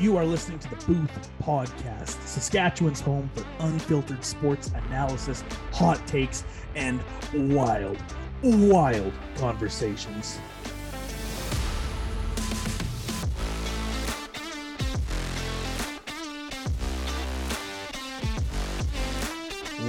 You 0.00 0.16
are 0.16 0.24
listening 0.24 0.58
to 0.60 0.70
the 0.70 0.76
Booth 0.86 1.30
Podcast, 1.42 2.26
Saskatchewan's 2.26 3.02
home 3.02 3.30
for 3.34 3.44
unfiltered 3.58 4.24
sports 4.24 4.70
analysis, 4.86 5.44
hot 5.74 6.06
takes, 6.06 6.42
and 6.74 7.02
wild, 7.34 7.98
wild 8.42 9.12
conversations. 9.36 10.38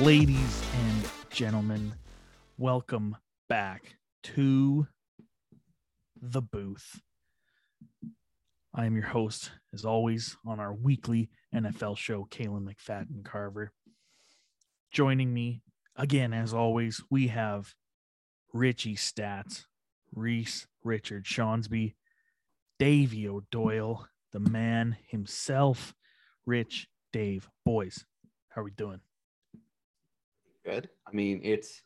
Ladies 0.02 0.62
and 0.74 1.10
gentlemen, 1.30 1.94
welcome 2.58 3.16
back 3.48 3.96
to 4.24 4.88
the 6.22 6.42
booth. 6.42 7.00
I 8.74 8.86
am 8.86 8.96
your 8.96 9.08
host, 9.08 9.52
as 9.74 9.84
always, 9.84 10.38
on 10.46 10.62
our 10.62 10.74
weekly 10.74 11.30
NFL 11.54 11.98
show, 11.98 12.26
Kalen 12.32 12.66
McFadden 12.66 13.26
Carver. 13.26 13.74
Joining 14.92 15.34
me 15.34 15.62
again, 15.98 16.34
as 16.34 16.54
always, 16.54 17.02
we 17.10 17.28
have 17.28 17.74
Richie 18.54 18.96
Stats, 18.96 19.66
Reese 20.14 20.68
Richard 20.84 21.26
Skjonsby, 21.26 21.96
Davey 22.80 23.28
O'Doyle, 23.28 24.08
the 24.32 24.40
man 24.40 24.98
himself, 25.08 25.94
Rich 26.46 26.88
Dave. 27.12 27.50
Boys, 27.66 28.06
how 28.50 28.62
are 28.62 28.64
we 28.64 28.72
doing? 28.72 29.02
Good. 30.66 30.90
I 31.06 31.12
mean, 31.12 31.42
it's 31.44 31.82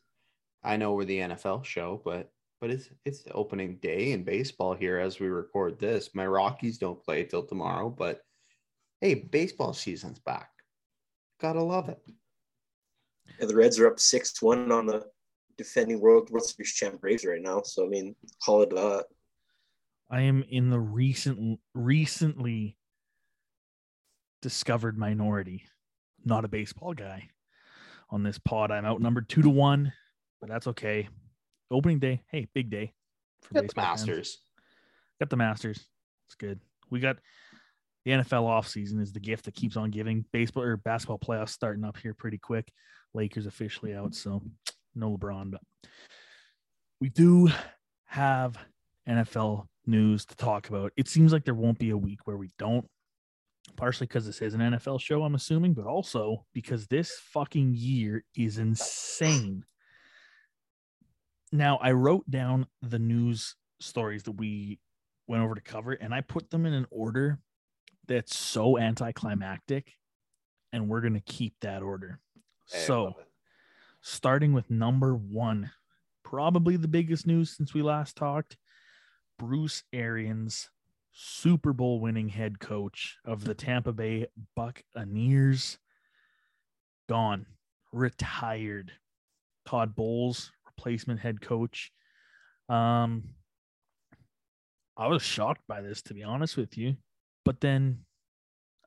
I 0.63 0.77
know 0.77 0.93
we're 0.93 1.05
the 1.05 1.19
NFL 1.19 1.65
show, 1.65 2.01
but 2.05 2.31
but 2.61 2.69
it's 2.69 2.89
it's 3.05 3.23
the 3.23 3.31
opening 3.33 3.77
day 3.77 4.11
in 4.11 4.23
baseball 4.23 4.73
here 4.73 4.97
as 4.97 5.19
we 5.19 5.27
record 5.27 5.79
this. 5.79 6.09
My 6.13 6.25
Rockies 6.25 6.77
don't 6.77 7.03
play 7.03 7.23
till 7.23 7.43
tomorrow, 7.43 7.89
but 7.89 8.21
hey, 9.01 9.15
baseball 9.15 9.73
season's 9.73 10.19
back. 10.19 10.49
Gotta 11.39 11.61
love 11.61 11.89
it. 11.89 11.99
Yeah, 13.39 13.47
the 13.47 13.55
Reds 13.55 13.79
are 13.79 13.87
up 13.87 13.99
six 13.99 14.41
one 14.41 14.71
on 14.71 14.85
the 14.85 15.05
defending 15.57 15.99
World 15.99 16.29
World 16.29 16.45
Series 16.45 16.73
champ 16.73 17.01
Braves 17.01 17.25
right 17.25 17.41
now. 17.41 17.61
So 17.63 17.85
I 17.85 17.89
mean, 17.89 18.15
call 18.43 18.61
it 18.61 18.69
that. 18.71 19.05
I 20.09 20.21
am 20.21 20.43
in 20.49 20.69
the 20.69 20.79
recent 20.79 21.59
recently 21.73 22.77
discovered 24.41 24.97
minority, 24.97 25.63
not 26.23 26.45
a 26.45 26.47
baseball 26.47 26.93
guy. 26.93 27.29
On 28.11 28.21
this 28.21 28.37
pod, 28.37 28.71
I'm 28.71 28.85
outnumbered 28.85 29.27
two 29.27 29.41
to 29.41 29.49
one, 29.49 29.91
but 30.39 30.49
that's 30.49 30.67
okay. 30.67 31.09
Opening 31.71 31.99
day, 31.99 32.21
hey, 32.31 32.47
big 32.53 32.69
day 32.69 32.93
for 33.41 33.53
Got 33.53 33.63
baseball. 33.63 33.83
The 33.83 33.89
Masters. 33.89 34.15
Fans. 34.15 34.39
Got 35.19 35.29
the 35.29 35.37
Masters. 35.37 35.85
It's 36.27 36.35
good. 36.35 36.59
We 36.89 36.99
got 36.99 37.17
the 38.03 38.11
NFL 38.11 38.43
offseason 38.43 39.01
is 39.01 39.11
the 39.11 39.19
gift 39.19 39.45
that 39.45 39.55
keeps 39.55 39.77
on 39.77 39.89
giving. 39.89 40.25
Baseball 40.31 40.63
or 40.63 40.77
basketball 40.77 41.19
playoffs 41.19 41.49
starting 41.49 41.83
up 41.83 41.97
here 41.97 42.13
pretty 42.13 42.37
quick. 42.37 42.71
Lakers 43.13 43.45
officially 43.45 43.95
out, 43.95 44.13
so 44.13 44.43
no 44.93 45.17
LeBron, 45.17 45.51
but 45.51 45.61
we 46.99 47.09
do 47.09 47.49
have 48.05 48.57
NFL 49.07 49.67
news 49.85 50.25
to 50.25 50.35
talk 50.35 50.69
about. 50.69 50.91
It 50.97 51.07
seems 51.07 51.31
like 51.33 51.45
there 51.45 51.53
won't 51.53 51.79
be 51.79 51.91
a 51.91 51.97
week 51.97 52.19
where 52.25 52.37
we 52.37 52.51
don't 52.57 52.85
partially 53.75 54.07
because 54.07 54.25
this 54.25 54.41
is 54.41 54.53
an 54.53 54.61
NFL 54.61 55.01
show, 55.01 55.23
I'm 55.23 55.35
assuming, 55.35 55.73
but 55.73 55.85
also 55.85 56.45
because 56.53 56.87
this 56.87 57.19
fucking 57.31 57.73
year 57.75 58.23
is 58.35 58.57
insane. 58.57 59.63
Now, 61.55 61.77
I 61.81 61.93
wrote 61.93 62.29
down 62.29 62.67
the 62.81 62.99
news 62.99 63.55
stories 63.79 64.23
that 64.23 64.33
we 64.33 64.79
went 65.27 65.41
over 65.41 65.55
to 65.55 65.61
cover, 65.61 65.93
and 65.93 66.13
I 66.13 66.19
put 66.19 66.49
them 66.49 66.65
in 66.65 66.73
an 66.73 66.85
order 66.91 67.39
that's 68.07 68.37
so 68.37 68.77
anticlimactic, 68.77 69.93
and 70.73 70.89
we're 70.89 70.99
going 70.99 71.13
to 71.13 71.21
keep 71.21 71.55
that 71.61 71.81
order. 71.81 72.19
Hey, 72.69 72.79
so, 72.79 73.13
starting 74.01 74.51
with 74.51 74.69
number 74.69 75.15
one, 75.15 75.71
probably 76.23 76.75
the 76.75 76.89
biggest 76.89 77.25
news 77.25 77.55
since 77.55 77.73
we 77.73 77.81
last 77.81 78.17
talked 78.17 78.57
Bruce 79.39 79.83
Arians 79.93 80.69
Super 81.13 81.71
Bowl 81.71 82.01
winning 82.01 82.27
head 82.27 82.59
coach 82.59 83.17
of 83.23 83.45
the 83.45 83.53
Tampa 83.53 83.93
Bay 83.93 84.27
Buccaneers. 84.57 85.77
Gone, 87.07 87.45
retired. 87.93 88.91
Todd 89.65 89.95
Bowles, 89.95 90.51
replacement 90.77 91.19
head 91.19 91.41
coach. 91.41 91.91
Um, 92.69 93.23
I 94.97 95.07
was 95.07 95.21
shocked 95.21 95.61
by 95.67 95.81
this, 95.81 96.01
to 96.03 96.13
be 96.13 96.23
honest 96.23 96.57
with 96.57 96.77
you. 96.77 96.95
But 97.43 97.61
then, 97.61 97.99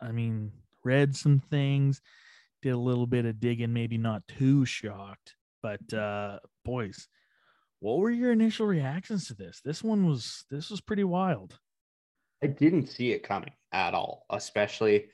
I 0.01 0.13
mean, 0.13 0.53
read 0.85 1.15
some 1.15 1.41
things, 1.51 2.01
did 2.63 2.71
a 2.71 2.79
little 2.79 3.07
bit 3.07 3.25
of 3.25 3.41
digging, 3.41 3.73
maybe 3.73 3.99
not 3.99 4.23
too 4.27 4.65
shocked. 4.65 5.35
But 5.63 5.93
uh, 5.93 6.39
boys, 6.65 7.09
what 7.81 7.99
were 7.99 8.11
your 8.11 8.33
initial 8.33 8.67
reactions 8.67 9.29
to 9.29 9.35
this? 9.35 9.61
This 9.65 9.83
one 9.83 10.07
was 10.07 10.45
this 10.51 10.71
was 10.71 10.81
pretty 10.81 11.05
wild. 11.05 11.59
I 12.43 12.47
didn't 12.47 12.89
see 12.89 13.13
it 13.13 13.23
coming 13.23 13.53
at 13.73 13.95
all, 13.95 14.25
especially 14.31 15.07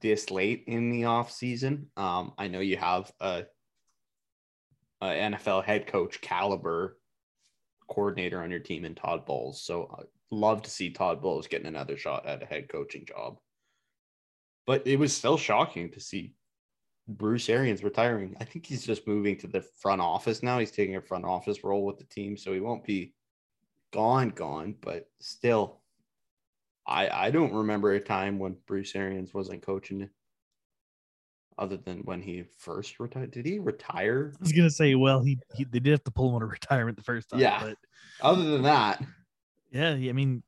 this 0.00 0.30
late 0.30 0.64
in 0.66 0.90
the 0.90 1.04
off 1.04 1.30
season. 1.30 1.88
Um, 1.96 2.32
I 2.38 2.48
know 2.48 2.60
you 2.60 2.76
have 2.76 3.10
a, 3.20 3.44
a, 5.02 5.06
NFL 5.06 5.64
head 5.64 5.86
coach 5.86 6.20
caliber 6.20 6.98
coordinator 7.88 8.42
on 8.42 8.50
your 8.50 8.60
team 8.60 8.84
in 8.84 8.94
Todd 8.94 9.26
Bowles, 9.26 9.62
so 9.62 9.94
I'd 9.98 10.06
love 10.30 10.62
to 10.62 10.70
see 10.70 10.90
Todd 10.90 11.20
Bowles 11.20 11.46
getting 11.46 11.66
another 11.66 11.96
shot 11.96 12.26
at 12.26 12.42
a 12.42 12.46
head 12.46 12.68
coaching 12.68 13.04
job. 13.04 13.38
But 14.66 14.86
it 14.86 14.98
was 14.98 15.14
still 15.14 15.36
shocking 15.36 15.90
to 15.90 16.00
see 16.00 16.34
Bruce 17.08 17.48
Arians 17.48 17.82
retiring. 17.82 18.36
I 18.40 18.44
think 18.44 18.64
he's 18.64 18.86
just 18.86 19.08
moving 19.08 19.36
to 19.38 19.48
the 19.48 19.64
front 19.80 20.00
office 20.00 20.42
now. 20.42 20.58
He's 20.58 20.70
taking 20.70 20.96
a 20.96 21.02
front 21.02 21.24
office 21.24 21.64
role 21.64 21.84
with 21.84 21.98
the 21.98 22.04
team, 22.04 22.36
so 22.36 22.52
he 22.52 22.60
won't 22.60 22.84
be 22.84 23.12
gone, 23.92 24.30
gone, 24.30 24.76
but 24.80 25.08
still 25.20 25.82
I 26.86 27.08
I 27.26 27.30
don't 27.30 27.52
remember 27.52 27.92
a 27.92 28.00
time 28.00 28.38
when 28.38 28.56
Bruce 28.66 28.94
Arians 28.94 29.34
wasn't 29.34 29.62
coaching 29.62 30.08
other 31.58 31.76
than 31.76 31.98
when 32.00 32.20
he 32.20 32.44
first 32.58 32.98
retired. 33.00 33.30
Did 33.30 33.46
he 33.46 33.58
retire? 33.58 34.32
I 34.34 34.42
was 34.42 34.52
gonna 34.52 34.70
say, 34.70 34.94
well, 34.94 35.22
he, 35.22 35.38
he 35.54 35.64
they 35.64 35.80
did 35.80 35.90
have 35.90 36.04
to 36.04 36.10
pull 36.10 36.30
him 36.30 36.36
out 36.36 36.42
of 36.42 36.50
retirement 36.50 36.96
the 36.96 37.04
first 37.04 37.28
time. 37.28 37.40
Yeah. 37.40 37.60
But 37.62 37.76
other 38.20 38.44
than 38.44 38.62
that, 38.62 39.02
yeah, 39.70 39.90
I 39.90 40.12
mean, 40.12 40.42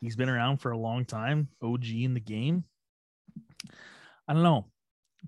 he's 0.00 0.16
been 0.16 0.28
around 0.28 0.58
for 0.58 0.70
a 0.70 0.78
long 0.78 1.04
time. 1.04 1.48
OG 1.62 1.86
in 1.86 2.14
the 2.14 2.20
game. 2.20 2.64
I 4.28 4.34
don't 4.34 4.42
know. 4.42 4.66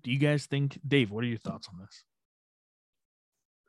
Do 0.02 0.12
you 0.12 0.18
guys 0.18 0.46
think, 0.46 0.78
Dave? 0.86 1.10
What 1.10 1.24
are 1.24 1.28
your 1.28 1.38
thoughts 1.38 1.68
on 1.72 1.78
this? 1.80 2.04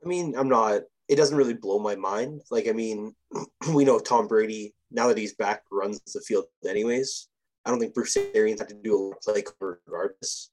I 0.03 0.07
mean, 0.07 0.35
I'm 0.37 0.49
not. 0.49 0.81
It 1.07 1.15
doesn't 1.15 1.37
really 1.37 1.55
blow 1.55 1.79
my 1.79 1.95
mind. 1.95 2.41
Like, 2.51 2.67
I 2.67 2.71
mean, 2.71 3.15
we 3.73 3.83
know 3.83 3.99
Tom 3.99 4.27
Brady 4.27 4.75
now 4.91 5.07
that 5.07 5.17
he's 5.17 5.33
back, 5.35 5.63
runs 5.71 5.99
the 6.13 6.21
field 6.21 6.45
anyways. 6.67 7.27
I 7.65 7.71
don't 7.71 7.79
think 7.79 7.93
Bruce 7.93 8.17
Arians 8.33 8.61
had 8.61 8.69
to 8.69 8.75
do 8.75 8.95
a 8.95 8.97
lot 8.97 9.17
of 9.17 9.21
play 9.21 9.43
regardless. 9.87 10.51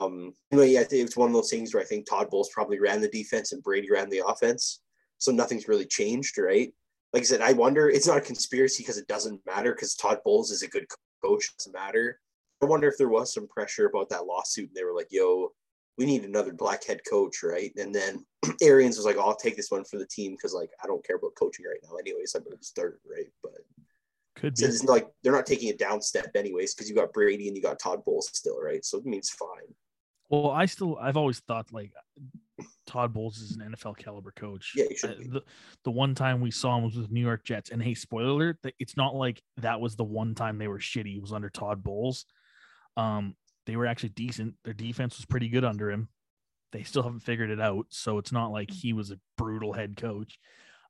Um, 0.00 0.34
anyway, 0.52 0.78
I 0.78 0.84
think 0.84 1.04
it's 1.04 1.16
one 1.16 1.28
of 1.28 1.34
those 1.34 1.50
things 1.50 1.72
where 1.72 1.82
I 1.82 1.86
think 1.86 2.06
Todd 2.06 2.28
Bowles 2.30 2.50
probably 2.52 2.78
ran 2.78 3.00
the 3.00 3.08
defense 3.08 3.52
and 3.52 3.62
Brady 3.62 3.90
ran 3.90 4.10
the 4.10 4.22
offense, 4.26 4.80
so 5.18 5.32
nothing's 5.32 5.68
really 5.68 5.86
changed, 5.86 6.36
right? 6.38 6.72
Like 7.12 7.22
I 7.22 7.26
said, 7.26 7.40
I 7.40 7.52
wonder. 7.52 7.88
It's 7.88 8.06
not 8.06 8.18
a 8.18 8.22
conspiracy 8.22 8.82
because 8.82 8.98
it 8.98 9.08
doesn't 9.08 9.40
matter 9.46 9.72
because 9.72 9.94
Todd 9.94 10.18
Bowles 10.24 10.50
is 10.50 10.62
a 10.62 10.68
good 10.68 10.86
coach. 11.24 11.46
It 11.46 11.58
doesn't 11.58 11.72
matter. 11.72 12.20
I 12.62 12.66
wonder 12.66 12.88
if 12.88 12.98
there 12.98 13.08
was 13.08 13.32
some 13.32 13.48
pressure 13.48 13.86
about 13.86 14.10
that 14.10 14.26
lawsuit, 14.26 14.68
and 14.68 14.76
they 14.76 14.84
were 14.84 14.94
like, 14.94 15.08
"Yo, 15.10 15.52
we 15.98 16.04
need 16.04 16.24
another 16.24 16.52
black 16.52 16.84
head 16.84 17.00
coach, 17.08 17.42
right? 17.42 17.72
And 17.76 17.94
then 17.94 18.24
Arians 18.62 18.96
was 18.96 19.06
like, 19.06 19.16
oh, 19.16 19.22
I'll 19.22 19.36
take 19.36 19.56
this 19.56 19.70
one 19.70 19.84
for 19.84 19.98
the 19.98 20.06
team 20.06 20.32
because 20.32 20.52
like 20.52 20.70
I 20.82 20.86
don't 20.86 21.04
care 21.06 21.16
about 21.16 21.34
coaching 21.38 21.64
right 21.66 21.80
now, 21.82 21.96
anyways. 21.96 22.34
I'm 22.34 22.44
gonna 22.44 22.56
start 22.60 23.00
right, 23.10 23.30
but 23.42 23.58
could 24.36 24.54
be. 24.54 24.60
So 24.60 24.66
it's 24.66 24.84
like 24.84 25.06
they're 25.22 25.32
not 25.32 25.46
taking 25.46 25.70
a 25.70 25.76
down 25.76 26.02
step 26.02 26.28
anyways 26.34 26.74
because 26.74 26.88
you 26.88 26.94
got 26.94 27.12
Brady 27.12 27.48
and 27.48 27.56
you 27.56 27.62
got 27.62 27.78
Todd 27.78 28.04
Bowles 28.04 28.30
still, 28.32 28.60
right? 28.60 28.84
So 28.84 28.98
it 28.98 29.06
means 29.06 29.30
fine. 29.30 29.74
Well, 30.28 30.50
I 30.50 30.66
still 30.66 30.98
I've 31.00 31.16
always 31.16 31.40
thought 31.40 31.72
like 31.72 31.92
Todd 32.86 33.12
Bowles 33.12 33.38
is 33.38 33.56
an 33.56 33.72
NFL 33.72 33.96
caliber 33.96 34.32
coach. 34.32 34.72
Yeah, 34.74 34.86
he 34.88 34.96
should 34.96 35.18
be. 35.18 35.28
The, 35.28 35.42
the 35.84 35.90
one 35.90 36.14
time 36.14 36.40
we 36.40 36.50
saw 36.50 36.76
him 36.76 36.84
was 36.84 36.96
with 36.96 37.10
New 37.10 37.20
York 37.20 37.44
Jets, 37.44 37.70
and 37.70 37.82
hey, 37.82 37.94
spoiler 37.94 38.30
alert, 38.30 38.58
it's 38.78 38.96
not 38.96 39.14
like 39.14 39.42
that 39.58 39.80
was 39.80 39.96
the 39.96 40.04
one 40.04 40.34
time 40.34 40.58
they 40.58 40.68
were 40.68 40.78
shitty. 40.78 41.16
It 41.16 41.22
was 41.22 41.32
under 41.32 41.50
Todd 41.50 41.82
Bowles. 41.82 42.24
Um, 42.96 43.36
they 43.66 43.76
were 43.76 43.86
actually 43.86 44.10
decent. 44.10 44.54
Their 44.64 44.74
defense 44.74 45.16
was 45.16 45.26
pretty 45.26 45.48
good 45.48 45.64
under 45.64 45.90
him. 45.90 46.08
They 46.72 46.82
still 46.82 47.02
haven't 47.02 47.20
figured 47.20 47.50
it 47.50 47.60
out, 47.60 47.86
so 47.90 48.18
it's 48.18 48.32
not 48.32 48.50
like 48.50 48.70
he 48.70 48.92
was 48.92 49.10
a 49.10 49.18
brutal 49.36 49.72
head 49.72 49.96
coach. 49.96 50.38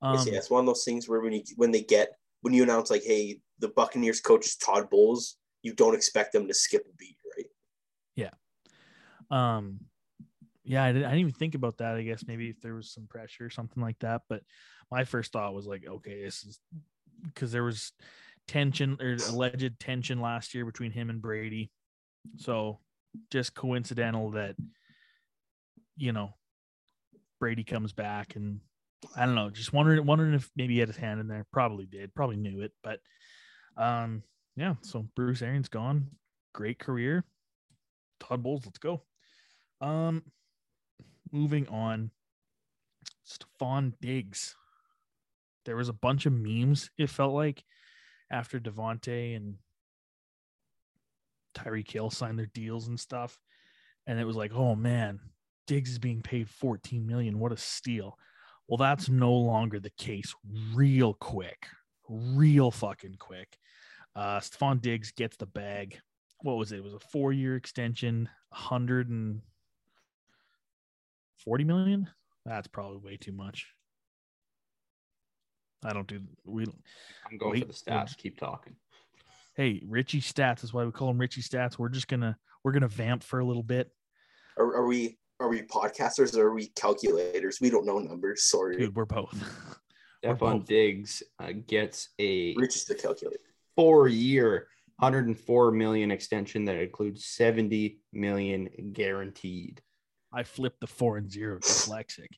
Um, 0.02 0.26
yeah, 0.26 0.38
it's 0.38 0.50
one 0.50 0.60
of 0.60 0.66
those 0.66 0.84
things 0.84 1.08
where 1.08 1.20
when 1.20 1.32
you 1.32 1.42
when 1.56 1.70
they 1.70 1.82
get 1.82 2.10
when 2.42 2.54
you 2.54 2.62
announce 2.62 2.90
like, 2.90 3.02
hey, 3.02 3.40
the 3.58 3.68
Buccaneers 3.68 4.20
coach 4.20 4.46
is 4.46 4.56
Todd 4.56 4.88
Bowles, 4.90 5.36
you 5.62 5.74
don't 5.74 5.94
expect 5.94 6.32
them 6.32 6.46
to 6.46 6.54
skip 6.54 6.82
a 6.86 6.96
beat, 6.96 7.16
right? 7.36 7.46
Yeah. 8.14 8.30
Um, 9.30 9.80
yeah, 10.64 10.84
I 10.84 10.92
didn't, 10.92 11.04
I 11.04 11.10
didn't 11.10 11.20
even 11.20 11.32
think 11.32 11.54
about 11.54 11.78
that. 11.78 11.94
I 11.94 12.02
guess 12.02 12.24
maybe 12.26 12.48
if 12.48 12.60
there 12.60 12.74
was 12.74 12.90
some 12.90 13.06
pressure 13.06 13.46
or 13.46 13.50
something 13.50 13.82
like 13.82 13.98
that. 14.00 14.22
But 14.28 14.42
my 14.90 15.04
first 15.04 15.32
thought 15.32 15.54
was 15.54 15.66
like, 15.66 15.84
okay, 15.86 16.22
this 16.22 16.44
is 16.44 16.58
because 17.24 17.52
there 17.52 17.64
was 17.64 17.92
tension 18.48 18.98
or 19.00 19.16
alleged 19.28 19.78
tension 19.80 20.20
last 20.20 20.54
year 20.54 20.64
between 20.64 20.90
him 20.90 21.10
and 21.10 21.22
Brady. 21.22 21.70
So 22.36 22.80
just 23.30 23.54
coincidental 23.54 24.32
that 24.32 24.56
you 25.96 26.12
know 26.12 26.34
Brady 27.40 27.64
comes 27.64 27.92
back 27.92 28.36
and 28.36 28.60
I 29.16 29.26
don't 29.26 29.34
know, 29.34 29.50
just 29.50 29.72
wondering 29.72 30.04
wondering 30.04 30.34
if 30.34 30.50
maybe 30.56 30.74
he 30.74 30.80
had 30.80 30.88
his 30.88 30.96
hand 30.96 31.20
in 31.20 31.28
there. 31.28 31.46
Probably 31.52 31.86
did, 31.86 32.14
probably 32.14 32.36
knew 32.36 32.62
it, 32.62 32.72
but 32.82 33.00
um 33.76 34.22
yeah, 34.56 34.74
so 34.80 35.06
Bruce 35.14 35.42
Arians 35.42 35.68
gone. 35.68 36.08
Great 36.54 36.78
career. 36.78 37.24
Todd 38.20 38.42
Bowles, 38.42 38.64
let's 38.64 38.78
go. 38.78 39.02
Um 39.80 40.22
moving 41.32 41.68
on. 41.68 42.10
Stefon 43.26 43.92
Diggs. 44.00 44.54
There 45.64 45.76
was 45.76 45.88
a 45.88 45.92
bunch 45.92 46.26
of 46.26 46.32
memes, 46.32 46.90
it 46.96 47.10
felt 47.10 47.34
like, 47.34 47.64
after 48.30 48.60
Davante 48.60 49.34
and 49.34 49.56
Tyreek 51.56 51.90
Hill 51.90 52.10
signed 52.10 52.38
their 52.38 52.46
deals 52.46 52.86
and 52.86 52.98
stuff. 52.98 53.38
And 54.06 54.20
it 54.20 54.24
was 54.24 54.36
like, 54.36 54.52
oh 54.54 54.76
man, 54.76 55.18
Diggs 55.66 55.90
is 55.90 55.98
being 55.98 56.22
paid 56.22 56.48
14 56.48 57.04
million. 57.04 57.40
What 57.40 57.52
a 57.52 57.56
steal. 57.56 58.16
Well, 58.68 58.76
that's 58.76 59.08
no 59.08 59.32
longer 59.32 59.80
the 59.80 59.90
case 59.90 60.34
real 60.74 61.14
quick. 61.14 61.66
Real 62.08 62.70
fucking 62.70 63.16
quick. 63.18 63.58
Uh 64.14 64.38
Stefon 64.38 64.80
Diggs 64.80 65.10
gets 65.10 65.36
the 65.36 65.46
bag. 65.46 65.98
What 66.42 66.56
was 66.56 66.70
it? 66.70 66.76
It 66.76 66.84
was 66.84 66.94
a 66.94 67.00
four-year 67.00 67.56
extension, 67.56 68.28
140 71.46 71.64
million. 71.64 72.10
That's 72.44 72.66
probably 72.66 72.98
way 72.98 73.16
too 73.16 73.32
much. 73.32 73.68
I 75.84 75.92
don't 75.92 76.06
do 76.06 76.20
we 76.44 76.64
I'm 77.30 77.38
going 77.38 77.52
Wait, 77.52 77.60
for 77.60 77.66
the 77.66 77.72
stats. 77.72 78.16
Keep 78.16 78.38
talking. 78.38 78.74
hey 79.54 79.82
Richie 79.86 80.20
stats 80.20 80.64
is 80.64 80.72
why 80.72 80.84
we 80.84 80.90
call 80.90 81.10
him 81.10 81.18
Richie 81.18 81.42
stats. 81.42 81.78
We're 81.78 81.88
just 81.88 82.08
gonna 82.08 82.36
we're 82.64 82.72
gonna 82.72 82.88
vamp 82.88 83.22
for 83.22 83.38
a 83.38 83.44
little 83.44 83.62
bit. 83.62 83.90
Are, 84.58 84.76
are 84.76 84.86
we 84.86 85.18
are 85.38 85.48
we 85.48 85.62
podcasters 85.62 86.36
or 86.36 86.48
are 86.48 86.54
we 86.54 86.68
calculators? 86.68 87.60
We 87.60 87.70
don't 87.70 87.86
know 87.86 87.98
numbers. 87.98 88.44
Sorry. 88.44 88.76
Dude, 88.76 88.96
we're 88.96 89.04
both. 89.04 89.34
We're 90.24 90.34
Stefon. 90.34 90.66
Diggs 90.66 91.22
uh, 91.38 91.52
gets 91.68 92.08
a 92.18 92.54
Richie 92.56 92.80
the 92.88 92.96
calculator. 92.96 93.38
four-year, 93.76 94.66
104 94.98 95.70
million 95.70 96.10
extension 96.10 96.64
that 96.64 96.76
includes 96.76 97.26
70 97.26 98.00
million 98.12 98.68
guaranteed. 98.92 99.82
I 100.32 100.42
flipped 100.42 100.80
the 100.80 100.86
four 100.86 101.16
and 101.16 101.30
zero 101.30 101.58
dyslexic. 101.58 102.28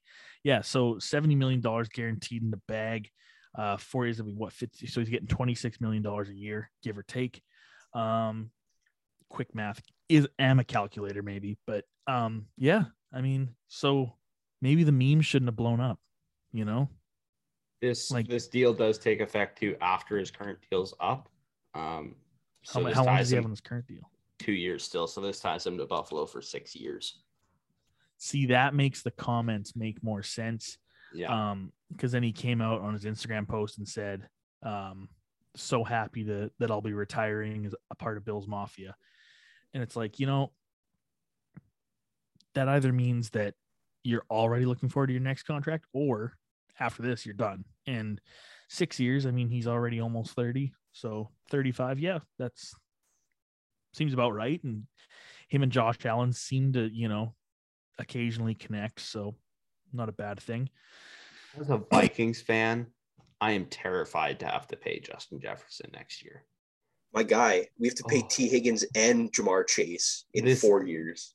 Yeah, 0.45 0.61
so 0.63 0.99
seventy 0.99 1.35
million 1.35 1.61
dollars 1.61 1.89
guaranteed 1.89 2.43
in 2.43 2.51
the 2.51 2.61
bag. 2.69 3.09
Uh, 3.57 3.77
four 3.77 4.05
years 4.05 4.19
will 4.19 4.31
be 4.31 4.37
what 4.37 4.53
fifty. 4.53 4.87
So 4.87 5.01
he's 5.01 5.09
getting 5.09 5.27
twenty 5.27 5.55
six 5.55 5.81
million 5.81 6.03
dollars 6.03 6.29
a 6.29 6.35
year, 6.35 6.71
give 6.83 6.97
or 6.99 7.03
take. 7.03 7.43
Um, 7.95 8.51
quick 9.31 9.55
math 9.55 9.81
is 10.09 10.29
am 10.39 10.59
a 10.59 10.65
calculator 10.65 11.23
maybe, 11.23 11.59
but 11.67 11.85
um, 12.07 12.47
yeah. 12.57 12.85
I 13.13 13.23
mean, 13.23 13.55
so 13.69 14.15
maybe 14.61 14.85
the 14.85 14.93
meme 14.93 15.23
shouldn't 15.23 15.49
have 15.49 15.57
blown 15.57 15.81
up. 15.81 15.99
You 16.53 16.65
know, 16.65 16.91
This 17.81 18.11
Like- 18.11 18.29
this 18.29 18.49
deal 18.49 18.73
does 18.75 18.99
take 18.99 19.21
effect 19.21 19.59
too 19.59 19.77
after 19.81 20.19
his 20.19 20.31
current 20.31 20.59
deal's 20.71 20.95
up. 21.01 21.29
Um, 21.75 22.17
how, 22.67 22.81
so 22.81 22.85
this 22.85 22.95
how 22.95 23.05
long 23.05 23.17
does 23.17 23.31
he 23.31 23.37
have 23.37 23.45
on 23.45 23.51
his 23.51 23.61
current 23.61 23.87
deal? 23.87 24.11
two 24.39 24.53
years 24.53 24.85
still. 24.85 25.07
So 25.07 25.21
this 25.21 25.41
ties 25.41 25.67
him 25.67 25.77
to 25.79 25.87
Buffalo 25.87 26.25
for 26.25 26.41
six 26.41 26.77
years. 26.77 27.23
See, 28.19 28.47
that 28.47 28.75
makes 28.75 29.03
the 29.03 29.11
comments 29.11 29.75
make 29.75 30.03
more 30.03 30.23
sense. 30.23 30.79
Yeah. 31.15 31.51
um 31.51 31.73
because 31.91 32.13
then 32.13 32.23
he 32.23 32.33
came 32.33 32.61
out 32.61 32.83
on 32.83 32.93
his 32.93 33.05
instagram 33.05 33.49
post 33.49 33.79
and 33.79 33.89
said 33.89 34.29
um 34.63 35.09
so 35.57 35.83
happy 35.83 36.23
that 36.25 36.51
that 36.59 36.71
i'll 36.71 36.83
be 36.83 36.93
retiring 36.93 37.65
as 37.65 37.75
a 37.91 37.95
part 37.95 38.19
of 38.19 38.27
bill's 38.27 38.47
mafia 38.47 38.95
and 39.73 39.83
it's 39.83 39.97
like 39.97 40.21
you 40.21 40.27
know 40.27 40.53
that 42.55 42.69
either 42.69 42.93
means 42.93 43.31
that 43.31 43.55
you're 44.05 44.27
already 44.31 44.67
looking 44.67 44.91
forward 44.91 45.07
to 45.07 45.13
your 45.15 45.23
next 45.23 45.45
contract 45.45 45.87
or 45.95 46.35
after 46.79 47.03
this 47.03 47.25
you're 47.25 47.35
done 47.35 47.65
and 47.87 48.21
six 48.69 49.01
years 49.01 49.25
i 49.25 49.31
mean 49.31 49.49
he's 49.49 49.67
already 49.67 50.01
almost 50.01 50.35
30 50.35 50.73
so 50.93 51.31
35 51.51 51.99
yeah 51.99 52.19
that's 52.39 52.75
seems 53.95 54.13
about 54.13 54.35
right 54.35 54.63
and 54.63 54.83
him 55.49 55.63
and 55.63 55.73
josh 55.73 56.05
allen 56.05 56.35
seem 56.35 56.75
to 56.75 56.91
you 56.93 57.09
know 57.09 57.35
occasionally 57.99 58.55
connect 58.55 59.01
so 59.01 59.35
not 59.93 60.09
a 60.09 60.13
bad 60.13 60.39
thing 60.41 60.69
As 61.61 61.71
a 61.71 61.79
Vikings 61.91 62.41
fan, 62.41 62.87
I 63.41 63.53
am 63.53 63.67
terrified 63.67 64.39
to 64.41 64.47
have 64.47 64.67
to 64.69 64.77
pay 64.77 65.01
Justin 65.01 65.41
Jefferson 65.41 65.91
next 65.93 66.23
year. 66.25 66.45
My 67.15 67.23
guy, 67.23 67.67
we 67.79 67.89
have 67.89 67.95
to 67.97 68.05
pay 68.05 68.21
Oh. 68.23 68.27
Tee 68.29 68.49
Higgins 68.49 68.85
and 68.95 69.33
Ja'Marr 69.33 69.67
Chase 69.67 70.25
in 70.35 70.45
This- 70.45 70.61
four 70.61 70.85
years. 70.85 71.35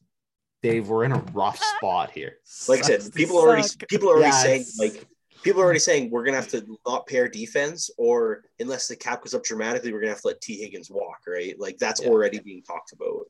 Dave, 0.61 0.87
we're 0.87 1.03
in 1.03 1.11
a 1.11 1.19
rough 1.33 1.59
spot 1.77 2.11
here. 2.11 2.37
Like 2.69 2.83
I 2.83 2.97
said, 2.97 3.13
people 3.13 3.37
are 3.37 3.47
already 3.49 3.67
people 3.89 4.09
are 4.09 4.13
already 4.17 4.27
Yeah, 4.29 4.43
saying 4.43 4.65
like 4.77 5.05
people 5.43 5.59
are 5.61 5.65
already 5.65 5.79
saying 5.79 6.09
we're 6.09 6.23
gonna 6.23 6.37
have 6.37 6.47
to 6.49 6.77
not 6.87 7.07
pair 7.07 7.27
defense, 7.27 7.89
or 7.97 8.43
unless 8.59 8.87
the 8.87 8.95
cap 8.95 9.23
goes 9.23 9.33
up 9.33 9.43
dramatically, 9.43 9.91
we're 9.91 9.99
gonna 9.99 10.11
have 10.13 10.21
to 10.21 10.27
let 10.27 10.39
Tee 10.41 10.57
Higgins 10.61 10.89
walk. 10.91 11.19
Right? 11.27 11.59
Like 11.59 11.77
that's 11.79 12.01
Yeah. 12.01 12.09
already 12.09 12.39
being 12.39 12.63
talked 12.63 12.93
about. 12.93 13.25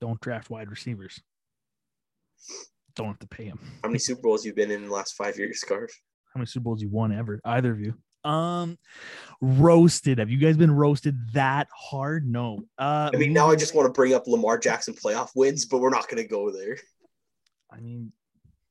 don't 0.00 0.20
draft 0.20 0.50
wide 0.50 0.70
receivers. 0.70 1.22
Don't 2.96 3.06
have 3.08 3.18
to 3.20 3.26
pay 3.26 3.44
him. 3.44 3.58
How 3.82 3.88
many 3.88 3.98
Super 3.98 4.22
Bowls 4.22 4.44
you've 4.44 4.56
been 4.56 4.70
in 4.70 4.84
the 4.86 4.92
last 4.92 5.14
five 5.14 5.36
years, 5.38 5.60
Scarf? 5.60 5.90
How 6.32 6.38
many 6.38 6.46
Super 6.46 6.64
Bowls 6.64 6.80
you 6.82 6.88
won 6.88 7.12
ever? 7.12 7.40
Either 7.44 7.72
of 7.72 7.80
you? 7.80 7.94
Um, 8.28 8.78
roasted. 9.40 10.18
Have 10.18 10.30
you 10.30 10.38
guys 10.38 10.56
been 10.56 10.70
roasted 10.70 11.18
that 11.32 11.68
hard? 11.76 12.26
No. 12.26 12.60
Uh, 12.78 13.10
I 13.12 13.16
mean, 13.16 13.32
now 13.32 13.50
I 13.50 13.56
just 13.56 13.74
want 13.74 13.86
to 13.86 13.92
bring 13.92 14.14
up 14.14 14.26
Lamar 14.26 14.58
Jackson 14.58 14.94
playoff 14.94 15.30
wins, 15.34 15.66
but 15.66 15.78
we're 15.80 15.90
not 15.90 16.08
gonna 16.08 16.26
go 16.26 16.50
there. 16.50 16.78
I 17.70 17.80
mean, 17.80 18.12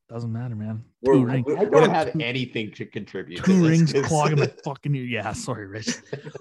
doesn't 0.10 0.32
matter, 0.32 0.56
man. 0.56 0.84
We're- 1.02 1.20
Two, 1.20 1.26
ring, 1.26 1.44
we're- 1.46 1.60
I 1.60 1.64
we're 1.66 1.70
don't 1.70 1.88
not- 1.92 2.08
have 2.08 2.16
anything 2.22 2.72
to 2.72 2.86
contribute. 2.86 3.44
two 3.44 3.62
this. 3.62 3.94
rings 3.94 4.08
clogging 4.08 4.40
my 4.40 4.48
fucking 4.64 4.96
ear. 4.96 5.04
Yeah, 5.04 5.34
sorry, 5.34 5.68
Rich. 5.68 5.90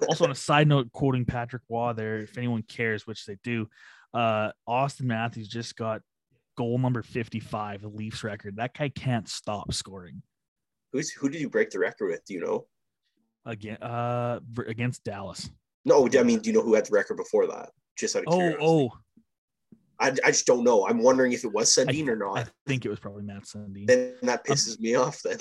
Also, 0.07 0.23
on 0.25 0.31
a 0.31 0.35
side 0.35 0.67
note, 0.67 0.91
quoting 0.91 1.25
Patrick 1.25 1.61
Waugh 1.67 1.93
there, 1.93 2.19
if 2.19 2.37
anyone 2.37 2.63
cares, 2.63 3.05
which 3.05 3.25
they 3.25 3.37
do, 3.43 3.67
uh, 4.13 4.51
Auston 4.67 5.03
Matthews 5.03 5.47
just 5.47 5.75
got 5.75 6.01
goal 6.55 6.77
number 6.77 7.01
55, 7.01 7.81
the 7.81 7.87
Leafs 7.87 8.23
record. 8.23 8.55
That 8.57 8.73
guy 8.77 8.89
can't 8.89 9.27
stop 9.27 9.73
scoring 9.73 10.21
Who's 10.91 11.11
who 11.11 11.27
did 11.27 11.41
you 11.41 11.49
break 11.49 11.71
the 11.71 11.79
record 11.79 12.07
with? 12.07 12.23
Do 12.25 12.33
you 12.35 12.39
know? 12.41 12.65
again 13.45 13.77
uh 13.81 14.39
against 14.67 15.03
Dallas. 15.03 15.49
No, 15.85 16.07
I 16.17 16.23
mean, 16.23 16.39
do 16.39 16.49
you 16.49 16.55
know 16.55 16.61
who 16.61 16.75
had 16.75 16.85
the 16.85 16.91
record 16.93 17.17
before 17.17 17.47
that? 17.47 17.71
Just 17.97 18.15
out 18.15 18.19
of 18.19 18.25
Oh, 18.27 18.37
curiosity. 18.37 18.63
oh, 18.65 18.91
I, 19.99 20.07
I 20.23 20.31
just 20.31 20.45
don't 20.45 20.63
know. 20.63 20.87
I'm 20.87 21.01
wondering 21.01 21.33
if 21.33 21.43
it 21.43 21.51
was 21.51 21.73
Sundin 21.73 22.07
or 22.07 22.15
not. 22.15 22.37
I 22.37 22.45
think 22.67 22.85
it 22.85 22.89
was 22.89 22.99
probably 22.99 23.23
Mats 23.23 23.53
Sundin. 23.53 23.85
Then 23.85 24.15
that 24.23 24.45
pisses 24.45 24.79
me 24.79 24.95
off. 24.95 25.21
Then, 25.21 25.37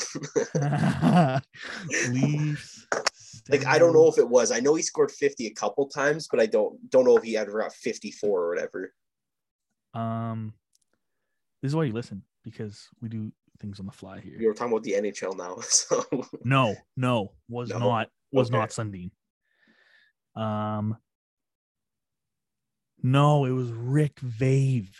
Leafs. 2.12 2.86
like, 3.48 3.66
I 3.66 3.78
don't 3.78 3.92
know 3.92 4.08
if 4.08 4.18
it 4.18 4.28
was. 4.28 4.50
I 4.52 4.60
know 4.60 4.74
he 4.74 4.82
scored 4.82 5.10
50 5.10 5.46
a 5.46 5.54
couple 5.54 5.86
times, 5.88 6.28
but 6.30 6.40
I 6.40 6.46
don't 6.46 6.90
don't 6.90 7.04
know 7.04 7.16
if 7.16 7.22
he 7.22 7.36
ever 7.36 7.60
got 7.60 7.72
54 7.72 8.40
or 8.40 8.48
whatever. 8.50 8.92
Um, 9.94 10.54
this 11.62 11.70
is 11.70 11.76
why 11.76 11.84
you 11.84 11.92
listen 11.92 12.22
because 12.44 12.88
we 13.00 13.08
do 13.08 13.32
things 13.60 13.78
on 13.80 13.86
the 13.86 13.92
fly 13.92 14.18
here. 14.20 14.36
We 14.38 14.46
were 14.46 14.54
talking 14.54 14.72
about 14.72 14.82
the 14.82 14.92
NHL 14.94 15.36
now, 15.36 15.56
so 15.62 16.04
No, 16.44 16.74
no, 16.96 17.32
was 17.48 17.70
No? 17.70 17.78
not 17.78 18.08
was 18.32 18.48
Okay. 18.50 18.58
not 18.58 18.70
Sundin. 18.70 19.10
Um, 20.34 20.96
no, 23.02 23.44
it 23.44 23.50
was 23.50 23.70
Rick 23.70 24.18
Vaive. 24.20 24.90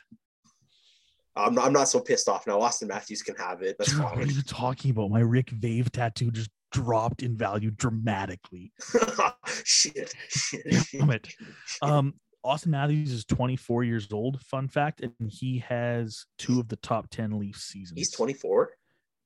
I'm 1.35 1.55
not, 1.55 1.65
I'm 1.67 1.73
not 1.73 1.89
so 1.89 2.01
pissed 2.01 2.29
off 2.29 2.47
now. 2.47 2.59
Auston 2.61 2.89
Matthews 2.89 3.23
can 3.23 3.35
have 3.37 3.63
it. 3.63 3.77
That's 3.79 3.93
Dude, 3.93 4.03
what 4.03 4.19
are 4.19 4.27
you 4.27 4.43
talking 4.43 4.91
about? 4.91 5.11
My 5.11 5.21
Rick 5.21 5.51
Vaive 5.51 5.91
tattoo 5.91 6.31
just 6.31 6.51
dropped 6.73 7.23
in 7.23 7.37
value 7.37 7.71
dramatically. 7.71 8.73
shit, 9.65 10.15
shit, 10.29 10.63
Damn 10.93 11.11
it. 11.11 11.27
shit. 11.27 11.83
Um, 11.83 12.15
Auston 12.45 12.69
Matthews 12.69 13.13
is 13.13 13.25
24 13.25 13.85
years 13.85 14.09
old. 14.13 14.41
Fun 14.43 14.69
fact, 14.69 15.01
and 15.01 15.13
he 15.31 15.59
has 15.61 16.27
two 16.39 16.59
of 16.59 16.69
the 16.69 16.77
top 16.77 17.09
10 17.11 17.39
Leafs 17.39 17.63
seasons. 17.63 17.99
He's 17.99 18.11
24. 18.11 18.71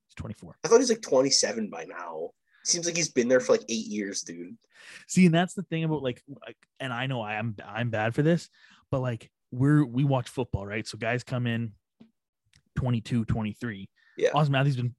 He's 0.09 0.15
24. 0.15 0.59
I 0.65 0.69
thought 0.69 0.79
he's 0.79 0.91
like 0.91 1.03
27 1.03 1.71
by 1.71 1.85
now. 1.85 2.31
Seems 2.65 2.85
like 2.85 2.97
he's 2.97 3.09
been 3.09 3.29
there 3.29 3.41
for 3.41 3.53
like 3.53 3.65
eight 3.69 3.87
years, 3.87 4.23
dude. 4.23 4.57
See, 5.07 5.27
and 5.27 5.35
that's 5.35 5.55
the 5.55 5.63
thing 5.63 5.85
about 5.85 6.03
like, 6.03 6.23
like, 6.45 6.57
and 6.81 6.93
I 6.93 7.07
know 7.07 7.21
I 7.23 7.35
am 7.35 7.57
I'm 7.65 7.91
bad 7.91 8.15
for 8.15 8.23
this, 8.23 8.51
but 8.91 9.01
like 9.01 9.31
we're 9.53 9.85
we 9.85 10.05
watch 10.05 10.29
football, 10.29 10.67
right? 10.67 10.87
So 10.87 10.99
guys 10.99 11.23
come 11.23 11.47
in 11.47 11.73
22, 12.75 13.25
23. 13.25 13.89
Yeah. 14.17 14.31
Auston 14.31 14.51
Matthews 14.51 14.77
been 14.77 14.95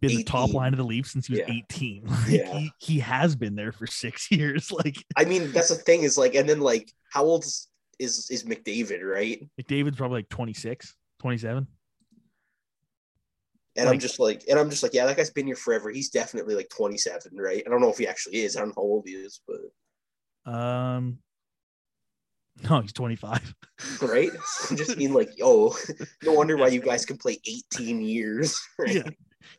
been 0.00 0.16
the 0.16 0.24
top 0.24 0.52
line 0.54 0.72
of 0.72 0.78
the 0.78 0.84
Leafs 0.84 1.12
since 1.12 1.26
he 1.26 1.34
was 1.34 1.40
Yeah. 1.46 1.54
18. 1.70 2.04
Like, 2.08 2.28
Yeah. 2.28 2.58
he, 2.58 2.70
he 2.78 2.98
has 3.00 3.36
been 3.36 3.54
there 3.54 3.72
for 3.72 3.86
six 3.86 4.30
years. 4.32 4.70
Like 4.72 4.96
I 5.16 5.24
mean, 5.24 5.52
that's 5.52 5.68
the 5.68 5.74
thing 5.74 6.02
is 6.02 6.16
like, 6.16 6.34
and 6.34 6.48
then 6.48 6.60
like, 6.60 6.90
how 7.12 7.24
old 7.24 7.44
is 7.44 7.68
is, 8.00 8.28
is 8.30 8.42
McDavid, 8.44 9.02
right? 9.02 9.48
McDavid's 9.60 9.96
probably 9.96 10.18
like 10.18 10.28
26, 10.28 10.96
27. 11.20 11.66
And 13.76 13.88
I'm 13.88 13.98
just 13.98 14.18
like, 14.20 14.42
and 14.48 14.58
I'm 14.58 14.70
just 14.70 14.82
like, 14.82 14.94
yeah, 14.94 15.06
that 15.06 15.16
guy's 15.16 15.30
been 15.30 15.46
here 15.46 15.56
forever. 15.56 15.90
He's 15.90 16.10
definitely 16.10 16.54
like 16.54 16.68
27, 16.70 17.32
right? 17.36 17.62
I 17.66 17.70
don't 17.70 17.80
know 17.80 17.90
if 17.90 17.98
he 17.98 18.06
actually 18.06 18.42
is. 18.42 18.56
I 18.56 18.60
don't 18.60 18.68
know 18.68 18.74
how 18.76 18.82
old 18.82 19.04
he 19.06 19.14
is, 19.14 19.40
but 19.46 20.52
Um, 20.52 21.18
no, 22.70 22.80
he's 22.80 22.92
25. 22.92 23.54
right? 24.02 24.30
I 24.70 24.74
just 24.74 24.96
mean 24.96 25.12
like, 25.12 25.30
oh, 25.42 25.76
no 26.22 26.32
wonder 26.32 26.56
why 26.56 26.68
you 26.68 26.80
guys 26.80 27.04
can 27.06 27.16
play 27.16 27.40
18 27.46 28.00
years. 28.00 28.60
Right? 28.78 28.94
Yeah. 28.96 29.02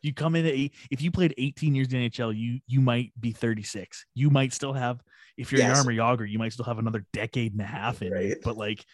You 0.02 0.12
come 0.14 0.36
in 0.36 0.46
at 0.46 0.52
eight, 0.52 0.74
if 0.90 1.00
you 1.02 1.10
played 1.10 1.34
18 1.38 1.74
years 1.74 1.92
in 1.92 2.00
NHL, 2.00 2.36
you 2.36 2.60
you 2.66 2.80
might 2.80 3.12
be 3.20 3.32
36. 3.32 4.06
You 4.14 4.30
might 4.30 4.52
still 4.52 4.72
have, 4.72 5.00
if 5.36 5.52
you're 5.52 5.60
Yes. 5.60 5.80
an 5.80 5.86
Jaromir 5.86 5.96
Jagr, 6.18 6.30
you 6.30 6.38
might 6.38 6.52
still 6.52 6.64
have 6.64 6.78
another 6.78 7.04
decade 7.12 7.52
and 7.52 7.60
a 7.60 7.64
half 7.64 8.02
in. 8.02 8.12
Right. 8.12 8.36
But 8.42 8.56
like, 8.56 8.84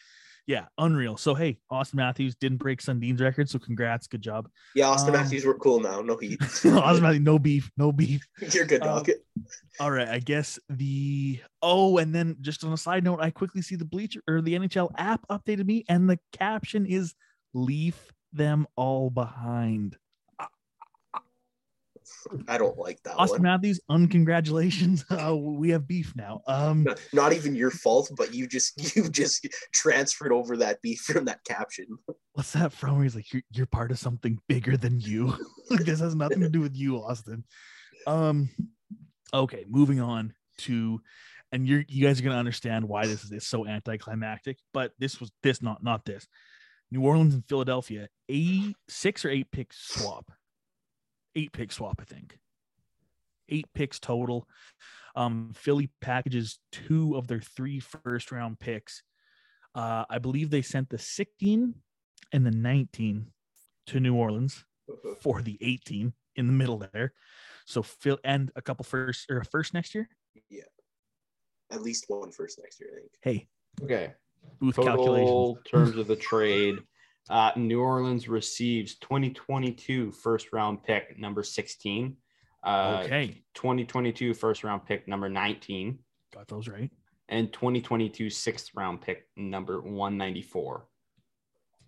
yeah, 0.44 0.64
unreal. 0.76 1.16
So 1.16 1.34
hey, 1.34 1.58
Auston 1.70 1.94
Matthews 1.94 2.34
didn't 2.34 2.58
break 2.58 2.80
Sundin's 2.82 3.20
record, 3.20 3.48
so 3.48 3.60
congrats, 3.60 4.08
good 4.08 4.22
job. 4.22 4.48
Yeah, 4.74 4.88
Austin 4.88 5.14
Um, 5.14 5.20
Matthews, 5.22 5.46
we're 5.46 5.54
cool 5.54 5.78
now. 5.78 6.00
No 6.02 6.16
heat. 6.16 6.40
Auston 6.40 7.02
Matthews, 7.02 7.20
no 7.22 7.38
beef, 7.38 7.70
no 7.76 7.92
beef. 7.92 8.26
You're 8.52 8.64
good, 8.66 8.82
Um. 8.82 9.04
All 9.78 9.90
right, 9.92 10.08
I 10.08 10.18
guess 10.18 10.58
the 10.68 11.40
oh, 11.62 11.98
and 11.98 12.12
then 12.12 12.36
just 12.40 12.64
on 12.64 12.72
a 12.72 12.76
side 12.76 13.04
note, 13.04 13.20
I 13.20 13.30
quickly 13.30 13.62
see 13.62 13.76
the 13.76 13.84
Bleacher 13.84 14.20
or 14.28 14.40
the 14.42 14.54
NHL 14.54 14.90
app 14.98 15.24
updated 15.30 15.64
me, 15.66 15.84
and 15.88 16.10
the 16.10 16.18
caption 16.32 16.86
is 16.86 17.14
"Leave 17.54 17.96
them 18.32 18.66
all 18.76 19.10
behind." 19.10 19.96
I 22.48 22.58
don't 22.58 22.78
like 22.78 23.02
that 23.04 23.16
Austin 23.16 23.42
one. 23.42 23.52
Matthews, 23.52 23.80
uncongratulations. 23.88 25.04
Uh, 25.10 25.36
we 25.40 25.70
have 25.70 25.86
beef 25.86 26.12
now. 26.16 26.40
Um, 26.46 26.84
Not, 26.84 27.00
not 27.12 27.32
even 27.32 27.54
your 27.54 27.70
fault, 27.70 28.10
but 28.16 28.34
you 28.34 28.46
just 28.46 28.96
you 28.96 29.08
just 29.08 29.46
transferred 29.72 30.32
over 30.32 30.56
that 30.58 30.80
beef 30.82 31.00
from 31.00 31.24
that 31.26 31.44
caption. 31.44 31.86
what's 32.34 32.52
that 32.52 32.72
from? 32.72 32.96
Where 32.96 33.04
he's 33.04 33.14
like, 33.14 33.32
"You're 33.32 33.42
you're 33.50 33.66
part 33.66 33.90
of 33.90 33.98
something 33.98 34.38
bigger 34.48 34.76
than 34.76 35.00
you." 35.00 35.36
like 35.70 35.84
this 35.84 36.00
has 36.00 36.14
nothing 36.14 36.40
to 36.40 36.48
do 36.48 36.60
with 36.60 36.76
you, 36.76 36.96
Austin. 36.96 37.44
Um, 38.06 38.50
okay, 39.32 39.64
moving 39.68 40.00
on 40.00 40.34
to, 40.58 41.00
and 41.50 41.66
you're 41.66 41.84
you 41.88 42.04
guys 42.04 42.20
are 42.20 42.24
gonna 42.24 42.36
understand 42.36 42.88
why 42.88 43.06
this 43.06 43.24
is 43.24 43.32
it's 43.32 43.46
so 43.46 43.66
anticlimactic. 43.66 44.58
But 44.72 44.92
this 44.98 45.20
was 45.20 45.30
this 45.42 45.62
not 45.62 45.82
not 45.82 46.04
this. 46.04 46.26
New 46.90 47.00
Orleans 47.00 47.32
and 47.32 47.44
Philadelphia, 47.48 48.08
a 48.30 48.74
six 48.86 49.24
or 49.24 49.30
eight 49.30 49.50
pick 49.50 49.72
swap, 49.72 50.30
eight 51.34 51.52
pick 51.52 51.72
swap, 51.72 51.96
I 52.00 52.04
think. 52.04 52.38
Eight 53.48 53.66
picks 53.74 53.98
total. 53.98 54.48
Um, 55.14 55.52
Philly 55.54 55.90
packages 56.00 56.58
two 56.70 57.16
of 57.16 57.26
their 57.26 57.40
three 57.40 57.80
first 57.80 58.32
round 58.32 58.58
picks. 58.58 59.02
Uh, 59.74 60.04
I 60.08 60.18
believe 60.18 60.50
they 60.50 60.62
sent 60.62 60.88
the 60.90 60.98
16 60.98 61.74
and 62.32 62.46
the 62.46 62.50
19 62.50 63.26
to 63.88 64.00
New 64.00 64.14
Orleans 64.14 64.64
for 65.20 65.42
the 65.42 65.58
18 65.60 66.12
in 66.36 66.46
the 66.46 66.52
middle 66.52 66.78
there. 66.92 67.12
So 67.66 67.82
Phil 67.82 68.18
and 68.24 68.50
a 68.56 68.62
couple 68.62 68.84
first 68.84 69.30
or 69.30 69.44
first 69.44 69.74
next 69.74 69.94
year. 69.94 70.08
Yeah, 70.48 70.62
at 71.70 71.82
least 71.82 72.04
one 72.08 72.30
first 72.30 72.58
next 72.62 72.80
year, 72.80 72.90
I 72.96 73.00
think. 73.00 73.12
Hey, 73.22 73.48
Okay. 73.82 74.14
booth 74.60 74.76
calculations. 74.76 75.30
Total 75.30 75.58
terms 75.70 75.96
of 75.96 76.06
the 76.06 76.16
trade. 76.16 76.76
Uh, 77.30 77.52
New 77.56 77.80
Orleans 77.80 78.28
receives 78.28 78.96
2022 78.96 80.10
first 80.12 80.52
round 80.52 80.82
pick 80.82 81.18
number 81.18 81.42
16. 81.42 82.16
Uh, 82.64 83.02
Okay, 83.04 83.42
2022 83.54 84.34
first 84.34 84.62
round 84.64 84.84
pick 84.86 85.08
number 85.08 85.28
19 85.28 85.98
got 86.32 86.46
those 86.48 86.68
right. 86.68 86.90
and 87.28 87.52
2022 87.52 88.30
sixth 88.30 88.70
round 88.74 89.00
pick 89.00 89.26
number 89.36 89.80
194. 89.82 90.86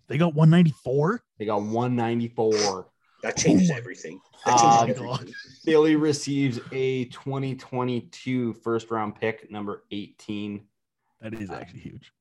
They 0.07 0.17
got 0.17 0.35
194. 0.35 1.23
They 1.39 1.45
got 1.45 1.61
194. 1.61 2.87
That 3.23 3.37
changes 3.37 3.71
everything. 3.71 4.19
Uh, 4.45 4.51
That 4.51 4.85
changes 4.85 4.99
God. 5.01 5.13
everything. 5.21 5.33
Philly 5.63 5.95
receives 5.95 6.59
a 6.71 7.05
2022 7.05 8.53
first 8.53 8.91
round 8.91 9.15
pick 9.15 9.49
number 9.49 9.83
18, 9.91 10.61
That 11.21 11.33
is 11.33 11.49
Uh, 11.49 11.55
actually 11.55 11.79
huge. 11.79 12.11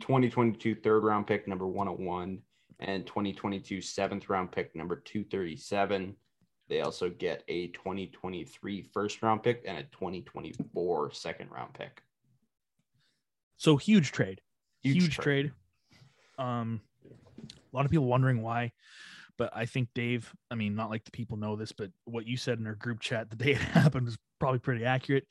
2022 0.00 0.74
third 0.76 1.04
round 1.04 1.26
pick 1.26 1.46
number 1.46 1.66
101, 1.66 2.40
and 2.80 3.06
2022 3.06 3.80
seventh 3.80 4.28
round 4.28 4.50
pick 4.52 4.74
number 4.74 4.96
237. 4.96 6.16
They 6.68 6.82
also 6.82 7.10
get 7.10 7.42
a 7.48 7.68
2023 7.68 8.82
first 8.82 9.22
round 9.22 9.42
pick 9.42 9.62
and 9.66 9.78
a 9.78 9.82
2024 9.84 11.12
second 11.12 11.50
round 11.50 11.74
pick. 11.74 12.02
So 13.56 13.76
huge 13.76 14.12
trade. 14.12 14.40
Huge 14.82 15.02
Huge, 15.02 15.14
trade. 15.16 15.24
trade. 15.24 15.52
Um, 16.38 16.80
a 17.42 17.76
lot 17.76 17.84
of 17.84 17.90
people 17.90 18.06
wondering 18.06 18.40
why, 18.40 18.72
but 19.36 19.50
I 19.54 19.66
think 19.66 19.88
Dave. 19.94 20.32
I 20.50 20.54
mean, 20.54 20.74
not 20.74 20.90
like 20.90 21.04
the 21.04 21.10
people 21.10 21.36
know 21.36 21.56
this, 21.56 21.72
but 21.72 21.90
what 22.04 22.26
you 22.26 22.36
said 22.36 22.58
in 22.58 22.66
our 22.66 22.74
group 22.74 23.00
chat 23.00 23.28
the 23.30 23.36
day 23.36 23.50
it 23.52 23.58
happened 23.58 24.06
was 24.06 24.16
probably 24.38 24.60
pretty 24.60 24.84
accurate. 24.84 25.26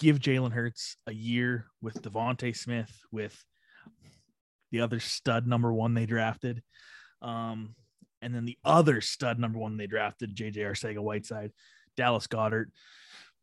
Give 0.00 0.18
Jalen 0.18 0.52
Hurts 0.52 0.96
a 1.06 1.12
year 1.12 1.66
with 1.80 2.02
DeVonta 2.02 2.56
Smith, 2.56 2.90
with 3.12 3.44
the 4.70 4.80
other 4.80 5.00
stud 5.00 5.46
number 5.46 5.72
one 5.72 5.94
they 5.94 6.06
drafted, 6.06 6.62
um, 7.22 7.74
and 8.20 8.34
then 8.34 8.44
the 8.44 8.58
other 8.64 9.00
stud 9.00 9.38
number 9.38 9.58
one 9.58 9.76
they 9.76 9.86
drafted, 9.86 10.34
JJ 10.34 10.56
Arcega 10.56 10.98
Whiteside, 10.98 11.52
Dallas 11.96 12.26
Goedert, 12.26 12.70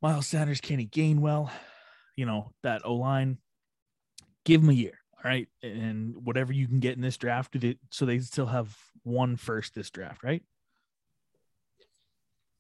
Miles 0.01 0.27
Sanders, 0.27 0.61
Kenny 0.61 0.87
Gainwell. 0.87 1.49
You 2.15 2.25
know 2.25 2.51
that 2.63 2.85
O 2.85 2.95
line. 2.95 3.37
Give 4.45 4.61
them 4.61 4.69
a 4.69 4.73
year. 4.73 4.99
All 5.17 5.29
right. 5.29 5.47
And 5.63 6.15
whatever 6.23 6.53
you 6.53 6.67
can 6.67 6.79
get 6.79 6.95
in 6.95 7.01
this 7.01 7.17
draft, 7.17 7.55
so 7.89 8.05
they 8.05 8.19
still 8.19 8.45
have 8.45 8.75
one 9.03 9.37
first 9.37 9.73
this 9.73 9.89
draft, 9.89 10.23
right? 10.23 10.43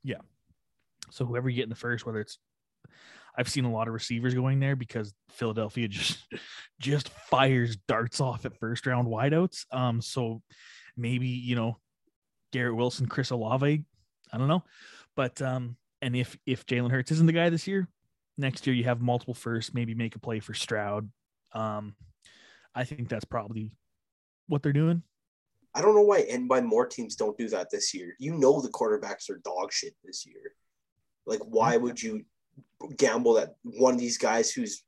Yeah. 0.03 0.21
So 1.11 1.25
whoever 1.25 1.49
you 1.49 1.55
get 1.55 1.63
in 1.63 1.69
the 1.69 1.75
first, 1.75 2.05
whether 2.05 2.19
it's 2.19 2.39
I've 3.37 3.49
seen 3.49 3.65
a 3.65 3.71
lot 3.71 3.87
of 3.87 3.93
receivers 3.93 4.33
going 4.33 4.59
there 4.59 4.75
because 4.75 5.13
Philadelphia 5.29 5.87
just 5.89 6.19
just 6.79 7.09
fires 7.09 7.77
darts 7.87 8.19
off 8.19 8.45
at 8.45 8.57
first 8.59 8.85
round 8.85 9.07
wideouts. 9.07 9.65
Um, 9.71 10.01
so 10.01 10.41
maybe 10.97 11.27
you 11.27 11.55
know 11.55 11.77
Garrett 12.51 12.75
Wilson, 12.75 13.07
Chris 13.07 13.31
Olave, 13.31 13.83
I 14.31 14.37
don't 14.37 14.47
know, 14.47 14.63
but 15.15 15.41
um, 15.41 15.77
and 16.01 16.15
if 16.15 16.37
if 16.45 16.65
Jalen 16.65 16.91
Hurts 16.91 17.11
isn't 17.11 17.25
the 17.25 17.33
guy 17.33 17.49
this 17.49 17.67
year, 17.67 17.87
next 18.37 18.67
year 18.67 18.75
you 18.75 18.85
have 18.85 19.01
multiple 19.01 19.33
firsts, 19.33 19.73
maybe 19.73 19.93
make 19.93 20.15
a 20.15 20.19
play 20.19 20.39
for 20.39 20.53
Stroud. 20.53 21.09
Um, 21.53 21.95
I 22.73 22.83
think 22.83 23.09
that's 23.09 23.25
probably 23.25 23.71
what 24.47 24.61
they're 24.61 24.73
doing. 24.73 25.03
I 25.73 25.81
don't 25.81 25.95
know 25.95 26.01
why 26.01 26.19
and 26.31 26.49
why 26.49 26.61
more 26.61 26.85
teams 26.85 27.15
don't 27.15 27.37
do 27.37 27.49
that 27.49 27.69
this 27.69 27.93
year. 27.93 28.15
You 28.17 28.33
know 28.35 28.61
the 28.61 28.69
quarterbacks 28.69 29.29
are 29.29 29.41
dog 29.43 29.73
shit 29.73 29.93
this 30.03 30.25
year. 30.25 30.53
Like, 31.25 31.41
why 31.41 31.75
would 31.75 32.01
you 32.01 32.23
gamble 32.97 33.33
that 33.35 33.55
one 33.63 33.93
of 33.93 33.99
these 33.99 34.17
guys 34.17 34.51
who's 34.51 34.83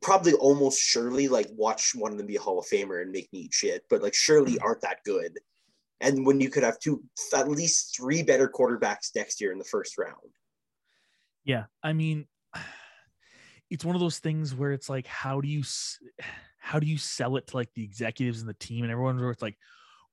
probably 0.00 0.32
almost 0.34 0.80
surely 0.80 1.28
like 1.28 1.48
watch 1.50 1.92
one 1.94 2.12
of 2.12 2.18
them 2.18 2.26
be 2.26 2.36
a 2.36 2.40
Hall 2.40 2.58
of 2.58 2.66
Famer 2.66 3.02
and 3.02 3.10
make 3.10 3.32
me 3.32 3.40
eat 3.40 3.54
shit, 3.54 3.84
but 3.90 4.02
like 4.02 4.14
surely 4.14 4.52
mm-hmm. 4.52 4.64
aren't 4.64 4.82
that 4.82 5.02
good. 5.04 5.38
And 6.00 6.24
when 6.24 6.40
you 6.40 6.48
could 6.48 6.62
have 6.62 6.78
two, 6.78 7.02
at 7.34 7.48
least 7.48 7.96
three 7.96 8.22
better 8.22 8.48
quarterbacks 8.48 9.14
next 9.16 9.40
year 9.40 9.50
in 9.50 9.58
the 9.58 9.64
first 9.64 9.98
round. 9.98 10.14
Yeah, 11.44 11.64
I 11.82 11.92
mean, 11.92 12.26
it's 13.70 13.84
one 13.84 13.96
of 13.96 14.00
those 14.00 14.18
things 14.18 14.54
where 14.54 14.72
it's 14.72 14.88
like, 14.88 15.06
how 15.06 15.40
do 15.40 15.48
you, 15.48 15.64
how 16.60 16.78
do 16.78 16.86
you 16.86 16.98
sell 16.98 17.36
it 17.36 17.46
to 17.48 17.56
like 17.56 17.70
the 17.74 17.82
executives 17.82 18.40
and 18.40 18.48
the 18.48 18.54
team 18.54 18.84
and 18.84 18.92
everyone? 18.92 19.18
Where 19.18 19.30
it's 19.30 19.42
like, 19.42 19.56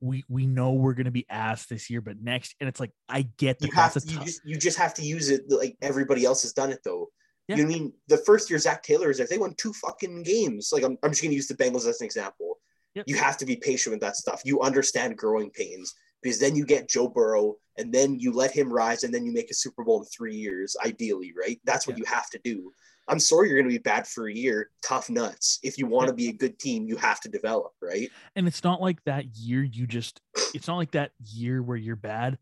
we 0.05 0.23
we 0.29 0.45
know 0.45 0.73
we're 0.73 0.93
gonna 0.93 1.11
be 1.11 1.25
asked 1.29 1.69
this 1.69 1.89
year, 1.89 2.01
but 2.01 2.21
next, 2.21 2.55
and 2.59 2.69
it's 2.69 2.79
like, 2.79 2.91
I 3.09 3.23
get 3.37 3.59
that 3.59 3.67
You 3.67 3.73
have 3.73 3.93
to, 3.93 4.07
you 4.07 4.19
just 4.19 4.41
you 4.45 4.57
just 4.57 4.77
have 4.77 4.93
to 4.95 5.01
use 5.01 5.29
it 5.29 5.43
like 5.49 5.75
everybody 5.81 6.25
else 6.25 6.43
has 6.43 6.53
done 6.53 6.71
it 6.71 6.79
though. 6.85 7.09
Yeah. 7.47 7.57
You 7.57 7.63
know 7.63 7.69
I 7.69 7.73
mean 7.73 7.93
the 8.07 8.17
first 8.17 8.49
year 8.49 8.59
Zac 8.59 8.83
Taylor 8.83 9.09
is 9.09 9.17
there, 9.17 9.27
they 9.27 9.37
won 9.37 9.53
two 9.57 9.73
fucking 9.73 10.23
games. 10.23 10.69
Like 10.71 10.83
I'm, 10.83 10.97
I'm 11.03 11.11
just 11.11 11.21
gonna 11.21 11.35
use 11.35 11.47
the 11.47 11.55
Bengals 11.55 11.87
as 11.87 12.01
an 12.01 12.05
example. 12.05 12.59
Yep. 12.95 13.05
You 13.07 13.17
have 13.17 13.37
to 13.37 13.45
be 13.45 13.57
patient 13.57 13.93
with 13.93 14.01
that 14.01 14.15
stuff. 14.15 14.41
You 14.45 14.61
understand 14.61 15.17
growing 15.17 15.49
pains 15.49 15.93
because 16.21 16.39
then 16.39 16.55
you 16.55 16.65
get 16.65 16.89
Joe 16.89 17.09
Burrow 17.09 17.55
and 17.77 17.93
then 17.93 18.19
you 18.19 18.31
let 18.31 18.51
him 18.51 18.71
rise 18.71 19.03
and 19.03 19.13
then 19.13 19.25
you 19.25 19.33
make 19.33 19.51
a 19.51 19.53
Super 19.53 19.83
Bowl 19.83 19.99
in 19.99 20.05
three 20.05 20.35
years, 20.35 20.75
ideally, 20.85 21.33
right? 21.37 21.59
That's 21.65 21.85
what 21.85 21.97
Yeah. 21.97 22.03
you 22.03 22.15
have 22.15 22.29
to 22.29 22.39
do. 22.43 22.71
I'm 23.07 23.19
sorry 23.19 23.49
you're 23.49 23.59
gonna 23.59 23.69
be 23.69 23.77
bad 23.77 24.07
for 24.07 24.27
a 24.27 24.33
year. 24.33 24.69
Tough 24.83 25.09
nuts. 25.09 25.59
If 25.63 25.77
you 25.77 25.85
want 25.85 26.07
to 26.07 26.13
be 26.13 26.29
a 26.29 26.33
good 26.33 26.57
team, 26.59 26.87
you 26.87 26.97
have 26.97 27.19
to 27.21 27.29
develop, 27.29 27.73
right? 27.81 28.09
and 28.35 28.47
it's 28.47 28.63
not 28.63 28.81
like 28.81 29.03
that 29.05 29.25
year 29.35 29.63
you 29.63 29.87
just 29.87 30.21
it's 30.53 30.67
not 30.67 30.77
like 30.77 30.91
that 30.91 31.11
year 31.25 31.61
where 31.61 31.77
you're 31.77 31.95
bad 31.95 32.37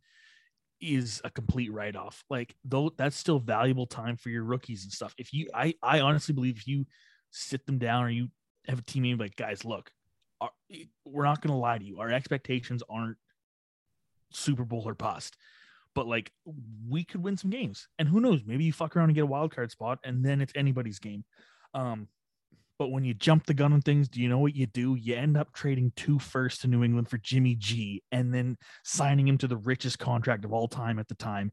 is 0.82 1.22
a 1.24 1.29
complete 1.29 1.72
write-off 1.72 2.24
like 2.29 2.55
though 2.65 2.91
that's 2.98 3.15
still 3.15 3.39
valuable 3.39 3.86
time 3.86 4.17
for 4.17 4.29
your 4.29 4.43
rookies 4.43 4.84
and 4.84 4.91
stuff 4.91 5.13
if 5.17 5.34
you 5.34 5.50
i 5.53 5.74
i 5.82 6.01
honestly 6.01 6.34
believe 6.34 6.58
if 6.58 6.67
you 6.67 6.86
sit 7.32 7.65
them 7.65 7.77
down 7.77 8.03
or 8.03 8.10
you 8.10 8.27
have 8.67 8.79
a 8.79 8.84
team 8.84 9.03
meeting 9.03 9.17
like 9.17 9.36
guys 9.36 9.63
look 9.63 9.91
our, 10.41 10.50
we're 11.05 11.24
not 11.24 11.41
going 11.41 11.53
to 11.53 11.58
lie 11.58 11.77
to 11.77 11.86
you 11.86 12.00
our 12.00 12.12
expectations 12.12 12.84
aren't 12.89 13.17
super 14.32 14.65
bowl 14.65 14.84
or 14.86 14.96
bust 14.96 15.38
but 15.95 16.07
like 16.07 16.31
we 16.89 17.03
could 17.03 17.23
win 17.23 17.38
some 17.38 17.50
games 17.50 17.88
and 18.00 18.07
who 18.07 18.19
knows 18.19 18.41
maybe 18.45 18.63
you 18.63 18.73
fuck 18.73 18.95
around 18.95 19.09
and 19.09 19.15
get 19.15 19.23
a 19.23 19.27
wild 19.27 19.55
card 19.55 19.71
spot 19.71 20.00
and 20.03 20.25
then 20.25 20.41
it's 20.41 20.53
anybody's 20.55 21.00
game 21.00 21.23
um 21.73 22.07
but 22.79 22.91
when 22.91 23.05
you 23.05 23.13
jump 23.13 23.45
the 23.45 23.53
gun 23.53 23.71
on 23.71 23.81
things, 23.81 24.09
do 24.09 24.21
you 24.21 24.27
know 24.27 24.39
what 24.39 24.55
you 24.55 24.65
do? 24.65 24.95
You 24.95 25.15
end 25.15 25.38
up 25.38 25.53
trading 25.53 25.93
two 25.95 26.19
firsts 26.19 26.62
to 26.62 26.67
New 26.67 26.83
England 26.83 27.09
for 27.09 27.17
Jimmy 27.17 27.55
G 27.55 28.03
and 28.12 28.33
then 28.33 28.57
signing 28.83 29.27
him 29.27 29.38
to 29.39 29.47
the 29.47 29.57
richest 29.57 30.00
contract 30.00 30.43
of 30.43 30.53
all 30.53 30.67
time 30.67 31.00
at 31.00 31.07
the 31.07 31.15
time. 31.15 31.51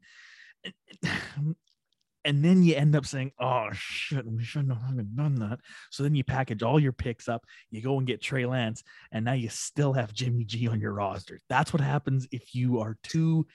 and 2.25 2.45
then 2.45 2.63
you 2.63 2.75
end 2.75 2.97
up 2.97 3.07
saying, 3.07 3.33
"Oh 3.39 3.69
shit, 3.73 4.27
we 4.27 4.43
shouldn't 4.43 4.73
have 4.73 5.17
done 5.17 5.37
that." 5.37 5.61
So 5.91 6.03
then 6.03 6.15
you 6.15 6.25
package 6.25 6.63
all 6.63 6.81
your 6.81 6.93
picks 6.93 7.29
up, 7.29 7.45
you 7.71 7.81
go 7.81 7.99
and 7.99 8.07
get 8.07 8.23
Trey 8.23 8.47
Lance, 8.47 8.83
and 9.13 9.25
now 9.25 9.35
you 9.35 9.51
still 9.51 9.93
have 9.93 10.13
Jimmy 10.13 10.45
G 10.45 10.69
on 10.69 10.81
your 10.81 10.93
roster. 10.95 11.41
That's 11.49 11.73
what 11.73 11.81
happens 11.81 12.27
if 12.33 12.55
you 12.55 12.81
are 12.81 12.97
too 13.03 13.47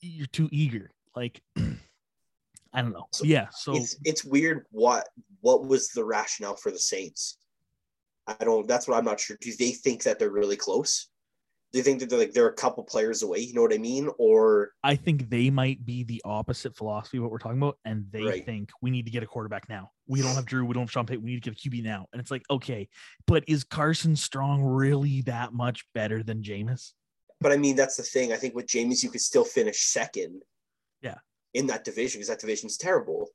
you're 0.00 0.26
too 0.26 0.48
eager. 0.52 0.90
Like 1.14 1.42
I 1.56 2.80
don't 2.80 2.92
know. 2.92 3.06
So 3.12 3.24
yeah, 3.24 3.48
so 3.52 3.74
it's 3.74 3.96
it's 4.04 4.24
weird 4.24 4.66
what 4.70 5.08
what 5.40 5.66
was 5.66 5.88
the 5.88 6.04
rationale 6.04 6.56
for 6.56 6.70
the 6.70 6.78
Saints? 6.78 7.38
I 8.26 8.44
don't 8.44 8.66
that's 8.66 8.88
what 8.88 8.96
I'm 8.96 9.04
not 9.04 9.20
sure. 9.20 9.36
Do 9.40 9.52
they 9.58 9.72
think 9.72 10.04
that 10.04 10.18
they're 10.18 10.30
really 10.30 10.56
close? 10.56 11.08
Do 11.72 11.78
you 11.78 11.82
think 11.82 12.00
that 12.00 12.10
they're 12.10 12.18
like 12.18 12.32
they're 12.32 12.48
a 12.48 12.54
couple 12.54 12.84
players 12.84 13.22
away? 13.22 13.38
You 13.38 13.54
know 13.54 13.62
what 13.62 13.72
I 13.72 13.78
mean? 13.78 14.10
Or 14.18 14.72
I 14.84 14.94
think 14.94 15.30
they 15.30 15.48
might 15.48 15.84
be 15.86 16.04
the 16.04 16.20
opposite 16.24 16.76
philosophy 16.76 17.16
of 17.16 17.22
what 17.22 17.32
we're 17.32 17.38
talking 17.38 17.58
about, 17.58 17.78
and 17.86 18.04
they 18.10 18.24
Right. 18.24 18.44
think 18.44 18.70
we 18.82 18.90
need 18.90 19.06
to 19.06 19.10
get 19.10 19.22
a 19.22 19.26
quarterback 19.26 19.68
now. 19.70 19.90
We 20.06 20.20
don't 20.20 20.34
have 20.34 20.44
Drew, 20.44 20.66
we 20.66 20.74
don't 20.74 20.82
have 20.82 20.90
Sean 20.90 21.06
Payton, 21.06 21.24
we 21.24 21.30
need 21.30 21.42
to 21.42 21.50
get 21.50 21.58
a 21.58 21.68
QB 21.68 21.82
now. 21.82 22.06
And 22.12 22.20
it's 22.20 22.30
like, 22.30 22.42
okay, 22.50 22.88
but 23.26 23.44
is 23.48 23.64
Carson 23.64 24.16
Strong 24.16 24.62
really 24.62 25.22
that 25.22 25.54
much 25.54 25.86
better 25.94 26.22
than 26.22 26.42
Jameis? 26.42 26.92
But 27.42 27.52
I 27.52 27.56
mean 27.56 27.76
that's 27.76 27.96
the 27.96 28.02
thing. 28.02 28.32
I 28.32 28.36
think 28.36 28.54
with 28.54 28.66
Jameis 28.66 29.02
you 29.02 29.10
could 29.10 29.20
still 29.20 29.44
finish 29.44 29.84
second. 29.84 30.42
Yeah. 31.00 31.18
In 31.54 31.66
that 31.66 31.84
division 31.84 32.18
because 32.18 32.28
that 32.28 32.40
division's 32.40 32.76
terrible. 32.76 33.28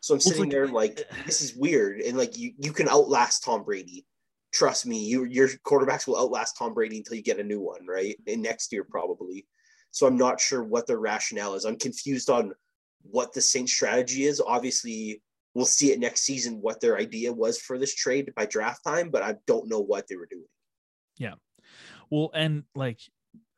So 0.00 0.14
I'm 0.14 0.20
sitting 0.20 0.42
like- 0.42 0.50
there 0.50 0.68
like 0.68 1.00
uh, 1.10 1.14
this 1.26 1.40
is 1.40 1.54
weird 1.54 2.00
and 2.00 2.18
like 2.18 2.36
you 2.36 2.52
you 2.58 2.72
can 2.72 2.88
outlast 2.88 3.44
Tom 3.44 3.64
Brady. 3.64 4.04
Trust 4.52 4.84
me, 4.86 5.02
you 5.04 5.24
your 5.24 5.48
quarterbacks 5.66 6.06
will 6.06 6.18
outlast 6.18 6.58
Tom 6.58 6.74
Brady 6.74 6.98
until 6.98 7.16
you 7.16 7.22
get 7.22 7.40
a 7.40 7.44
new 7.44 7.60
one, 7.60 7.86
right? 7.86 8.16
And 8.26 8.42
next 8.42 8.72
year 8.72 8.84
probably. 8.84 9.46
So 9.92 10.06
I'm 10.06 10.16
not 10.16 10.40
sure 10.40 10.62
what 10.62 10.86
their 10.86 10.98
rationale 10.98 11.54
is. 11.54 11.64
I'm 11.64 11.78
confused 11.78 12.30
on 12.30 12.52
what 13.02 13.32
the 13.32 13.40
Saints 13.40 13.72
strategy 13.72 14.24
is. 14.24 14.40
Obviously, 14.40 15.22
we'll 15.54 15.66
see 15.66 15.92
it 15.92 16.00
next 16.00 16.22
season 16.22 16.60
what 16.60 16.80
their 16.80 16.96
idea 16.96 17.32
was 17.32 17.58
for 17.58 17.78
this 17.78 17.94
trade 17.94 18.32
by 18.34 18.46
draft 18.46 18.82
time, 18.84 19.10
but 19.10 19.22
I 19.22 19.36
don't 19.46 19.68
know 19.68 19.80
what 19.80 20.06
they 20.08 20.16
were 20.16 20.28
doing. 20.30 20.46
Yeah. 21.18 21.34
Well, 22.10 22.30
and 22.34 22.64
like 22.74 23.00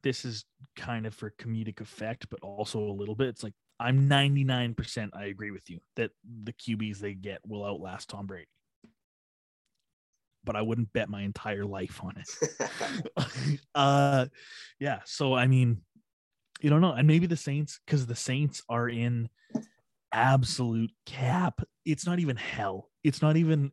this 0.04 0.24
is 0.24 0.44
kind 0.76 1.06
of 1.06 1.14
for 1.14 1.32
comedic 1.40 1.80
effect, 1.80 2.28
but 2.30 2.38
also 2.42 2.78
a 2.78 2.92
little 2.92 3.16
bit. 3.16 3.28
It's 3.28 3.42
like 3.42 3.54
I'm 3.80 4.08
99% 4.08 5.10
I 5.14 5.24
agree 5.24 5.50
with 5.50 5.68
you 5.68 5.80
that 5.96 6.12
the 6.44 6.52
QBs 6.52 6.98
they 6.98 7.14
get 7.14 7.40
will 7.44 7.64
outlast 7.64 8.10
Tom 8.10 8.26
Brady. 8.26 8.46
But 10.44 10.54
I 10.54 10.62
wouldn't 10.62 10.92
bet 10.92 11.08
my 11.08 11.22
entire 11.22 11.64
life 11.64 12.00
on 12.04 12.14
it. 12.16 13.60
uh 13.74 14.26
yeah, 14.78 15.00
so 15.04 15.34
I 15.34 15.48
mean, 15.48 15.80
you 16.60 16.70
don't 16.70 16.82
know. 16.82 16.92
And 16.92 17.08
maybe 17.08 17.26
the 17.26 17.36
Saints, 17.36 17.80
because 17.84 18.06
the 18.06 18.14
Saints 18.14 18.62
are 18.68 18.88
in 18.88 19.28
absolute 20.12 20.92
cap. 21.06 21.60
It's 21.84 22.06
not 22.06 22.20
even 22.20 22.36
hell. 22.36 22.90
It's 23.02 23.20
not 23.20 23.36
even 23.36 23.72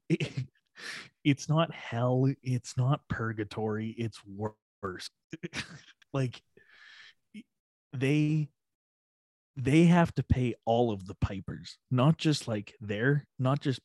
it's 1.23 1.49
not 1.49 1.73
hell. 1.73 2.27
It's 2.41 2.77
not 2.77 3.01
purgatory. 3.07 3.89
It's 3.97 4.19
worse. 4.25 5.09
Like 6.13 6.41
they 7.93 8.49
they 9.57 9.85
have 9.85 10.13
to 10.15 10.23
pay 10.23 10.55
all 10.65 10.91
of 10.91 11.05
the 11.05 11.15
pipers, 11.15 11.77
not 11.89 12.17
just 12.17 12.47
like 12.47 12.73
their, 12.79 13.27
not 13.37 13.59
just 13.59 13.79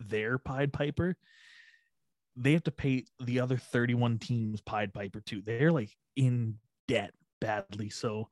their 0.00 0.38
Pied 0.38 0.72
Piper. 0.72 1.16
They 2.36 2.52
have 2.52 2.64
to 2.64 2.72
pay 2.72 3.04
the 3.20 3.40
other 3.40 3.56
31 3.56 4.18
teams 4.18 4.60
Pied 4.60 4.92
Piper 4.92 5.20
too. 5.20 5.40
They're 5.44 5.70
like 5.70 5.92
in 6.16 6.56
debt 6.88 7.12
badly. 7.40 7.90
So 7.90 8.28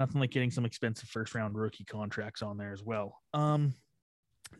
nothing 0.00 0.20
like 0.20 0.32
getting 0.32 0.50
some 0.50 0.64
expensive 0.64 1.08
first 1.08 1.34
round 1.34 1.56
rookie 1.56 1.84
contracts 1.84 2.42
on 2.42 2.58
there 2.58 2.72
as 2.72 2.82
well. 2.82 3.20
Um 3.32 3.74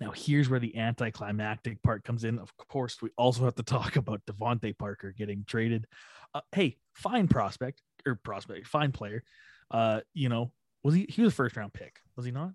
now 0.00 0.12
here's 0.14 0.48
where 0.48 0.60
the 0.60 0.76
anticlimactic 0.76 1.82
part 1.82 2.04
comes 2.04 2.24
in. 2.24 2.38
Of 2.38 2.56
course, 2.56 3.00
we 3.00 3.10
also 3.16 3.44
have 3.44 3.54
to 3.56 3.62
talk 3.62 3.96
about 3.96 4.25
DeVante 4.26 4.76
Parker 4.76 5.14
getting 5.16 5.44
traded. 5.47 5.86
Uh, 6.34 6.40
hey, 6.52 6.76
fine 6.94 7.28
prospect 7.28 7.82
or 8.06 8.16
prospect, 8.16 8.66
fine 8.66 8.92
player. 8.92 9.23
Uh, 9.70 10.00
you 10.12 10.28
know, 10.28 10.52
was 10.82 10.94
he 10.94 11.06
he 11.08 11.23
was 11.23 11.32
a 11.32 11.36
first 11.36 11.56
round 11.56 11.73
pick, 11.73 12.00
was 12.16 12.26
he 12.26 12.32
not? 12.32 12.52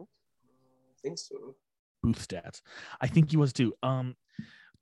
I 0.00 0.04
think 1.02 1.18
so. 1.18 1.56
Booth 2.02 2.26
stats. 2.26 2.62
I 3.00 3.06
think 3.06 3.30
he 3.30 3.36
was 3.36 3.52
too. 3.52 3.74
Um 3.82 4.16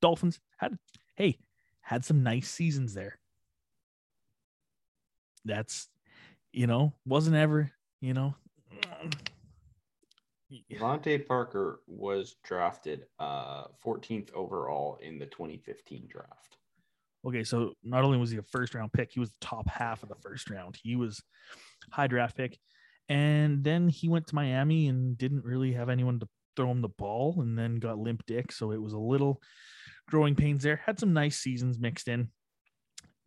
Dolphins 0.00 0.40
had 0.58 0.78
hey, 1.16 1.38
had 1.82 2.04
some 2.04 2.22
nice 2.22 2.48
seasons 2.48 2.94
there. 2.94 3.18
That's 5.44 5.88
you 6.52 6.66
know, 6.66 6.94
wasn't 7.06 7.36
ever, 7.36 7.70
you 8.00 8.14
know. 8.14 8.34
DeVante 10.70 11.26
Parker 11.26 11.80
was 11.86 12.36
drafted 12.42 13.06
uh 13.18 13.64
14th 13.84 14.32
overall 14.34 14.98
in 15.02 15.18
the 15.18 15.26
2015 15.26 16.08
draft. 16.08 16.56
Okay, 17.26 17.44
so 17.44 17.74
not 17.82 18.02
only 18.02 18.18
was 18.18 18.30
he 18.30 18.38
a 18.38 18.42
first 18.42 18.74
round 18.74 18.92
pick, 18.92 19.12
he 19.12 19.20
was 19.20 19.30
the 19.30 19.46
top 19.46 19.68
half 19.68 20.02
of 20.02 20.08
the 20.08 20.14
first 20.16 20.48
round. 20.48 20.76
He 20.82 20.96
was 20.96 21.22
high 21.90 22.06
draft 22.06 22.36
pick. 22.36 22.58
And 23.08 23.62
then 23.62 23.88
he 23.88 24.08
went 24.08 24.28
to 24.28 24.34
Miami 24.34 24.88
and 24.88 25.18
didn't 25.18 25.44
really 25.44 25.72
have 25.72 25.88
anyone 25.88 26.20
to 26.20 26.28
throw 26.56 26.70
him 26.70 26.80
the 26.80 26.88
ball 26.88 27.40
and 27.40 27.58
then 27.58 27.76
got 27.76 27.98
limp 27.98 28.24
dick. 28.26 28.52
So 28.52 28.70
it 28.70 28.80
was 28.80 28.92
a 28.92 28.98
little 28.98 29.42
growing 30.08 30.34
pains 30.34 30.62
there. 30.62 30.80
Had 30.84 30.98
some 30.98 31.12
nice 31.12 31.38
seasons 31.38 31.78
mixed 31.78 32.08
in. 32.08 32.28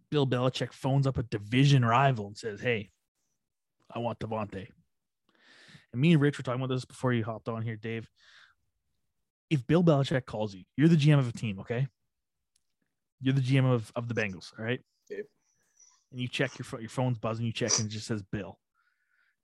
Bill 0.10 0.26
Belichick 0.26 0.74
phones 0.74 1.06
up 1.06 1.18
a 1.18 1.24
division 1.24 1.84
rival 1.84 2.28
and 2.28 2.38
says, 2.38 2.62
Hey, 2.62 2.92
I 3.94 4.00
want 4.00 4.20
DeVante. 4.20 4.68
And 5.94 6.02
me 6.02 6.14
and 6.14 6.22
Rich 6.22 6.38
were 6.38 6.44
talking 6.44 6.62
about 6.62 6.74
this 6.74 6.86
before 6.86 7.14
you 7.14 7.24
hopped 7.24 7.48
on 7.48 7.62
here, 7.62 7.76
Dave. 7.76 8.10
If 9.50 9.66
Bill 9.68 9.84
Belichick 9.84 10.26
calls 10.26 10.54
you, 10.56 10.64
you're 10.76 10.88
the 10.88 10.96
GM 10.96 11.20
of 11.20 11.28
a 11.28 11.32
team, 11.32 11.60
okay? 11.60 11.88
You're 13.22 13.36
the 13.36 13.42
GM 13.42 13.72
of, 13.72 13.92
of 13.96 14.08
the 14.08 14.16
Bengals, 14.16 14.52
all 14.58 14.66
right? 14.66 14.82
Okay. 15.12 15.22
And 16.12 16.20
you 16.20 16.28
check 16.28 16.58
your 16.58 16.66
phone, 16.66 16.82
your 16.82 16.90
phone's 16.90 17.20
buzzing, 17.20 17.46
you 17.46 17.54
check 17.54 17.72
and 17.78 17.88
it 17.88 17.92
just 17.92 18.08
says 18.08 18.24
Bill. 18.24 18.60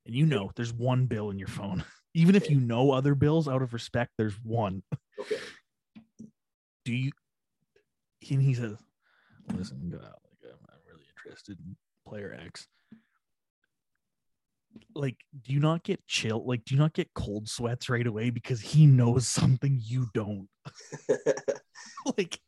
And 0.06 0.16
you 0.16 0.26
know 0.26 0.52
there's 0.56 0.74
one 0.74 1.06
bill 1.06 1.30
in 1.30 1.38
your 1.38 1.48
phone. 1.48 1.84
Even 2.16 2.34
if 2.36 2.50
you 2.50 2.60
know 2.60 2.92
other 2.92 3.14
bills 3.14 3.48
out 3.48 3.62
of 3.62 3.74
respect, 3.74 4.12
there's 4.18 4.34
one. 4.44 4.82
Okay. 5.20 5.38
Do 6.86 6.94
you 6.94 7.12
and 8.32 8.42
he 8.42 8.54
says, 8.54 8.76
Listen, 9.54 9.94
I'm 9.94 10.80
really 10.88 11.06
interested 11.18 11.58
in 11.60 11.76
player 12.08 12.38
X. 12.46 12.68
Like, 14.96 15.18
do 15.44 15.54
you 15.54 15.60
not 15.60 15.84
get 15.84 16.06
chill? 16.08 16.46
Like, 16.46 16.66
do 16.66 16.76
you 16.76 16.80
not 16.80 16.94
get 16.94 17.14
cold 17.14 17.48
sweats 17.48 17.90
right 17.90 18.06
away 18.06 18.30
because 18.30 18.62
he 18.62 18.86
knows 18.86 19.28
something 19.28 19.80
you 19.82 20.08
don't? 20.14 20.48
like, 22.18 22.40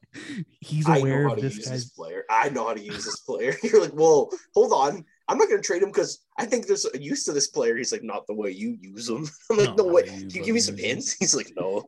he's 0.59 0.87
aware 0.87 1.27
of 1.27 1.39
this 1.41 1.57
guy's 1.57 1.85
this 1.85 1.89
player. 1.89 2.23
I 2.29 2.49
know 2.49 2.67
how 2.67 2.73
to 2.73 2.81
use 2.81 3.05
this 3.05 3.19
player. 3.21 3.55
You're 3.63 3.81
like, 3.81 3.93
well, 3.93 4.29
hold 4.53 4.73
on. 4.73 5.05
I'm 5.27 5.37
not 5.37 5.47
going 5.47 5.61
to 5.61 5.65
trade 5.65 5.81
him 5.81 5.89
because 5.89 6.25
I 6.37 6.45
think 6.45 6.67
there's 6.67 6.85
a 6.93 7.01
use 7.01 7.23
to 7.25 7.31
this 7.31 7.47
player. 7.47 7.77
He's 7.77 7.91
like, 7.91 8.03
not 8.03 8.27
the 8.27 8.33
way 8.35 8.51
you 8.51 8.77
use 8.79 9.07
him. 9.07 9.27
I'm 9.51 9.57
like, 9.57 9.77
No, 9.77 9.85
no, 9.85 9.93
way. 9.93 10.03
you 10.05 10.27
Can 10.27 10.29
you 10.29 10.43
give 10.43 10.55
me 10.55 10.59
some 10.59 10.77
hints? 10.77 11.13
He's 11.13 11.35
like, 11.35 11.51
no. 11.55 11.85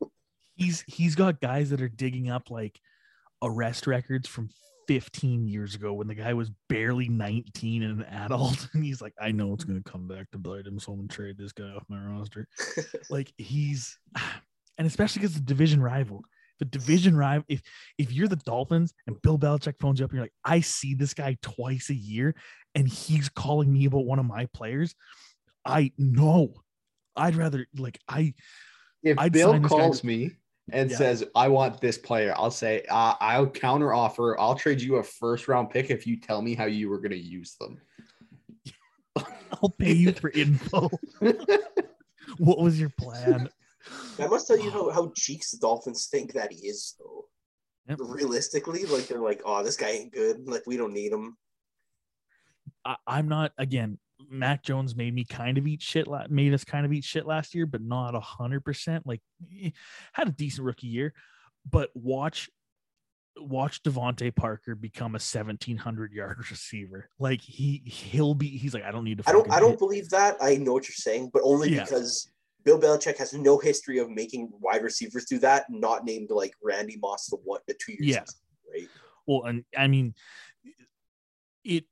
he's 0.55 0.83
he's 0.87 1.15
got 1.15 1.41
guys 1.41 1.71
that 1.71 1.81
are 1.81 1.89
digging 1.89 2.29
up 2.29 2.49
like 2.49 2.79
arrest 3.41 3.87
records 3.87 4.27
from 4.27 4.49
15 4.87 5.47
years 5.47 5.75
ago 5.75 5.93
when 5.93 6.07
the 6.07 6.15
guy 6.15 6.33
was 6.33 6.51
barely 6.69 7.07
19 7.09 7.83
and 7.83 8.01
an 8.01 8.05
adult 8.07 8.67
and 8.73 8.83
he's 8.83 9.01
like 9.01 9.13
i 9.21 9.31
know 9.31 9.53
it's 9.53 9.63
going 9.63 9.81
to 9.81 9.91
come 9.91 10.07
back 10.07 10.29
to 10.31 10.37
bite 10.37 10.65
him 10.65 10.79
so 10.79 10.91
i'm 10.91 10.99
going 10.99 11.07
to 11.07 11.15
trade 11.15 11.37
this 11.37 11.51
guy 11.51 11.65
off 11.65 11.83
my 11.89 11.99
roster. 11.99 12.47
Like 13.09 13.31
he's 13.37 13.97
and 14.77 14.87
especially 14.87 15.21
because 15.21 15.35
the 15.35 15.41
division 15.41 15.81
rival. 15.81 16.23
The 16.59 16.65
division 16.65 17.17
rival 17.17 17.43
if 17.49 17.61
if 17.97 18.11
you're 18.11 18.27
the 18.27 18.37
dolphins 18.37 18.93
and 19.07 19.21
bill 19.21 19.37
belichick 19.37 19.73
phones 19.79 19.99
you 19.99 20.05
up 20.05 20.11
and 20.11 20.17
you're 20.17 20.25
like 20.25 20.33
i 20.45 20.61
see 20.61 20.93
this 20.93 21.13
guy 21.13 21.35
twice 21.41 21.89
a 21.89 21.95
year 21.95 22.35
and 22.75 22.87
he's 22.87 23.27
calling 23.27 23.73
me 23.73 23.85
about 23.85 24.05
one 24.05 24.19
of 24.19 24.25
my 24.25 24.45
players 24.53 24.95
i 25.65 25.91
know. 25.97 26.53
I'd 27.15 27.35
rather 27.35 27.67
like 27.77 27.99
i 28.07 28.33
If 29.03 29.17
I'd 29.19 29.33
Bill 29.33 29.51
sign 29.51 29.61
guy 29.63 29.67
calls 29.67 30.03
me 30.03 30.31
and 30.71 30.89
Yeah. 30.89 30.97
says, 30.97 31.23
I 31.35 31.49
want 31.49 31.81
this 31.81 31.97
player, 31.97 32.33
I'll 32.37 32.51
say, 32.51 32.83
uh, 32.89 33.15
I'll 33.19 33.49
counter 33.49 33.93
offer. 33.93 34.39
I'll 34.39 34.55
trade 34.55 34.81
you 34.81 34.95
a 34.95 35.03
first 35.03 35.47
round 35.47 35.69
pick 35.69 35.89
if 35.89 36.07
you 36.07 36.19
tell 36.19 36.41
me 36.41 36.55
how 36.55 36.65
you 36.65 36.89
were 36.89 36.99
going 36.99 37.11
to 37.11 37.17
use 37.17 37.55
them. 37.59 37.79
i'll 39.61 39.69
pay 39.69 39.93
you 39.93 40.11
for 40.11 40.31
info 40.31 40.89
what 42.39 42.57
was 42.57 42.79
your 42.79 42.89
plan 42.97 43.47
I 44.19 44.27
must 44.27 44.47
tell 44.47 44.57
you 44.57 44.71
how, 44.71 44.89
how 44.91 45.11
cheeks 45.15 45.51
the 45.51 45.57
Dolphins 45.57 46.07
think 46.07 46.33
that 46.33 46.51
he 46.51 46.67
is, 46.67 46.95
though. 46.99 47.25
Yep. 47.87 47.99
Realistically, 48.01 48.85
like 48.85 49.07
they're 49.07 49.19
like, 49.19 49.41
oh, 49.45 49.63
this 49.63 49.75
guy 49.75 49.89
ain't 49.89 50.13
good. 50.13 50.47
Like 50.47 50.63
we 50.65 50.77
don't 50.77 50.93
need 50.93 51.11
him. 51.11 51.37
I, 52.85 52.95
I'm 53.05 53.27
not 53.27 53.51
again. 53.57 53.97
Mac 54.29 54.63
Jones 54.63 54.95
made 54.95 55.13
me 55.13 55.25
kind 55.25 55.57
of 55.57 55.65
eat 55.67 55.81
shit. 55.81 56.07
La- 56.07 56.25
made 56.29 56.53
us 56.53 56.63
kind 56.63 56.85
of 56.85 56.93
eat 56.93 57.03
shit 57.03 57.25
last 57.25 57.53
year, 57.55 57.65
but 57.65 57.81
not 57.81 58.15
a 58.15 58.19
hundred 58.19 58.63
percent. 58.65 59.05
Like, 59.05 59.21
eh, 59.63 59.69
had 60.13 60.27
a 60.27 60.31
decent 60.31 60.65
rookie 60.65 60.87
year, 60.87 61.13
but 61.69 61.89
watch 61.93 62.49
watch 63.37 63.81
DeVante 63.81 64.35
Parker 64.35 64.75
become 64.75 65.11
a 65.13 65.17
1700 65.21 66.11
yard 66.13 66.37
receiver. 66.51 67.09
Like 67.19 67.41
he 67.41 67.81
he'll 67.85 68.35
be 68.35 68.47
he's 68.47 68.73
like 68.73 68.83
I 68.83 68.91
don't 68.91 69.03
need 69.03 69.17
to 69.19 69.29
I 69.29 69.31
don't 69.33 69.51
I 69.51 69.59
don't 69.59 69.71
hit." 69.71 69.79
believe 69.79 70.09
that. 70.09 70.37
I 70.41 70.55
know 70.55 70.73
what 70.73 70.87
you're 70.87 70.93
saying, 70.95 71.31
but 71.33 71.41
only 71.43 71.69
Yeah. 71.69 71.83
because 71.83 72.31
Bill 72.63 72.79
Belichick 72.79 73.17
has 73.17 73.33
no 73.33 73.57
history 73.57 73.97
of 73.97 74.09
making 74.09 74.49
wide 74.61 74.83
receivers 74.83 75.25
do 75.25 75.37
that, 75.39 75.65
not 75.69 76.05
named 76.05 76.29
like 76.29 76.53
Randy 76.63 76.97
Moss 77.01 77.27
the 77.27 77.37
one 77.43 77.59
the 77.67 77.73
two 77.73 77.93
years. 77.93 78.05
Yeah. 78.15 78.23
Right. 78.71 78.87
Well, 79.25 79.43
and 79.45 79.65
I 79.77 79.87
mean 79.87 80.13
it 81.63 81.85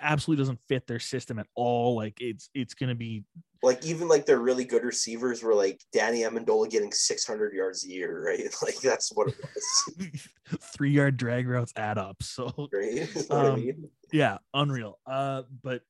absolutely 0.00 0.42
doesn't 0.42 0.60
fit 0.68 0.86
their 0.86 0.98
system 0.98 1.38
at 1.38 1.46
all. 1.54 1.96
Like 1.96 2.20
it's 2.20 2.50
it's 2.54 2.74
gonna 2.74 2.94
be 2.94 3.24
Like 3.62 3.84
even 3.84 4.08
like 4.08 4.26
their 4.26 4.38
really 4.40 4.64
good 4.64 4.84
receivers 4.84 5.42
were 5.42 5.54
like 5.54 5.80
Danny 5.92 6.20
Amendola 6.22 6.70
getting 6.70 6.92
600 6.92 7.52
yards 7.54 7.84
a 7.84 7.88
year, 7.88 8.24
right? 8.26 8.40
Like 8.62 8.80
that's 8.80 9.10
what 9.12 9.28
it 9.28 9.34
was, 9.40 10.28
three 10.76 10.90
yard 10.90 11.16
drag 11.16 11.48
routes 11.48 11.72
add 11.76 11.98
up. 11.98 12.22
So 12.22 12.52
right? 12.72 13.08
What 13.28 13.32
I 13.32 13.50
Um, 13.54 13.60
mean? 13.60 13.90
yeah, 14.12 14.38
unreal. 14.54 14.98
Uh, 15.06 15.42
but 15.62 15.82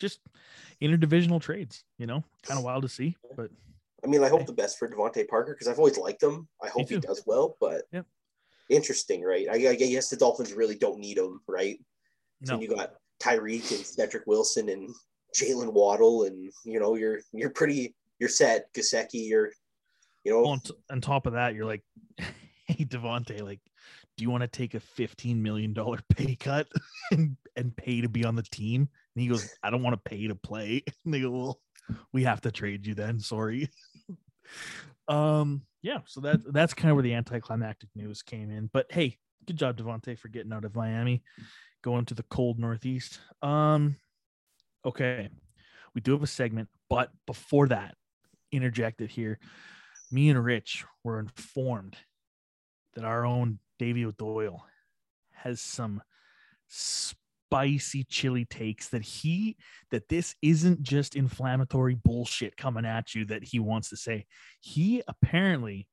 just 0.00 0.20
interdivisional 0.82 1.40
trades, 1.40 1.84
you 1.98 2.06
know, 2.06 2.24
kind 2.42 2.58
of 2.58 2.64
wild 2.64 2.82
to 2.82 2.88
see. 2.88 3.16
But 3.36 3.50
I 4.04 4.08
mean, 4.08 4.24
I 4.24 4.28
hope 4.28 4.46
the 4.46 4.52
best 4.52 4.78
for 4.78 4.88
DeVante 4.88 5.28
Parker 5.28 5.54
because 5.54 5.68
I've 5.68 5.78
always 5.78 5.96
liked 5.96 6.22
him. 6.22 6.48
I 6.62 6.68
hope 6.68 6.88
he 6.88 6.96
does 6.96 7.22
well, 7.24 7.56
but 7.60 7.82
Yep. 7.92 8.06
interesting, 8.68 9.22
right? 9.22 9.46
I, 9.48 9.68
I 9.68 9.74
guess 9.76 10.08
the 10.08 10.16
Dolphins 10.16 10.52
really 10.52 10.74
don't 10.76 10.98
need 10.98 11.18
him, 11.18 11.40
right? 11.46 11.78
So 12.44 12.56
no, 12.56 12.60
you 12.62 12.68
got 12.68 12.94
Tyreek 13.22 13.70
and 13.70 13.86
Cedric 13.86 14.26
Wilson 14.26 14.68
and 14.68 14.88
Jaylen 15.34 15.72
Waddle, 15.72 16.24
and 16.24 16.50
you 16.64 16.80
know 16.80 16.96
you're 16.96 17.20
you're 17.32 17.50
pretty 17.50 17.94
you're 18.18 18.28
set. 18.28 18.72
Gesicki, 18.74 19.28
you're 19.28 19.50
you 20.24 20.32
know 20.32 20.46
on, 20.46 20.60
t- 20.60 20.74
on 20.90 21.00
top 21.00 21.26
of 21.26 21.34
that, 21.34 21.54
you're 21.54 21.66
like, 21.66 21.82
hey 22.66 22.84
DeVante, 22.84 23.42
like, 23.42 23.60
do 24.16 24.24
you 24.24 24.30
want 24.30 24.42
to 24.42 24.48
take 24.48 24.74
a 24.74 24.80
fifteen 24.80 25.42
million 25.42 25.72
dollar 25.72 26.00
pay 26.14 26.34
cut 26.34 26.68
and, 27.10 27.36
and 27.56 27.76
pay 27.76 28.00
to 28.00 28.08
be 28.08 28.24
on 28.24 28.34
the 28.36 28.42
team? 28.42 28.88
And 29.14 29.22
he 29.22 29.28
goes, 29.28 29.50
I 29.62 29.70
don't 29.70 29.82
want 29.82 29.94
to 29.94 30.10
pay 30.10 30.26
to 30.26 30.34
play. 30.34 30.82
And 31.04 31.12
they 31.12 31.20
go, 31.20 31.30
well, 31.30 31.60
we 32.12 32.24
have 32.24 32.40
to 32.42 32.50
trade 32.52 32.86
you 32.86 32.94
then. 32.94 33.20
Sorry. 33.20 33.68
um, 35.08 35.62
yeah. 35.82 35.98
So 36.06 36.20
that 36.22 36.40
that's 36.52 36.74
kind 36.74 36.90
of 36.90 36.96
where 36.96 37.02
the 37.02 37.14
anticlimactic 37.14 37.90
news 37.94 38.22
came 38.22 38.50
in. 38.50 38.70
But 38.72 38.86
hey, 38.90 39.18
good 39.46 39.56
job, 39.56 39.76
DeVante 39.76 40.18
for 40.18 40.28
getting 40.28 40.52
out 40.52 40.64
of 40.64 40.74
Miami, 40.74 41.22
going 41.82 42.04
to 42.06 42.14
the 42.14 42.24
cold 42.24 42.58
Northeast. 42.58 43.20
Um, 43.42 43.96
okay, 44.84 45.28
we 45.94 46.00
do 46.00 46.12
have 46.12 46.22
a 46.22 46.26
segment, 46.26 46.68
but 46.88 47.10
before 47.26 47.68
that, 47.68 47.96
interjected 48.52 49.10
here 49.10 49.38
me 50.12 50.28
and 50.28 50.44
Rich 50.44 50.84
were 51.02 51.18
informed 51.18 51.96
that 52.94 53.04
our 53.04 53.24
own 53.24 53.58
Davey 53.78 54.04
O'Doyle 54.04 54.64
has 55.32 55.60
some 55.60 56.02
spicy 56.68 58.04
chili 58.04 58.44
takes 58.44 58.88
that 58.90 59.02
he 59.02 59.56
that 59.90 60.08
this 60.08 60.34
isn't 60.42 60.82
just 60.82 61.16
inflammatory 61.16 61.94
bullshit 61.94 62.56
coming 62.56 62.84
at 62.84 63.14
you 63.14 63.24
that 63.24 63.42
he 63.42 63.58
wants 63.58 63.88
to 63.88 63.96
say. 63.96 64.26
He 64.60 65.02
apparently 65.08 65.88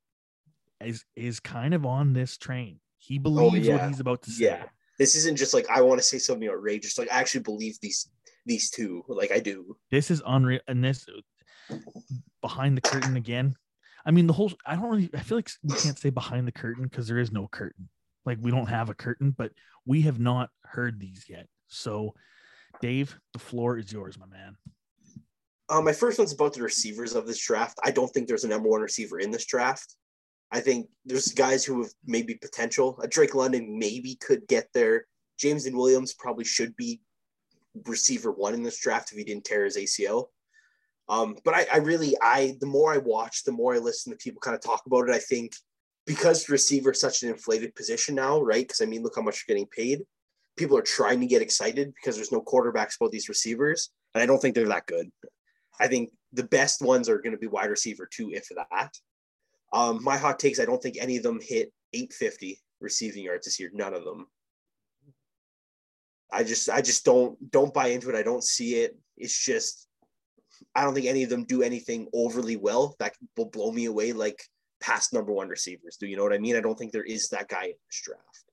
is 0.83 1.05
is 1.15 1.39
kind 1.39 1.73
of 1.73 1.85
on 1.85 2.13
this 2.13 2.37
train. 2.37 2.79
He 2.97 3.17
believes 3.17 3.67
yeah. 3.67 3.77
what 3.77 3.87
he's 3.87 3.99
about 4.01 4.21
to 4.23 4.31
say. 4.31 4.45
yeah. 4.45 4.63
This 4.99 5.15
isn't 5.15 5.37
just 5.37 5.53
like 5.53 5.67
I 5.69 5.81
want 5.81 5.99
to 5.99 6.05
say 6.05 6.19
something 6.19 6.47
outrageous. 6.47 6.99
Like 6.99 7.11
I 7.11 7.19
actually 7.19 7.41
believe 7.41 7.79
these 7.81 8.09
these 8.45 8.69
two. 8.69 9.03
Like 9.07 9.31
I 9.31 9.39
do. 9.39 9.75
This 9.89 10.11
is 10.11 10.21
unreal, 10.27 10.59
and 10.67 10.83
this 10.83 11.07
behind 12.41 12.77
the 12.77 12.81
curtain 12.81 13.15
again. 13.15 13.55
I 14.05 14.11
mean, 14.11 14.27
the 14.27 14.33
whole. 14.33 14.51
I 14.65 14.75
don't 14.75 14.89
really. 14.89 15.09
I 15.13 15.21
feel 15.21 15.37
like 15.37 15.49
we 15.63 15.75
can't 15.75 15.97
say 15.97 16.09
behind 16.09 16.47
the 16.47 16.51
curtain 16.51 16.83
because 16.83 17.07
there 17.07 17.17
is 17.17 17.31
no 17.31 17.47
curtain. 17.47 17.89
Like 18.25 18.37
we 18.41 18.51
don't 18.51 18.69
have 18.69 18.89
a 18.89 18.93
curtain, 18.93 19.33
but 19.35 19.51
we 19.85 20.01
have 20.01 20.19
not 20.19 20.49
heard 20.63 20.99
these 20.99 21.25
yet. 21.29 21.47
So, 21.67 22.13
Dave, 22.81 23.17
the 23.33 23.39
floor 23.39 23.77
is 23.77 23.91
yours, 23.91 24.17
my 24.19 24.25
man. 24.25 24.57
Uh, 25.69 25.81
my 25.81 25.93
first 25.93 26.17
one's 26.17 26.33
about 26.33 26.53
the 26.53 26.63
receivers 26.63 27.15
of 27.15 27.27
this 27.27 27.39
draft. 27.39 27.79
I 27.83 27.91
don't 27.91 28.09
think 28.09 28.27
there's 28.27 28.43
a 28.43 28.47
number 28.49 28.67
one 28.67 28.81
receiver 28.81 29.19
in 29.19 29.31
this 29.31 29.45
draft. 29.45 29.95
I 30.51 30.59
think 30.61 30.87
there's 31.05 31.31
guys 31.33 31.63
who 31.63 31.83
have 31.83 31.91
maybe 32.05 32.35
potential. 32.35 32.99
A 33.01 33.07
Drake 33.07 33.35
London 33.35 33.77
maybe 33.77 34.15
could 34.15 34.47
get 34.47 34.67
there. 34.73 35.05
Jameson 35.37 35.77
Williams 35.77 36.13
probably 36.13 36.43
should 36.43 36.75
be 36.75 37.01
receiver 37.85 38.31
one 38.31 38.53
in 38.53 38.63
this 38.63 38.79
draft 38.79 39.11
if 39.11 39.17
he 39.17 39.23
didn't 39.23 39.45
tear 39.45 39.65
his 39.65 39.77
ACL. 39.77 40.27
Um, 41.07 41.37
but 41.43 41.53
I, 41.53 41.65
I 41.73 41.77
really, 41.77 42.15
I 42.21 42.55
the 42.59 42.67
more 42.67 42.93
I 42.93 42.97
watch, 42.97 43.43
the 43.43 43.51
more 43.51 43.73
I 43.73 43.79
listen 43.79 44.11
to 44.11 44.17
people 44.17 44.41
kind 44.41 44.55
of 44.55 44.61
talk 44.61 44.83
about 44.85 45.09
it. 45.09 45.15
I 45.15 45.19
think 45.19 45.53
because 46.05 46.49
receiver 46.49 46.91
is 46.91 47.01
such 47.01 47.23
an 47.23 47.29
inflated 47.29 47.75
position 47.75 48.15
now, 48.15 48.41
right? 48.41 48.67
Because 48.67 48.81
I 48.81 48.85
mean, 48.85 49.03
look 49.03 49.15
how 49.15 49.21
much 49.21 49.43
you're 49.47 49.55
getting 49.55 49.69
paid. 49.69 50.01
People 50.57 50.77
are 50.77 50.83
trying 50.83 51.19
to 51.19 51.27
get 51.27 51.41
excited 51.41 51.93
because 51.95 52.15
there's 52.15 52.31
no 52.31 52.41
quarterbacks 52.41 52.95
about 52.99 53.11
these 53.11 53.29
receivers, 53.29 53.91
and 54.13 54.21
I 54.21 54.25
don't 54.25 54.39
think 54.39 54.55
they're 54.55 54.67
that 54.67 54.85
good. 54.87 55.09
I 55.79 55.87
think 55.87 56.11
the 56.33 56.43
best 56.43 56.81
ones 56.81 57.09
are 57.09 57.19
going 57.19 57.31
to 57.31 57.37
be 57.37 57.47
wide 57.47 57.69
receiver 57.69 58.07
two, 58.11 58.31
if 58.31 58.47
that. 58.49 58.91
Um, 59.71 60.03
my 60.03 60.17
hot 60.17 60.39
takes: 60.39 60.59
I 60.59 60.65
don't 60.65 60.81
think 60.81 60.97
any 60.99 61.17
of 61.17 61.23
them 61.23 61.39
hit 61.41 61.71
850 61.93 62.59
receiving 62.81 63.23
yards 63.23 63.45
this 63.45 63.59
year. 63.59 63.69
None 63.73 63.93
of 63.93 64.03
them. 64.03 64.27
I 66.31 66.43
just, 66.43 66.69
I 66.69 66.81
just 66.81 67.05
don't, 67.05 67.51
don't 67.51 67.73
buy 67.73 67.87
into 67.87 68.09
it. 68.09 68.15
I 68.15 68.23
don't 68.23 68.43
see 68.43 68.75
it. 68.75 68.97
It's 69.17 69.43
just, 69.43 69.87
I 70.75 70.83
don't 70.83 70.93
think 70.93 71.07
any 71.07 71.23
of 71.23 71.29
them 71.29 71.43
do 71.45 71.63
anything 71.63 72.07
overly 72.13 72.55
well 72.55 72.95
that 72.99 73.13
will 73.35 73.49
blow 73.49 73.71
me 73.71 73.85
away 73.85 74.13
like 74.13 74.41
past 74.79 75.11
number 75.11 75.33
one 75.33 75.49
receivers. 75.49 75.97
Do 75.99 76.07
you 76.07 76.17
know 76.17 76.23
what 76.23 76.33
I 76.33 76.37
mean? 76.37 76.55
I 76.55 76.61
don't 76.61 76.77
think 76.77 76.91
there 76.91 77.03
is 77.03 77.29
that 77.29 77.47
guy 77.47 77.65
in 77.65 77.73
this 77.87 78.01
draft. 78.03 78.43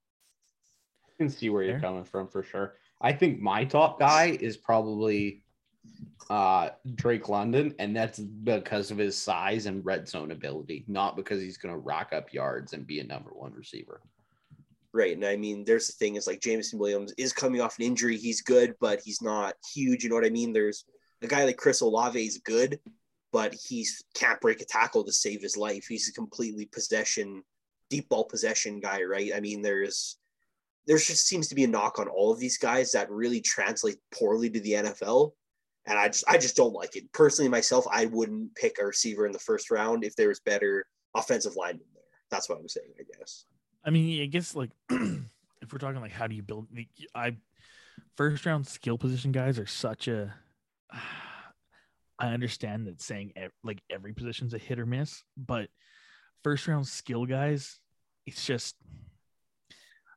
I 1.07 1.17
can 1.19 1.29
see 1.29 1.51
where 1.51 1.63
you're 1.63 1.81
coming 1.81 2.05
from 2.05 2.29
for 2.29 2.43
sure. 2.43 2.75
I 3.01 3.13
think 3.13 3.41
my 3.41 3.65
top 3.65 4.01
guy 4.01 4.39
is 4.41 4.57
probably 4.57 5.43
uh 6.31 6.71
Drake 6.95 7.29
London, 7.29 7.75
and 7.79 7.95
that's 7.95 8.19
because 8.19 8.91
of 8.91 8.99
his 8.99 9.17
size 9.17 9.67
and 9.67 9.85
red 9.85 10.09
zone 10.09 10.31
ability, 10.33 10.85
not 10.89 11.17
because 11.17 11.41
he's 11.41 11.57
gonna 11.57 11.79
rack 11.79 12.13
up 12.13 12.33
yards 12.33 12.73
and 12.73 12.87
be 12.87 13.01
a 13.01 13.05
number 13.05 13.31
one 13.31 13.53
receiver. 13.53 14.01
Right. 14.97 15.15
And 15.15 15.27
I 15.27 15.37
mean, 15.37 15.63
there's 15.65 15.89
the 15.89 15.93
thing 15.93 16.17
is 16.17 16.27
like 16.27 16.41
Jameson 16.41 16.79
Williams 16.79 17.13
is 17.19 17.33
coming 17.33 17.61
off 17.61 17.79
an 17.79 17.85
injury. 17.85 18.17
He's 18.17 18.41
good, 18.41 18.75
but 18.81 19.01
he's 19.05 19.21
not 19.21 19.55
huge. 19.75 20.03
You 20.03 20.09
know 20.09 20.17
what 20.17 20.25
I 20.25 20.31
mean? 20.31 20.55
There's 20.55 20.87
a 21.21 21.27
guy 21.27 21.45
like 21.45 21.59
Chris 21.59 21.83
Olave 21.83 22.19
is 22.19 22.39
good, 22.39 22.81
but 23.31 23.53
he 23.53 23.87
can't 24.15 24.41
break 24.41 24.63
a 24.63 24.65
tackle 24.65 25.05
to 25.05 25.13
save 25.13 25.43
his 25.43 25.55
life. 25.55 25.85
He's 25.87 26.09
a 26.09 26.15
completely 26.15 26.65
possession, 26.65 27.43
deep 27.91 28.09
ball 28.09 28.25
possession 28.25 28.81
guy, 28.81 29.03
right? 29.03 29.33
I 29.37 29.41
mean, 29.41 29.61
there's 29.61 30.17
there 30.87 30.97
just 30.97 31.27
seems 31.27 31.49
to 31.49 31.55
be 31.55 31.65
a 31.65 31.69
knock 31.69 31.99
on 31.99 32.09
all 32.09 32.33
of 32.33 32.39
these 32.39 32.57
guys 32.57 32.93
that 32.93 33.11
really 33.11 33.43
translate 33.43 33.99
poorly 34.15 34.49
to 34.49 34.61
the 34.61 34.73
NFL. 34.73 35.33
And 35.87 35.99
I 35.99 36.09
just 36.09 36.25
I 36.29 36.39
just 36.39 36.57
don't 36.57 36.73
like 36.73 36.97
it. 36.97 37.13
Personally, 37.13 37.49
myself, 37.49 37.87
I 37.91 38.07
wouldn't 38.07 38.55
pick 38.55 38.79
a 38.81 38.87
receiver 38.87 39.27
in 39.27 39.33
the 39.33 39.39
first 39.39 39.71
round 39.71 40.05
if 40.05 40.17
there 40.17 40.29
was 40.29 40.41
better 40.41 40.87
offensive 41.15 41.55
linemen 41.57 41.87
there. 41.95 42.03
That's 42.31 42.49
what 42.49 42.59
I'm 42.59 42.69
saying, 42.69 42.93
I 42.99 43.05
guess. 43.19 43.45
I 43.85 43.91
mean, 43.91 44.23
I 44.23 44.27
guess 44.27 44.57
like 44.57 44.71
if 44.91 45.73
we're 45.73 45.79
talking 45.79 46.01
like 46.01 46.13
how 46.13 46.27
do 46.27 46.35
you 46.35 46.43
build? 46.43 46.67
I 47.15 47.37
first 48.17 48.45
round 48.47 48.67
skill 48.67 48.99
position 48.99 49.33
guys 49.33 49.59
are 49.59 49.67
such 49.67 50.09
a. 50.09 50.35
I 52.19 52.29
understand 52.29 52.87
that 52.87 53.03
saying 53.03 53.35
like 53.63 53.83
every 53.91 54.15
position's 54.15 54.55
a 54.55 54.59
hit 54.59 54.79
or 54.79 54.87
miss, 54.87 55.23
but 55.37 55.69
first 56.43 56.67
round 56.67 56.87
skill 56.87 57.27
guys, 57.27 57.79
it's 58.25 58.47
just 58.47 58.75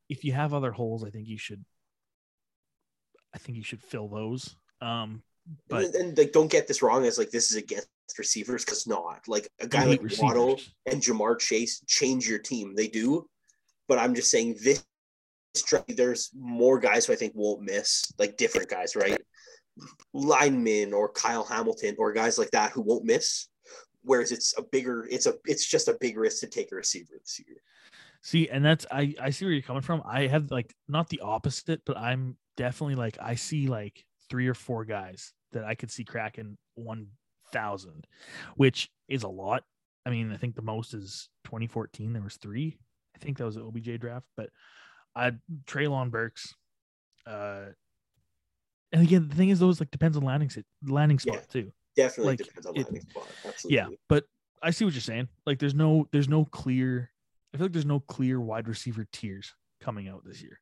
if 0.08 0.24
you 0.24 0.32
have 0.34 0.54
other 0.54 0.72
holes, 0.72 1.04
I 1.04 1.10
think 1.10 1.28
you 1.28 1.38
should. 1.38 1.64
I 3.34 3.38
think 3.38 3.58
you 3.58 3.64
should 3.64 3.84
fill 3.84 4.08
those. 4.08 4.56
Um, 4.82 5.22
but 5.68 5.86
and, 5.86 5.96
and 5.96 6.18
like 6.18 6.32
don't 6.32 6.52
get 6.52 6.68
this 6.68 6.82
wrong 6.82 7.06
as 7.06 7.18
like 7.18 7.32
this 7.32 7.52
is 7.52 7.58
against 7.58 7.88
receivers 8.18 8.66
because 8.66 8.88
not 8.88 9.28
like 9.28 9.50
a 9.60 9.68
guy 9.68 9.86
like 9.86 10.02
Waddle 10.20 10.60
and 10.86 11.02
Ja'Marr 11.02 11.40
Chase 11.40 11.82
change 11.88 12.28
your 12.28 12.40
team. 12.40 12.76
They 12.76 12.88
do, 12.88 13.28
but 13.88 13.98
I'm 13.98 14.16
just 14.16 14.32
saying 14.32 14.58
this. 14.64 14.84
There's 15.88 16.30
more 16.38 16.80
guys 16.80 17.06
who 17.06 17.14
I 17.14 17.16
think 17.16 17.34
won't 17.36 17.62
miss, 17.62 18.12
like 18.20 18.38
different 18.38 18.70
guys, 18.70 18.96
right? 18.96 19.20
Linemen 20.14 20.94
or 20.94 21.10
Kyle 21.10 21.44
Hamilton 21.44 21.96
or 21.98 22.14
guys 22.14 22.38
like 22.38 22.52
that 22.52 22.72
who 22.72 22.82
won't 22.82 23.06
miss. 23.06 23.48
Whereas 24.04 24.32
it's 24.32 24.58
a 24.58 24.62
bigger, 24.62 25.08
it's 25.10 25.26
a, 25.26 25.34
it's 25.46 25.66
just 25.66 25.88
a 25.88 25.98
big 26.00 26.18
risk 26.18 26.40
to 26.42 26.48
take 26.48 26.72
a 26.72 26.76
receiver 26.76 27.14
this 27.20 27.42
year. 27.46 27.58
See, 28.22 28.48
and 28.50 28.64
that's 28.64 28.86
I 28.92 29.16
I 29.20 29.30
see 29.32 29.46
where 29.46 29.54
you're 29.54 29.64
coming 29.64 29.82
from. 29.82 30.04
I 30.06 30.28
have 30.28 30.52
like 30.52 30.74
not 30.88 31.10
the 31.10 31.22
opposite, 31.22 31.82
but 31.86 31.98
I'm 31.98 32.38
definitely 32.58 32.96
like 32.96 33.18
I 33.22 33.36
see 33.36 33.68
like 33.68 34.06
three 34.30 34.48
or 34.48 34.54
four 34.54 34.86
guys 34.86 35.34
that 35.52 35.64
I 35.64 35.76
could 35.76 35.92
see 35.92 36.04
cracking 36.04 36.58
one 36.76 37.08
thousand, 37.52 38.06
which 38.56 38.90
is 39.08 39.24
a 39.24 39.28
lot. 39.30 39.64
I 40.06 40.10
mean, 40.12 40.32
I 40.32 40.38
think 40.38 40.56
the 40.56 40.62
most 40.62 40.94
is 40.94 41.30
2014. 41.46 42.14
There 42.14 42.22
was 42.22 42.38
three. 42.38 42.78
I 43.16 43.20
think 43.20 43.38
that 43.38 43.46
was 43.46 43.56
the 43.56 43.64
OBJ 43.64 44.00
draft, 44.00 44.26
but 44.38 44.50
I 45.16 45.34
Treylon 45.66 46.10
Burks. 46.12 46.54
Uh, 47.26 47.66
and 48.92 49.04
again, 49.04 49.28
the 49.28 49.36
thing 49.36 49.50
is, 49.50 49.60
those 49.60 49.80
like 49.80 49.92
depends 49.92 50.18
on 50.18 50.24
landing 50.24 50.50
sit 50.50 50.66
landing 50.86 51.20
spot 51.20 51.36
Yeah. 51.36 51.42
too. 51.62 51.72
Definitely 51.96 52.32
Like, 52.34 52.38
depends 52.40 52.66
on 52.66 52.76
it- 52.78 52.84
landing 52.86 53.02
spot. 53.10 53.28
Absolutely. 53.46 53.76
Yeah, 53.76 53.88
but 54.08 54.26
I 54.64 54.72
see 54.72 54.86
what 54.86 54.94
you're 54.94 55.02
saying. 55.02 55.28
Like, 55.46 55.60
there's 55.60 55.76
no 55.76 56.08
there's 56.12 56.30
no 56.30 56.46
clear 56.46 57.12
I 57.54 57.58
feel 57.58 57.66
like 57.66 57.74
there's 57.74 57.86
no 57.86 58.00
clear 58.00 58.40
wide 58.40 58.68
receiver 58.68 59.06
tiers 59.12 59.54
coming 59.82 60.08
out 60.08 60.24
this 60.24 60.42
year. 60.42 60.60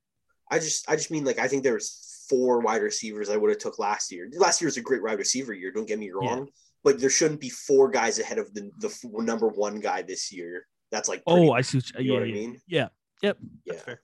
I 0.50 0.60
just 0.60 0.90
I 0.90 0.96
just 0.96 1.12
mean 1.12 1.26
like 1.26 1.40
I 1.40 1.48
think 1.48 1.64
there 1.64 1.74
was 1.74 2.26
four 2.30 2.60
wide 2.60 2.82
receivers 2.82 3.30
I 3.30 3.38
would 3.38 3.50
have 3.50 3.60
took 3.60 3.80
last 3.80 4.12
year. 4.12 4.30
Last 4.38 4.62
year 4.62 4.68
was 4.68 4.78
a 4.78 4.82
great 4.82 5.04
wide 5.04 5.18
receiver 5.20 5.54
year. 5.54 5.72
Don't 5.72 5.88
get 5.88 6.00
me 6.00 6.12
wrong, 6.12 6.48
but 6.84 7.00
there 7.00 7.10
shouldn't 7.10 7.42
be 7.42 7.50
four 7.50 7.90
guys 7.90 8.20
ahead 8.20 8.38
of 8.38 8.54
the 8.54 8.70
the 8.80 8.88
f- 8.88 9.04
number 9.14 9.48
one 9.48 9.80
guy 9.80 10.02
this 10.02 10.32
year. 10.32 10.66
That's 10.92 11.10
like 11.10 11.24
pretty- 11.26 11.50
Oh, 11.50 11.52
I 11.52 11.62
see. 11.62 11.78
What 11.78 11.90
you, 11.90 12.04
you 12.04 12.08
know 12.08 12.14
yeah, 12.14 12.20
what 12.20 12.30
I 12.30 12.32
mean? 12.32 12.62
yeah. 12.68 12.88
Yep. 13.24 13.38
yeah. 13.66 13.74
Fair. 13.74 14.02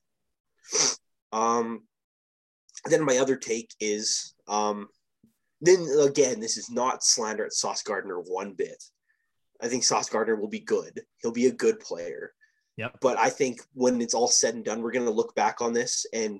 Um, 1.32 1.84
then 2.86 3.04
my 3.06 3.18
other 3.18 3.36
take 3.38 3.72
is 3.80 4.34
um, 4.48 4.88
then 5.62 5.88
again, 6.02 6.40
this 6.40 6.58
is 6.58 6.70
not 6.70 7.04
slander 7.04 7.46
at 7.46 7.54
Sauce 7.54 7.84
Gardner 7.84 8.20
one 8.20 8.54
bit. 8.54 8.84
I 9.62 9.68
think 9.70 9.84
Sauce 9.84 10.10
Gardner 10.10 10.36
will 10.36 10.50
be 10.50 10.60
good. 10.60 11.02
He'll 11.22 11.32
be 11.32 11.46
a 11.48 11.52
good 11.54 11.80
player. 11.80 12.34
Yep. 12.78 12.98
But 13.02 13.18
I 13.18 13.30
think 13.30 13.62
when 13.74 14.02
it's 14.02 14.14
all 14.14 14.28
said 14.28 14.56
and 14.56 14.66
done, 14.66 14.82
we're 14.82 14.92
going 14.92 15.06
to 15.06 15.12
look 15.12 15.36
back 15.36 15.62
on 15.62 15.74
this 15.74 16.06
and 16.14 16.40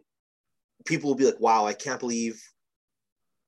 people 0.86 1.10
will 1.10 1.16
be 1.16 1.26
like, 1.26 1.40
wow, 1.40 1.66
I 1.66 1.74
can't 1.74 2.00
believe 2.00 2.42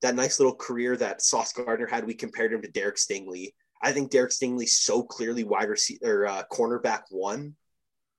that 0.01 0.15
nice 0.15 0.39
little 0.39 0.55
career 0.55 0.95
that 0.97 1.21
Sauce 1.21 1.51
Gardner 1.53 1.87
had. 1.87 2.05
We 2.05 2.13
compared 2.13 2.53
him 2.53 2.61
to 2.61 2.71
Derek 2.71 2.97
Stingley. 2.97 3.53
I 3.81 3.91
think 3.91 4.11
Derek 4.11 4.31
Stingley's 4.31 4.77
so 4.77 5.03
clearly 5.03 5.43
wide 5.43 5.69
receiver 5.69 6.23
or 6.23 6.27
uh, 6.27 6.43
cornerback 6.51 7.03
one 7.09 7.55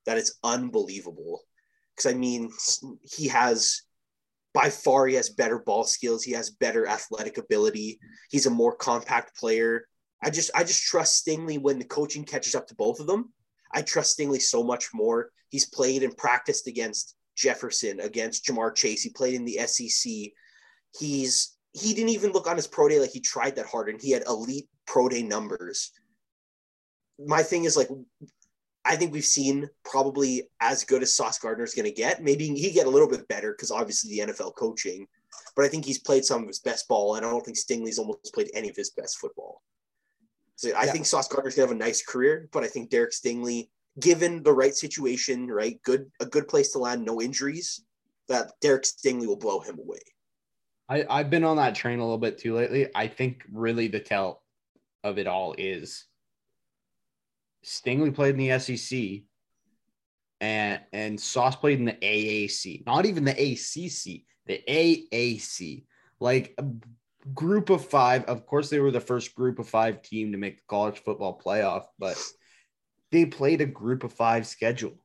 that 0.04 0.18
it's 0.18 0.38
unbelievable. 0.42 1.42
Because 1.94 2.12
I 2.12 2.16
mean, 2.16 2.50
he 3.02 3.28
has 3.28 3.82
by 4.52 4.70
far 4.70 5.06
he 5.06 5.14
has 5.14 5.30
better 5.30 5.58
ball 5.58 5.84
skills. 5.84 6.22
He 6.22 6.32
has 6.32 6.50
better 6.50 6.86
athletic 6.86 7.38
ability. 7.38 7.98
He's 8.30 8.46
a 8.46 8.50
more 8.50 8.74
compact 8.74 9.36
player. 9.36 9.86
I 10.22 10.30
just 10.30 10.50
I 10.54 10.64
just 10.64 10.82
trust 10.82 11.26
Stingley 11.26 11.60
when 11.60 11.78
the 11.78 11.84
coaching 11.84 12.24
catches 12.24 12.54
up 12.54 12.66
to 12.68 12.74
both 12.74 13.00
of 13.00 13.06
them. 13.06 13.32
I 13.72 13.82
trust 13.82 14.18
Stingley 14.18 14.40
so 14.40 14.62
much 14.62 14.88
more. 14.94 15.30
He's 15.50 15.66
played 15.66 16.02
and 16.02 16.16
practiced 16.16 16.66
against 16.66 17.16
Jefferson, 17.36 18.00
against 18.00 18.46
Ja'Marr 18.46 18.74
Chase. 18.74 19.02
He 19.02 19.10
played 19.10 19.34
in 19.34 19.44
the 19.44 19.58
SEC. 19.66 20.12
He's 20.98 21.56
he 21.72 21.92
didn't 21.92 22.10
even 22.10 22.32
look 22.32 22.46
on 22.46 22.56
his 22.56 22.66
pro 22.66 22.88
day 22.88 22.98
like 22.98 23.10
he 23.10 23.20
tried 23.20 23.56
that 23.56 23.66
hard, 23.66 23.88
and 23.90 24.00
he 24.00 24.10
had 24.10 24.24
elite 24.26 24.68
pro 24.86 25.08
day 25.08 25.22
numbers. 25.22 25.92
My 27.18 27.42
thing 27.42 27.64
is 27.64 27.76
like, 27.76 27.88
I 28.84 28.96
think 28.96 29.12
we've 29.12 29.24
seen 29.24 29.68
probably 29.84 30.48
as 30.60 30.84
good 30.84 31.02
as 31.02 31.14
Sauce 31.14 31.38
Gardner 31.38 31.64
is 31.64 31.74
going 31.74 31.84
to 31.84 31.92
get. 31.92 32.22
Maybe 32.22 32.46
he 32.48 32.70
get 32.70 32.86
a 32.86 32.90
little 32.90 33.08
bit 33.08 33.28
better 33.28 33.52
because 33.52 33.70
obviously 33.70 34.10
the 34.10 34.32
NFL 34.32 34.54
coaching, 34.56 35.06
but 35.54 35.64
I 35.64 35.68
think 35.68 35.84
he's 35.84 35.98
played 35.98 36.24
some 36.24 36.42
of 36.42 36.48
his 36.48 36.60
best 36.60 36.88
ball, 36.88 37.16
and 37.16 37.26
I 37.26 37.30
don't 37.30 37.44
think 37.44 37.58
Stingley's 37.58 37.98
almost 37.98 38.32
played 38.32 38.50
any 38.54 38.70
of 38.70 38.76
his 38.76 38.90
best 38.90 39.18
football. 39.18 39.62
So 40.56 40.74
I 40.74 40.86
Yeah. 40.86 40.92
think 40.92 41.06
Sauce 41.06 41.28
Gardner's 41.28 41.54
gonna 41.54 41.68
have 41.68 41.76
a 41.76 41.78
nice 41.78 42.02
career, 42.02 42.48
but 42.52 42.64
I 42.64 42.68
think 42.68 42.90
Derek 42.90 43.12
Stingley, 43.12 43.70
given 44.00 44.42
the 44.42 44.52
right 44.52 44.74
situation, 44.74 45.48
right, 45.48 45.80
good 45.82 46.10
a 46.20 46.26
good 46.26 46.48
place 46.48 46.72
to 46.72 46.78
land, 46.78 47.04
no 47.04 47.20
injuries, 47.20 47.84
that 48.28 48.52
Derek 48.60 48.84
Stingley 48.84 49.26
will 49.26 49.36
blow 49.36 49.60
him 49.60 49.78
away. 49.78 50.00
I, 50.88 51.04
I've 51.08 51.30
been 51.30 51.44
on 51.44 51.56
that 51.56 51.74
train 51.74 51.98
a 51.98 52.02
little 52.02 52.18
bit 52.18 52.38
too 52.38 52.54
lately. 52.54 52.88
I 52.94 53.08
think 53.08 53.44
really 53.52 53.88
the 53.88 54.00
tell 54.00 54.42
of 55.04 55.18
it 55.18 55.26
all 55.26 55.54
is 55.58 56.06
Stingley 57.64 58.14
played 58.14 58.38
in 58.38 58.48
the 58.48 58.58
SEC 58.58 59.24
and 60.40 60.80
and 60.92 61.20
Sauce 61.20 61.56
played 61.56 61.78
in 61.78 61.84
the 61.84 61.92
AAC, 61.92 62.86
not 62.86 63.06
even 63.06 63.24
the 63.24 63.32
ACC, 63.32 64.24
the 64.46 64.62
AAC. 64.68 65.84
Like 66.18 66.58
group 67.34 67.70
of 67.70 67.84
five. 67.84 68.24
Of 68.24 68.46
course, 68.46 68.70
they 68.70 68.80
were 68.80 68.90
the 68.90 69.00
first 69.00 69.34
group 69.34 69.58
of 69.58 69.68
five 69.68 70.02
team 70.02 70.32
to 70.32 70.38
make 70.38 70.58
the 70.58 70.64
college 70.68 70.98
football 70.98 71.40
playoff, 71.44 71.84
but 71.98 72.22
they 73.10 73.24
played 73.26 73.60
a 73.60 73.66
group 73.66 74.04
of 74.04 74.12
five 74.12 74.46
schedule. 74.46 74.98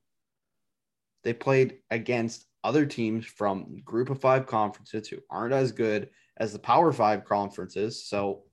They 1.24 1.34
played 1.34 1.80
against 1.90 2.46
other 2.64 2.86
teams 2.86 3.26
from 3.26 3.82
group 3.84 4.10
of 4.10 4.20
five 4.20 4.48
conferences 4.48 5.08
who 5.08 5.18
aren't 5.30 5.54
as 5.54 5.72
good 5.72 6.10
as 6.38 6.54
the 6.54 6.60
power 6.60 6.92
five 6.92 7.26
conferences. 7.26 8.06
So, 8.08 8.44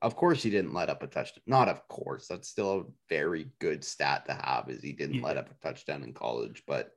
of 0.00 0.16
course, 0.16 0.42
he 0.42 0.50
didn't 0.50 0.74
let 0.74 0.90
up 0.90 1.02
a 1.02 1.06
touchdown. 1.06 1.42
Not 1.46 1.68
of 1.68 1.86
course. 1.88 2.26
That's 2.28 2.48
still 2.48 2.80
a 2.80 2.84
very 3.08 3.50
good 3.58 3.84
stat 3.84 4.26
to 4.26 4.34
have 4.34 4.68
is 4.68 4.82
he 4.82 4.92
didn't 4.92 5.22
let 5.22 5.36
up 5.36 5.50
a 5.50 5.66
touchdown 5.66 6.02
in 6.02 6.12
college, 6.12 6.62
but 6.66 6.90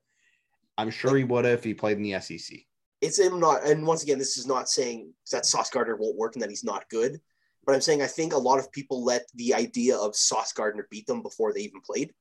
I'm 0.78 0.92
sure 0.92 1.16
he 1.16 1.24
would 1.24 1.46
have 1.46 1.60
if 1.60 1.64
he 1.64 1.74
played 1.74 1.98
in 1.98 2.04
the 2.04 2.20
SEC. 2.20 2.60
It's 3.02 3.20
him 3.20 3.40
not, 3.40 3.66
and 3.66 3.86
once 3.86 4.04
again, 4.04 4.20
this 4.20 4.38
is 4.38 4.46
not 4.46 4.70
saying 4.70 5.14
that 5.32 5.46
Sauce 5.46 5.70
Gardner 5.70 5.96
won't 5.96 6.18
work 6.18 6.36
and 6.36 6.42
that 6.42 6.50
he's 6.50 6.64
not 6.64 6.88
good, 6.90 7.20
but 7.66 7.74
I'm 7.74 7.82
saying 7.82 8.02
I 8.02 8.08
think 8.08 8.34
a 8.34 8.38
lot 8.38 8.60
of 8.60 8.72
people 8.72 9.04
let 9.04 9.26
the 9.36 9.54
idea 9.54 9.98
of 9.98 10.16
Sauce 10.16 10.54
Gardner 10.54 10.88
beat 10.90 11.08
them 11.08 11.22
before 11.22 11.52
they 11.52 11.62
even 11.62 11.82
played. 11.82 12.14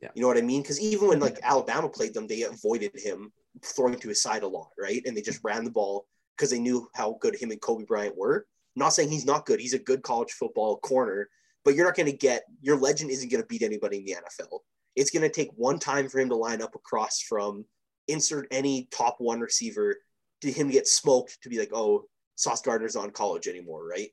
Yeah. 0.00 0.08
You 0.14 0.22
know 0.22 0.28
what 0.28 0.38
I 0.38 0.42
mean? 0.42 0.62
Because 0.62 0.80
even 0.80 1.08
when 1.08 1.20
like 1.20 1.38
Alabama 1.42 1.88
played 1.88 2.14
them, 2.14 2.26
they 2.26 2.42
avoided 2.42 2.92
him 2.94 3.32
throwing 3.62 3.98
to 3.98 4.08
his 4.08 4.22
side 4.22 4.42
a 4.42 4.48
lot, 4.48 4.70
right? 4.78 5.02
And 5.04 5.16
they 5.16 5.22
just 5.22 5.40
ran 5.42 5.64
the 5.64 5.70
ball 5.70 6.06
because 6.36 6.50
they 6.50 6.58
knew 6.58 6.88
how 6.94 7.18
good 7.20 7.36
him 7.36 7.50
and 7.50 7.60
Kobe 7.60 7.84
Bryant 7.84 8.16
were. 8.16 8.46
not 8.76 8.94
saying 8.94 9.10
he's 9.10 9.26
not 9.26 9.44
good. 9.44 9.60
He's 9.60 9.74
a 9.74 9.78
good 9.78 10.02
college 10.02 10.32
football 10.32 10.78
corner, 10.78 11.28
but 11.64 11.74
you're 11.74 11.84
not 11.84 11.96
going 11.96 12.10
to 12.10 12.16
get 12.16 12.44
your 12.62 12.78
legend 12.78 13.10
isn't 13.10 13.30
going 13.30 13.42
to 13.42 13.46
beat 13.46 13.62
anybody 13.62 13.98
in 13.98 14.04
the 14.04 14.16
NFL. 14.16 14.60
It's 14.96 15.10
going 15.10 15.22
to 15.22 15.28
take 15.28 15.50
one 15.54 15.78
time 15.78 16.08
for 16.08 16.18
him 16.18 16.30
to 16.30 16.36
line 16.36 16.62
up 16.62 16.74
across 16.74 17.20
from 17.20 17.64
insert 18.08 18.48
any 18.50 18.88
top 18.90 19.16
one 19.18 19.40
receiver 19.40 19.96
to 20.40 20.50
him 20.50 20.70
get 20.70 20.86
smoked 20.86 21.38
to 21.42 21.48
be 21.48 21.58
like, 21.58 21.70
oh, 21.72 22.04
Sauce 22.36 22.62
Gardner's 22.62 22.94
not 22.94 23.04
in 23.04 23.10
college 23.10 23.48
anymore, 23.48 23.86
right? 23.86 24.08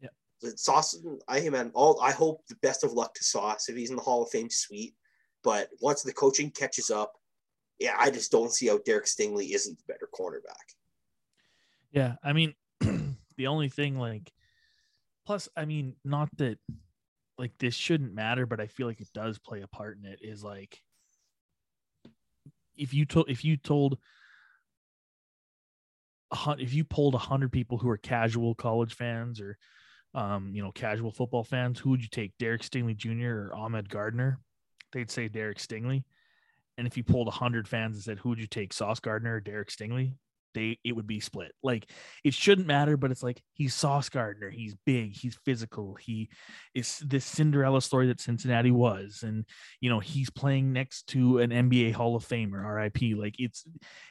Yeah. 0.00 0.08
Sauce, 0.56 0.98
I 1.28 1.48
man, 1.48 1.70
all 1.74 2.00
I 2.00 2.12
hope 2.12 2.42
the 2.48 2.56
best 2.56 2.84
of 2.84 2.92
luck 2.92 3.14
to 3.14 3.24
Sauce 3.24 3.68
if 3.68 3.76
he's 3.76 3.90
in 3.90 3.96
the 3.96 4.02
Hall 4.02 4.22
of 4.22 4.30
Fame, 4.30 4.50
sweet. 4.50 4.94
But 5.44 5.68
once 5.80 6.02
the 6.02 6.12
coaching 6.12 6.50
catches 6.50 6.90
up, 6.90 7.12
yeah, 7.78 7.94
I 7.98 8.10
just 8.10 8.32
don't 8.32 8.52
see 8.52 8.68
how 8.68 8.78
Derek 8.78 9.04
Stingley 9.04 9.54
isn't 9.54 9.78
the 9.78 9.84
better 9.86 10.08
cornerback. 10.12 10.74
Yeah, 11.92 12.14
I 12.24 12.32
mean, 12.32 12.54
the 13.36 13.46
only 13.46 13.68
thing 13.68 13.98
like, 13.98 14.32
plus, 15.26 15.48
I 15.56 15.66
mean, 15.66 15.94
not 16.04 16.28
that 16.38 16.58
like 17.38 17.52
this 17.58 17.74
shouldn't 17.74 18.14
matter, 18.14 18.46
but 18.46 18.60
I 18.60 18.66
feel 18.66 18.86
like 18.86 19.00
it 19.00 19.12
does 19.12 19.38
play 19.38 19.60
a 19.60 19.68
part 19.68 19.98
in 19.98 20.06
it. 20.06 20.20
Is 20.22 20.42
like, 20.42 20.80
if 22.76 22.94
you 22.94 23.04
told 23.04 23.28
if 23.28 23.44
you 23.44 23.56
told 23.56 23.98
if 26.58 26.74
you 26.74 26.84
polled 26.84 27.14
a 27.14 27.18
hundred 27.18 27.52
people 27.52 27.78
who 27.78 27.88
are 27.88 27.96
casual 27.96 28.54
college 28.54 28.94
fans 28.94 29.40
or 29.40 29.58
um, 30.16 30.52
you 30.54 30.62
know, 30.62 30.72
casual 30.72 31.12
football 31.12 31.44
fans, 31.44 31.78
who 31.78 31.90
would 31.90 32.02
you 32.02 32.08
take, 32.08 32.32
Derek 32.38 32.62
Stingley 32.62 32.96
Jr. 32.96 33.50
or 33.50 33.54
Ahmad 33.54 33.90
Gardner? 33.90 34.40
They'd 34.92 35.10
say 35.10 35.28
Derek 35.28 35.58
Stingley. 35.58 36.04
And 36.78 36.86
if 36.86 36.96
you 36.96 37.04
polled 37.04 37.28
a 37.28 37.32
hundred 37.32 37.68
fans 37.68 37.96
and 37.96 38.02
said, 38.02 38.18
who 38.18 38.30
would 38.30 38.40
you 38.40 38.46
take, 38.46 38.72
Sauce 38.72 38.98
Gardner 38.98 39.36
or 39.36 39.40
Derek 39.40 39.68
Stingley? 39.68 40.14
They 40.54 40.78
it 40.84 40.96
would 40.96 41.06
be 41.06 41.20
split. 41.20 41.52
Like 41.62 41.90
it 42.24 42.32
shouldn't 42.32 42.66
matter, 42.66 42.96
but 42.96 43.10
it's 43.10 43.22
like 43.22 43.42
he's 43.52 43.74
Sauce 43.74 44.08
Gardner. 44.08 44.48
He's 44.48 44.74
big. 44.86 45.14
He's 45.14 45.38
physical. 45.44 45.96
He 46.00 46.30
is 46.74 46.98
this 47.06 47.26
Cinderella 47.26 47.82
story 47.82 48.06
that 48.06 48.22
Cincinnati 48.22 48.70
was, 48.70 49.22
and 49.22 49.44
you 49.82 49.90
know 49.90 50.00
he's 50.00 50.30
playing 50.30 50.72
next 50.72 51.08
to 51.08 51.40
an 51.40 51.50
NBA 51.50 51.92
Hall 51.92 52.16
of 52.16 52.26
Famer, 52.26 52.64
RIP. 52.74 53.18
Like 53.18 53.34
it's 53.38 53.66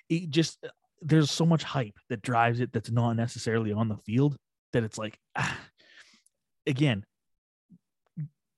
it 0.08 0.30
just 0.30 0.64
there's 1.02 1.32
so 1.32 1.46
much 1.46 1.64
hype 1.64 1.96
that 2.10 2.22
drives 2.22 2.60
it 2.60 2.72
that's 2.74 2.92
not 2.92 3.14
necessarily 3.14 3.72
on 3.72 3.88
the 3.88 3.98
field 3.98 4.36
that 4.74 4.84
it's 4.84 4.98
like 4.98 5.18
ah, 5.36 5.58
again 6.68 7.04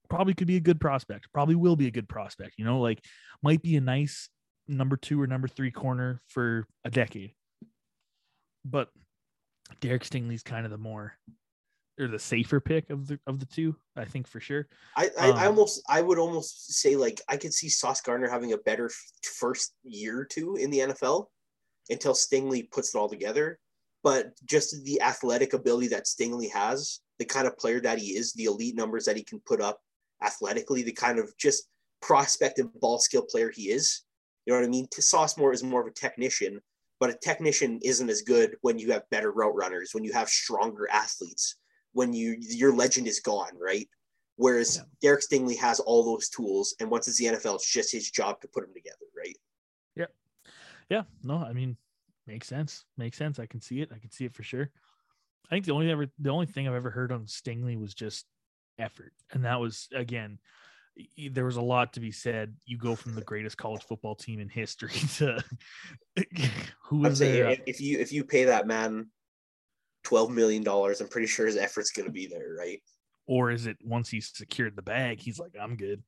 probably 0.10 0.34
could 0.34 0.48
be 0.48 0.56
a 0.56 0.62
good 0.62 0.80
prospect 0.80 1.28
probably 1.34 1.56
will 1.56 1.76
be 1.76 1.88
a 1.88 1.92
good 1.92 2.08
prospect 2.08 2.54
you 2.58 2.66
know 2.66 2.80
like 2.80 3.04
might 3.44 3.62
be 3.62 3.76
a 3.76 3.82
nice 3.82 4.30
number 4.68 4.98
two 4.98 5.22
or 5.22 5.28
number 5.28 5.48
three 5.48 5.72
corner 5.72 6.22
for 6.28 6.68
a 6.86 6.90
decade. 6.90 7.34
But 8.66 8.90
Derek 9.80 10.04
Stingley's 10.04 10.44
kind 10.44 10.66
of 10.66 10.72
the 10.72 10.78
more 10.78 11.14
or 12.00 12.08
the 12.08 12.20
safer 12.20 12.60
pick 12.60 12.90
of 12.92 13.08
the 13.08 13.20
of 13.26 13.40
the 13.40 13.46
two 13.46 13.76
I 13.96 14.06
think 14.06 14.28
for 14.28 14.40
sure. 14.40 14.68
I, 14.96 15.10
I, 15.20 15.30
I 15.30 15.42
Um, 15.46 15.48
almost 15.48 15.82
I 15.90 16.02
would 16.02 16.20
almost 16.20 16.74
say 16.74 16.96
like 16.96 17.22
I 17.28 17.38
could 17.38 17.54
see 17.54 17.70
Sauce 17.70 18.02
Gardner 18.02 18.30
having 18.30 18.54
a 18.54 18.58
better 18.58 18.92
first 19.24 19.74
year 19.84 20.20
or 20.20 20.26
two 20.26 20.58
in 20.58 20.70
the 20.70 20.80
NFL 20.80 21.28
until 21.90 22.14
Stingley 22.14 22.70
puts 22.72 22.94
it 22.94 22.98
all 22.98 23.10
together. 23.10 23.60
But 24.04 24.34
just 24.46 24.84
the 24.86 25.02
athletic 25.02 25.54
ability 25.54 25.88
that 25.90 26.06
Stingley 26.06 26.50
has, 26.52 27.02
the 27.20 27.26
kind 27.26 27.48
of 27.48 27.58
player 27.58 27.82
that 27.82 28.00
he 28.00 28.18
is, 28.18 28.34
the 28.34 28.46
elite 28.46 28.76
numbers 28.76 29.06
that 29.06 29.18
he 29.18 29.24
can 29.24 29.40
put 29.42 29.62
up 29.62 29.82
athletically, 30.24 30.84
the 30.84 30.92
kind 30.92 31.20
of 31.20 31.36
just 31.38 31.70
prospect 32.02 32.60
and 32.60 32.70
ball 32.80 33.00
skill 33.00 33.24
player 33.24 33.52
he 33.54 33.70
is. 33.70 34.04
You 34.46 34.54
know 34.54 34.60
what 34.60 34.66
I 34.66 34.70
mean? 34.70 34.88
Sauce 34.94 35.38
more 35.38 35.52
is 35.52 35.64
more 35.64 35.82
of 35.82 35.88
a 35.88 35.92
technician, 35.92 36.62
but 37.00 37.10
a 37.10 37.18
technician 37.18 37.80
isn't 37.84 38.10
as 38.10 38.22
good 38.22 38.56
when 38.62 38.80
you 38.80 38.92
have 38.92 39.10
better 39.10 39.32
route 39.32 39.56
runners, 39.56 39.94
when 39.94 40.04
you 40.04 40.14
have 40.14 40.30
stronger 40.30 40.88
athletes, 40.92 41.56
when 41.94 42.14
you 42.14 42.38
your 42.40 42.74
legend 42.74 43.08
is 43.08 43.20
gone, 43.20 43.52
right? 43.60 43.90
Whereas 44.38 44.78
Yeah. 44.78 44.84
Derek 45.02 45.22
Stingley 45.22 45.58
has 45.58 45.80
all 45.80 46.04
those 46.04 46.30
tools, 46.30 46.76
and 46.80 46.90
once 46.90 47.08
it's 47.08 47.18
the 47.18 47.26
NFL, 47.26 47.56
it's 47.56 47.72
just 47.72 47.92
his 47.92 48.10
job 48.10 48.40
to 48.42 48.48
put 48.48 48.64
them 48.64 48.74
together, 48.74 49.06
right? 49.18 49.36
Yeah 50.90 51.04
no 51.24 51.38
I 51.38 51.54
mean 51.54 51.78
makes 52.26 52.48
sense 52.48 52.86
makes 52.98 53.18
sense 53.18 53.40
I 53.40 53.46
can 53.46 53.62
see 53.62 53.82
it 53.82 53.90
I 53.94 54.00
can 54.00 54.12
see 54.12 54.26
it 54.26 54.34
for 54.34 54.44
sure 54.44 54.70
I 55.46 55.50
think 55.50 55.66
the 55.66 55.74
only 55.74 55.90
ever 55.92 56.08
the 56.20 56.30
only 56.30 56.46
thing 56.46 56.68
I've 56.68 56.74
ever 56.74 56.90
heard 56.90 57.12
on 57.12 57.26
Stingley 57.26 57.80
was 57.80 57.94
just 57.94 58.26
effort 58.80 59.14
and 59.32 59.46
that 59.46 59.60
was 59.60 59.88
again 59.94 60.40
there 61.32 61.46
was 61.46 61.58
a 61.58 61.62
lot 61.62 61.94
to 61.94 62.00
be 62.00 62.12
said. 62.12 62.56
You 62.66 62.76
go 62.76 62.96
from 62.96 63.14
the 63.14 63.22
greatest 63.22 63.56
college 63.56 63.84
football 63.84 64.16
team 64.16 64.40
in 64.40 64.50
history 64.50 64.90
to 65.18 65.44
who 66.86 67.04
there? 67.04 67.16
saying 67.16 67.46
uh, 67.46 67.56
if, 67.68 67.80
you 67.80 68.00
if 68.00 68.12
you 68.12 68.24
pay 68.24 68.46
that 68.46 68.66
man 68.66 69.06
twelve 70.04 70.32
million 70.32 70.64
dollars, 70.64 71.00
I'm 71.00 71.08
pretty 71.08 71.28
sure 71.28 71.46
his 71.46 71.56
effort's 71.56 71.92
gonna 71.92 72.10
be 72.10 72.26
there, 72.26 72.56
right? 72.58 72.82
or 73.28 73.52
is 73.52 73.68
it 73.68 73.78
once 73.84 74.10
he's 74.10 74.32
secured 74.34 74.76
the 74.76 74.82
bag, 74.82 75.20
he's 75.20 75.38
like, 75.38 75.52
I'm 75.62 75.76
good. 75.76 76.02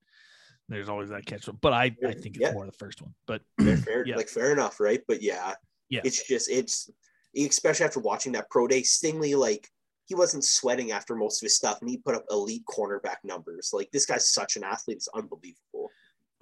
There's 0.70 0.88
always 0.88 1.10
that 1.10 1.26
catch. 1.26 1.50
But 1.62 1.74
I, 1.74 1.86
I 2.06 2.14
think 2.14 2.36
it's 2.36 2.40
Yeah. 2.40 2.54
more 2.54 2.66
the 2.66 2.72
first 2.72 3.02
one. 3.02 3.14
But 3.26 3.42
Fair, 3.62 3.78
fair 3.78 4.08
Yeah. 4.08 4.16
like 4.16 4.30
fair 4.30 4.52
enough, 4.54 4.80
right? 4.80 5.02
But 5.08 5.22
yeah, 5.22 5.56
Yeah. 5.90 6.02
it's 6.04 6.26
just 6.28 6.50
it's 6.50 6.90
especially 7.36 7.86
after 7.86 8.00
watching 8.00 8.32
that 8.34 8.50
pro 8.50 8.68
day, 8.68 8.82
Stingley 8.84 9.36
like 9.38 9.68
he 10.06 10.16
wasn't 10.16 10.44
sweating 10.44 10.92
after 10.92 11.16
most 11.16 11.42
of 11.42 11.46
his 11.46 11.56
stuff, 11.56 11.80
and 11.82 11.90
he 11.90 11.98
put 11.98 12.16
up 12.16 12.26
elite 12.32 12.64
cornerback 12.68 13.18
numbers. 13.24 13.72
Like 13.74 13.90
this 13.92 14.06
guy's 14.06 14.30
such 14.32 14.56
an 14.56 14.64
athlete; 14.64 14.98
it's 14.98 15.08
unbelievable. 15.10 15.90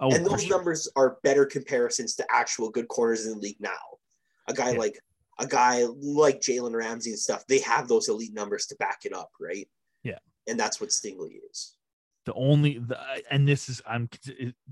oh, 0.00 0.14
and 0.14 0.24
those 0.24 0.44
sure. 0.44 0.56
numbers 0.56 0.88
are 0.94 1.18
better 1.22 1.44
comparisons 1.44 2.14
to 2.16 2.26
actual 2.30 2.70
good 2.70 2.88
corners 2.88 3.26
in 3.26 3.32
the 3.32 3.38
league 3.38 3.60
now. 3.60 3.98
A 4.46 4.54
guy 4.54 4.72
Yeah. 4.72 4.78
like 4.78 4.98
a 5.40 5.46
guy 5.46 5.84
like 6.00 6.40
Jalen 6.40 6.74
Ramsey 6.74 7.10
and 7.10 7.18
stuff, 7.18 7.46
they 7.46 7.60
have 7.60 7.88
those 7.88 8.08
elite 8.08 8.32
numbers 8.34 8.66
to 8.66 8.76
back 8.76 9.00
it 9.04 9.12
up, 9.14 9.30
right? 9.40 9.68
Yeah. 10.02 10.18
And 10.48 10.58
that's 10.58 10.80
what 10.80 10.90
Stingley 10.90 11.38
is. 11.50 11.76
The 12.28 12.34
only 12.34 12.78
the, 12.78 12.98
and 13.30 13.48
this 13.48 13.70
is 13.70 13.80
I'm 13.86 14.08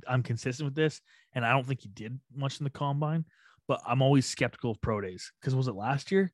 I'm 0.07 0.23
consistent 0.23 0.67
with 0.67 0.75
this, 0.75 1.01
and 1.33 1.45
I 1.45 1.53
don't 1.53 1.67
think 1.67 1.81
he 1.81 1.89
did 1.89 2.21
much 2.35 2.61
in 2.61 2.65
the 2.65 2.71
combine, 2.71 3.25
but 3.67 3.81
I'm 3.87 4.03
always 4.03 4.27
skeptical 4.27 4.71
of 4.71 4.81
pro 4.83 5.01
days 5.01 5.33
because 5.41 5.55
was 5.55 5.69
it 5.69 5.75
last 5.75 6.13
year 6.13 6.31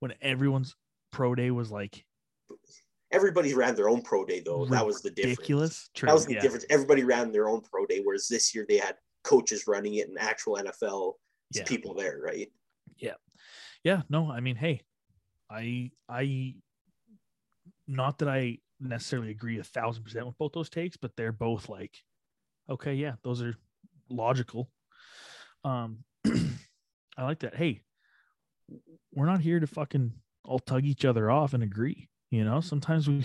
when 0.00 0.12
everyone's 0.20 0.76
pro 1.10 1.34
day 1.34 1.50
was 1.50 1.70
like 1.70 2.04
Everybody 3.10 3.54
ran 3.54 3.74
their 3.74 3.88
own 3.88 4.02
pro 4.02 4.24
day 4.26 4.40
though. 4.40 4.66
That 4.66 4.86
was 4.86 5.00
the 5.00 5.10
difference. 5.10 5.38
ridiculous? 5.38 5.90
True, 5.94 6.06
That 6.08 6.12
was 6.12 6.26
the 6.26 6.34
yeah, 6.34 6.42
difference. 6.42 6.66
Everybody 6.68 7.04
ran 7.04 7.32
their 7.32 7.48
own 7.48 7.62
pro 7.62 7.86
day, 7.86 8.00
whereas 8.04 8.28
this 8.28 8.54
year 8.54 8.66
they 8.68 8.76
had 8.76 8.96
coaches 9.24 9.64
running 9.66 9.94
it 9.94 10.08
and 10.08 10.18
actual 10.18 10.56
NFL 10.56 11.14
Yeah. 11.52 11.64
people 11.64 11.94
there, 11.94 12.20
right? 12.22 12.52
Yeah. 12.98 13.14
Yeah. 13.82 14.02
No, 14.10 14.30
I 14.30 14.40
mean, 14.40 14.56
hey, 14.56 14.82
I 15.50 15.90
I 16.08 16.54
not 17.88 18.18
that 18.18 18.28
I 18.28 18.58
necessarily 18.80 19.30
agree 19.30 19.58
a 19.58 19.64
thousand 19.64 20.04
percent 20.04 20.26
with 20.26 20.38
both 20.38 20.52
those 20.52 20.70
takes, 20.70 20.96
but 20.96 21.12
they're 21.16 21.32
both 21.32 21.68
like, 21.68 21.96
okay, 22.68 22.94
yeah, 22.94 23.14
those 23.22 23.42
are 23.42 23.54
logical. 24.08 24.70
Um, 25.64 26.04
I 26.26 27.22
like 27.24 27.40
that. 27.40 27.54
Hey, 27.54 27.82
we're 29.14 29.26
not 29.26 29.40
here 29.40 29.60
to 29.60 29.66
fucking 29.66 30.12
all 30.44 30.58
tug 30.58 30.84
each 30.84 31.04
other 31.04 31.30
off 31.30 31.54
and 31.54 31.62
agree. 31.62 32.08
You 32.30 32.44
know, 32.44 32.60
sometimes 32.60 33.08
we 33.08 33.24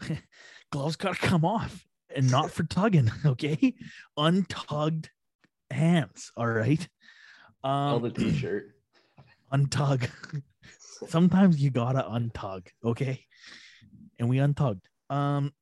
gloves 0.72 0.96
gotta 0.96 1.18
come 1.18 1.44
off 1.44 1.86
and 2.14 2.30
not 2.30 2.50
for 2.50 2.64
tugging. 2.64 3.10
Okay, 3.26 3.74
untugged 4.18 5.06
hands. 5.70 6.30
All 6.36 6.46
right. 6.46 6.86
Um, 7.62 8.02
the 8.02 8.10
t-shirt. 8.14 8.74
untug. 9.52 10.08
Sometimes 11.08 11.60
you 11.60 11.70
gotta 11.70 12.02
untug, 12.02 12.68
okay? 12.84 13.24
And 14.18 14.28
we 14.28 14.38
untugged. 14.38 14.82
Um, 15.10 15.52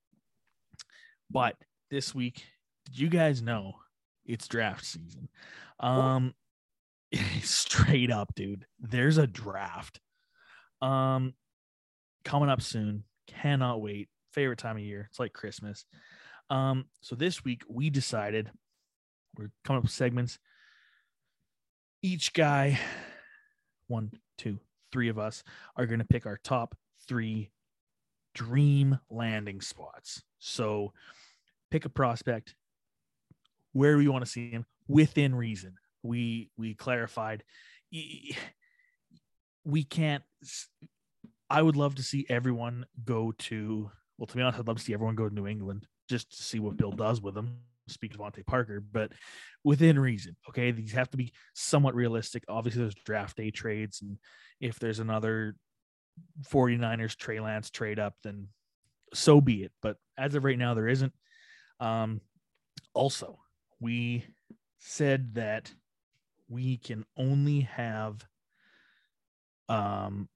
but 1.31 1.57
this 1.91 2.15
week, 2.15 2.45
did 2.87 2.99
you 2.99 3.09
guys 3.09 3.43
know 3.43 3.75
it's 4.25 4.49
draft 4.49 4.85
season? 4.85 5.29
Um, 5.81 6.35
straight 7.43 8.11
up, 8.11 8.35
dude. 8.35 8.67
There's 8.79 9.19
a 9.19 9.27
draft. 9.27 10.01
Um, 10.81 11.35
coming 12.25 12.49
up 12.49 12.63
soon. 12.63 13.05
Cannot 13.27 13.81
wait. 13.81 14.09
Favorite 14.33 14.59
time 14.59 14.77
of 14.77 14.83
year. 14.83 15.07
It's 15.11 15.21
like 15.21 15.33
Christmas. 15.33 15.85
Um, 16.51 16.87
so 17.01 17.15
this 17.15 17.45
week 17.45 17.63
we 17.69 17.91
decided 17.91 18.51
we're 19.39 19.51
coming 19.65 19.79
up 19.79 19.85
with 19.85 19.93
segments. 19.93 20.39
Each 22.03 22.33
guy 22.33 22.79
one, 23.87 24.11
two, 24.39 24.59
three 24.91 25.09
of 25.09 25.19
us 25.19 25.45
are 25.77 25.87
going 25.87 25.99
to 25.99 26.05
pick 26.05 26.27
our 26.27 26.39
top 26.43 26.75
three 27.07 27.51
dream 28.35 28.99
landing 29.11 29.61
spots. 29.61 30.23
So 30.39 30.93
pick 31.71 31.85
a 31.85 31.89
prospect 31.89 32.55
where 33.73 33.97
we 33.97 34.09
want 34.09 34.25
to 34.25 34.31
see 34.31 34.51
him 34.51 34.67
within 34.89 35.35
reason. 35.35 35.77
We 36.03 36.51
we 36.57 36.75
clarified 36.75 37.45
we 39.65 39.85
can't 39.85 40.25
I 41.49 41.63
would 41.63 41.77
love 41.77 41.95
to 41.97 42.03
see 42.03 42.27
everyone 42.29 42.87
go 43.05 43.33
to 43.33 43.91
well 44.19 44.27
to 44.27 44.37
be 44.37 44.43
honest 44.43 44.59
I'd 44.59 44.67
love 44.67 44.79
to 44.79 44.83
see 44.83 44.95
everyone 44.95 45.15
go 45.15 45.29
to 45.29 45.35
New 45.35 45.47
England 45.47 45.87
just 46.09 46.37
to 46.37 46.43
see 46.43 46.59
what 46.59 46.77
Bill 46.77 46.93
does 46.93 47.21
with 47.21 47.35
them. 47.35 47.59
Speak 47.89 48.15
of 48.15 48.21
DeVante 48.21 48.47
Parker, 48.47 48.81
but 48.81 49.13
within 49.65 49.99
reason. 49.99 50.37
Okay. 50.49 50.71
These 50.71 50.93
have 50.93 51.11
to 51.11 51.17
be 51.17 51.33
somewhat 51.55 51.95
realistic. 51.95 52.45
Obviously, 52.49 52.83
there's 52.83 52.95
draft 52.95 53.37
day 53.37 53.51
trades. 53.51 54.03
And 54.03 54.19
if 54.61 54.79
there's 54.79 54.99
another 54.99 55.57
49ers 56.49 57.17
Trey 57.17 57.41
Lance 57.41 57.71
trade 57.71 57.99
up, 57.99 58.15
then 58.23 58.49
so 59.15 59.41
be 59.41 59.63
it. 59.65 59.73
But 59.81 59.97
as 60.19 60.35
of 60.35 60.45
right 60.45 60.59
now, 60.59 60.75
there 60.75 60.89
isn't. 60.89 61.13
Um, 61.81 62.21
also, 62.95 63.39
we 63.81 64.25
said 64.79 65.35
that 65.35 65.73
we 66.49 66.77
can 66.77 67.05
only 67.17 67.61
have 67.61 68.25
um, 69.69 70.29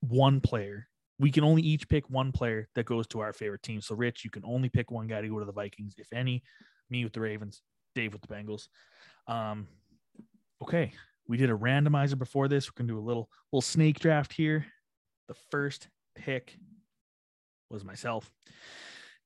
one 0.00 0.40
player. 0.40 0.88
We 1.18 1.30
can 1.30 1.44
only 1.44 1.62
each 1.62 1.88
pick 1.88 2.08
one 2.10 2.32
player 2.32 2.68
that 2.74 2.84
goes 2.86 3.06
to 3.08 3.20
our 3.20 3.32
favorite 3.32 3.62
team. 3.62 3.80
So, 3.80 3.94
Rich, 3.94 4.24
you 4.24 4.30
can 4.30 4.44
only 4.44 4.68
pick 4.68 4.90
one 4.90 5.06
guy 5.06 5.20
to 5.20 5.28
go 5.28 5.38
to 5.38 5.44
the 5.44 5.52
Vikings, 5.52 5.94
if 5.98 6.12
any. 6.12 6.42
Me 6.90 7.04
with 7.04 7.12
the 7.12 7.20
Ravens, 7.20 7.62
Dave 7.94 8.12
with 8.12 8.22
the 8.22 8.28
Bengals. 8.28 8.68
Um, 9.26 9.66
okay, 10.62 10.92
we 11.28 11.36
did 11.36 11.50
a 11.50 11.56
randomizer 11.56 12.18
before 12.18 12.48
this. 12.48 12.68
We're 12.68 12.82
gonna 12.82 12.92
do 12.92 12.98
a 12.98 13.06
little 13.06 13.30
little 13.52 13.62
snake 13.62 13.98
draft 13.98 14.32
here. 14.32 14.66
The 15.28 15.34
first 15.50 15.88
pick 16.14 16.56
was 17.70 17.84
myself, 17.84 18.30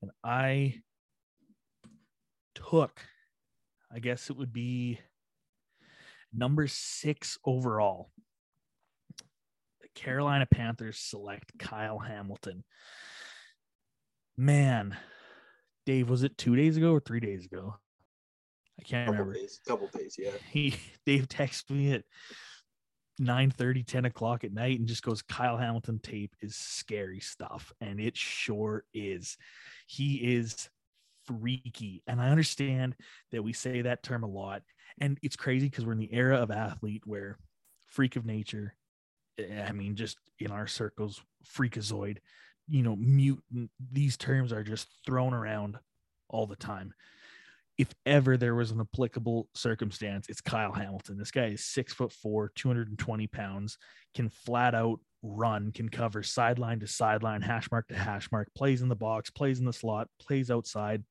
and 0.03 0.11
I 0.25 0.81
took, 2.55 3.01
I 3.95 3.99
guess 3.99 4.31
it 4.31 4.37
would 4.37 4.53
be 4.53 4.99
number 6.33 6.67
six 6.67 7.39
overall. 7.45 8.11
The 9.81 9.89
Carolina 9.95 10.47
Panthers 10.47 10.99
select 10.99 11.59
Kyle 11.59 11.99
Hamilton. 11.99 12.65
Man, 14.37 14.97
Dave, 15.85 16.09
was 16.09 16.23
it 16.23 16.39
two 16.39 16.57
days 16.57 16.77
ago 16.77 16.93
or 16.93 17.01
three 17.01 17.21
days 17.21 17.45
ago? 17.45 17.77
I 18.81 18.89
can't 18.89 19.07
Couple 19.07 19.13
remember 19.13 19.35
days, 19.35 19.61
couple 19.67 19.89
days, 19.89 20.17
yeah. 20.19 20.31
he 20.51 20.75
Dave 21.07 21.29
texted 21.29 21.71
me 21.71 21.93
at 21.93 22.05
9 23.19 23.51
30, 23.51 23.83
10 23.83 24.05
o'clock 24.07 24.45
at 24.45 24.53
night 24.53 24.79
and 24.79 24.89
just 24.89 25.03
goes, 25.03 25.23
Kyle 25.23 25.59
Hamilton 25.59 26.01
tape 26.03 26.35
is 26.41 26.57
scary 26.57 27.21
stuff. 27.21 27.73
And 27.81 28.01
it 28.01 28.17
sure 28.17 28.85
is. 28.95 29.37
He 29.87 30.37
is 30.37 30.71
freaky. 31.27 32.03
And 32.07 32.21
I 32.21 32.31
understand 32.31 32.97
that 33.31 33.43
we 33.43 33.53
say 33.53 33.83
that 33.83 34.03
term 34.03 34.23
a 34.23 34.29
lot. 34.29 34.63
And 34.99 35.19
it's 35.23 35.37
crazy 35.37 35.69
because 35.69 35.85
we're 35.85 35.93
in 35.93 35.99
the 35.99 36.13
era 36.13 36.37
of 36.37 36.51
athlete 36.51 37.03
where 37.05 37.37
freak 37.89 38.17
of 38.17 38.25
nature, 38.25 38.75
eh, 39.39 39.65
I 39.69 39.73
mean, 39.73 39.97
just 39.97 40.17
in 40.39 40.51
our 40.51 40.67
circles, 40.67 41.21
freakazoid, 41.47 42.19
you 42.69 42.83
know, 42.83 42.97
mutant, 42.97 43.71
these 43.93 44.17
terms 44.17 44.51
are 44.53 44.63
just 44.63 44.89
thrown 45.05 45.35
around 45.35 45.79
all 46.31 46.47
the 46.47 46.57
time 46.57 46.95
if 47.81 47.95
ever 48.05 48.37
there 48.37 48.55
was 48.55 48.73
an 48.73 48.81
applicable 48.83 49.49
circumstance, 49.55 50.27
it's 50.29 50.43
Kyle 50.43 50.71
Hamilton. 50.71 51.17
This 51.17 51.31
guy 51.31 51.47
is 51.47 51.65
six 51.65 51.95
foot 51.95 52.13
four, 52.13 52.53
220 52.55 53.27
pounds, 53.29 53.79
can 54.15 54.29
flat 54.29 54.75
out 54.75 55.01
run, 55.23 55.73
can 55.73 55.89
cover 55.89 56.23
sideline 56.23 56.81
to 56.81 56.87
sideline, 56.87 57.41
hash 57.41 57.71
mark 57.71 57.89
to 57.89 57.95
hash 57.97 58.31
mark, 58.31 58.49
plays 58.55 58.83
in 58.83 58.91
the 58.91 58.95
box, 58.95 59.31
plays 59.31 59.61
in 59.61 59.65
the 59.65 59.73
slot, 59.73 60.09
plays 60.21 60.51
outside, 60.51 61.03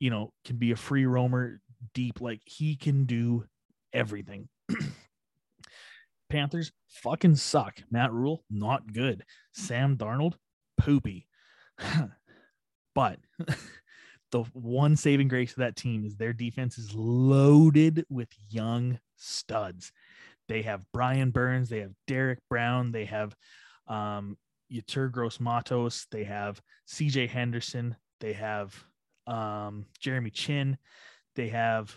you 0.00 0.08
know, 0.08 0.32
can 0.46 0.56
be 0.56 0.70
a 0.70 0.76
free 0.76 1.04
roamer 1.04 1.60
deep. 1.92 2.22
Like 2.22 2.40
he 2.46 2.74
can 2.76 3.04
do 3.04 3.44
everything. 3.92 4.48
Panthers 6.30 6.72
fucking 6.88 7.36
suck. 7.36 7.82
Matt 7.90 8.14
Rhule, 8.14 8.44
not 8.48 8.94
good. 8.94 9.24
Sam 9.52 9.98
Darnold, 9.98 10.36
poopy. 10.78 11.26
but 12.94 13.18
the 14.30 14.42
one 14.52 14.96
saving 14.96 15.28
grace 15.28 15.52
of 15.52 15.58
that 15.58 15.76
team 15.76 16.04
is 16.04 16.16
their 16.16 16.32
defense 16.32 16.78
is 16.78 16.94
loaded 16.94 18.04
with 18.08 18.28
young 18.50 18.98
studs. 19.16 19.92
They 20.48 20.62
have 20.62 20.86
Brian 20.92 21.30
Burns, 21.30 21.68
they 21.68 21.80
have 21.80 21.92
Derrick 22.06 22.40
Brown, 22.48 22.92
they 22.92 23.04
have 23.06 23.34
um 23.86 24.36
Yetur 24.72 25.10
Gross-Matos, 25.10 26.06
they 26.10 26.24
have 26.24 26.60
CJ 26.88 27.28
Henderson, 27.28 27.96
they 28.20 28.34
have 28.34 28.74
um 29.26 29.86
Jeremy 30.00 30.30
Chinn, 30.30 30.78
they 31.36 31.48
have 31.48 31.94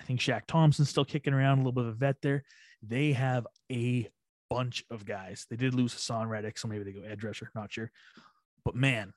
I 0.00 0.04
think 0.04 0.20
Shaq 0.20 0.42
Thompson 0.46 0.84
still 0.84 1.04
kicking 1.04 1.34
around 1.34 1.58
a 1.58 1.60
little 1.60 1.72
bit 1.72 1.84
of 1.84 1.90
a 1.90 1.92
vet 1.92 2.16
there. 2.22 2.44
They 2.82 3.12
have 3.12 3.46
a 3.72 4.08
bunch 4.50 4.84
of 4.90 5.04
guys. 5.04 5.46
They 5.50 5.56
did 5.56 5.74
lose 5.74 5.94
Haason 5.94 6.28
Reddick, 6.28 6.58
so 6.58 6.68
maybe 6.68 6.84
they 6.84 6.92
go 6.92 7.02
edge 7.02 7.24
rusher, 7.24 7.50
not 7.54 7.72
sure. 7.72 7.90
But 8.64 8.74
man, 8.74 9.12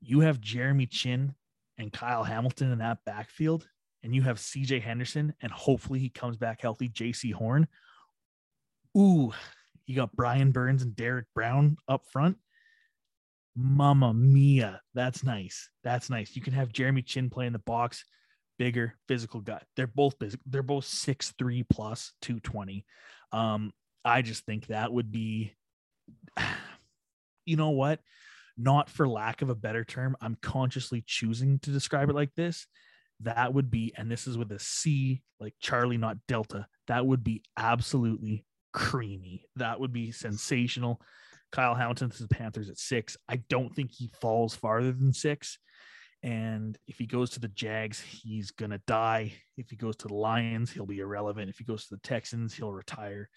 you 0.00 0.20
have 0.20 0.40
Jeremy 0.40 0.86
Chinn 0.86 1.34
and 1.80 1.92
Kyle 1.92 2.22
Hamilton 2.22 2.70
in 2.70 2.78
that 2.78 2.98
backfield, 3.04 3.66
and 4.02 4.14
you 4.14 4.22
have 4.22 4.38
CJ 4.38 4.82
Henderson, 4.82 5.34
and 5.40 5.50
hopefully 5.50 5.98
he 5.98 6.10
comes 6.10 6.36
back 6.36 6.60
healthy, 6.60 6.88
Jaycee 6.88 7.32
Horn. 7.32 7.66
Ooh, 8.96 9.32
you 9.86 9.96
got 9.96 10.14
Brian 10.14 10.52
Burns 10.52 10.82
and 10.82 10.94
Derrick 10.94 11.26
Brown 11.34 11.76
up 11.88 12.04
front. 12.12 12.36
Mama 13.56 14.14
mia, 14.14 14.80
that's 14.94 15.24
nice. 15.24 15.70
That's 15.82 16.10
nice. 16.10 16.36
You 16.36 16.42
can 16.42 16.52
have 16.52 16.72
Jeremy 16.72 17.02
Chinn 17.02 17.30
play 17.30 17.46
in 17.46 17.52
the 17.52 17.58
box, 17.58 18.04
bigger, 18.58 18.94
physical 19.08 19.40
guy. 19.40 19.62
They're 19.76 19.86
both. 19.86 20.14
They're 20.46 20.62
both 20.62 20.84
six 20.84 21.32
three 21.38 21.64
plus 21.64 22.12
two 22.22 22.40
twenty. 22.40 22.84
Um, 23.32 23.72
I 24.04 24.22
just 24.22 24.44
think 24.44 24.68
that 24.68 24.92
would 24.92 25.10
be, 25.10 25.54
you 27.44 27.56
know 27.56 27.70
what? 27.70 28.00
Not 28.56 28.90
for 28.90 29.08
lack 29.08 29.42
of 29.42 29.50
a 29.50 29.54
better 29.54 29.84
term, 29.84 30.16
I'm 30.20 30.36
consciously 30.42 31.02
choosing 31.06 31.58
to 31.60 31.70
describe 31.70 32.10
it 32.10 32.14
like 32.14 32.34
this. 32.34 32.66
That 33.20 33.52
would 33.52 33.70
be, 33.70 33.92
and 33.96 34.10
this 34.10 34.26
is 34.26 34.38
with 34.38 34.50
a 34.52 34.58
C, 34.58 35.22
like 35.38 35.54
Charlie, 35.60 35.98
not 35.98 36.16
Delta. 36.26 36.66
That 36.86 37.06
would 37.06 37.22
be 37.22 37.42
absolutely 37.56 38.44
creamy. 38.72 39.46
That 39.56 39.80
would 39.80 39.92
be 39.92 40.12
sensational. 40.12 41.00
Kyle 41.52 41.74
Hamilton 41.74 42.10
to 42.10 42.22
the 42.22 42.28
Panthers 42.28 42.70
at 42.70 42.78
six. 42.78 43.16
I 43.28 43.42
don't 43.48 43.74
think 43.74 43.90
he 43.92 44.10
falls 44.20 44.54
farther 44.54 44.92
than 44.92 45.12
six. 45.12 45.58
And 46.22 46.78
if 46.86 46.98
he 46.98 47.06
goes 47.06 47.30
to 47.30 47.40
the 47.40 47.48
Jags, 47.48 48.00
he's 48.00 48.50
going 48.50 48.70
to 48.70 48.80
die. 48.86 49.32
If 49.56 49.70
he 49.70 49.76
goes 49.76 49.96
to 49.96 50.08
the 50.08 50.14
Lions, 50.14 50.70
he'll 50.70 50.86
be 50.86 51.00
irrelevant. 51.00 51.50
If 51.50 51.58
he 51.58 51.64
goes 51.64 51.86
to 51.86 51.94
the 51.94 52.00
Texans, 52.02 52.54
he'll 52.54 52.72
retire. 52.72 53.28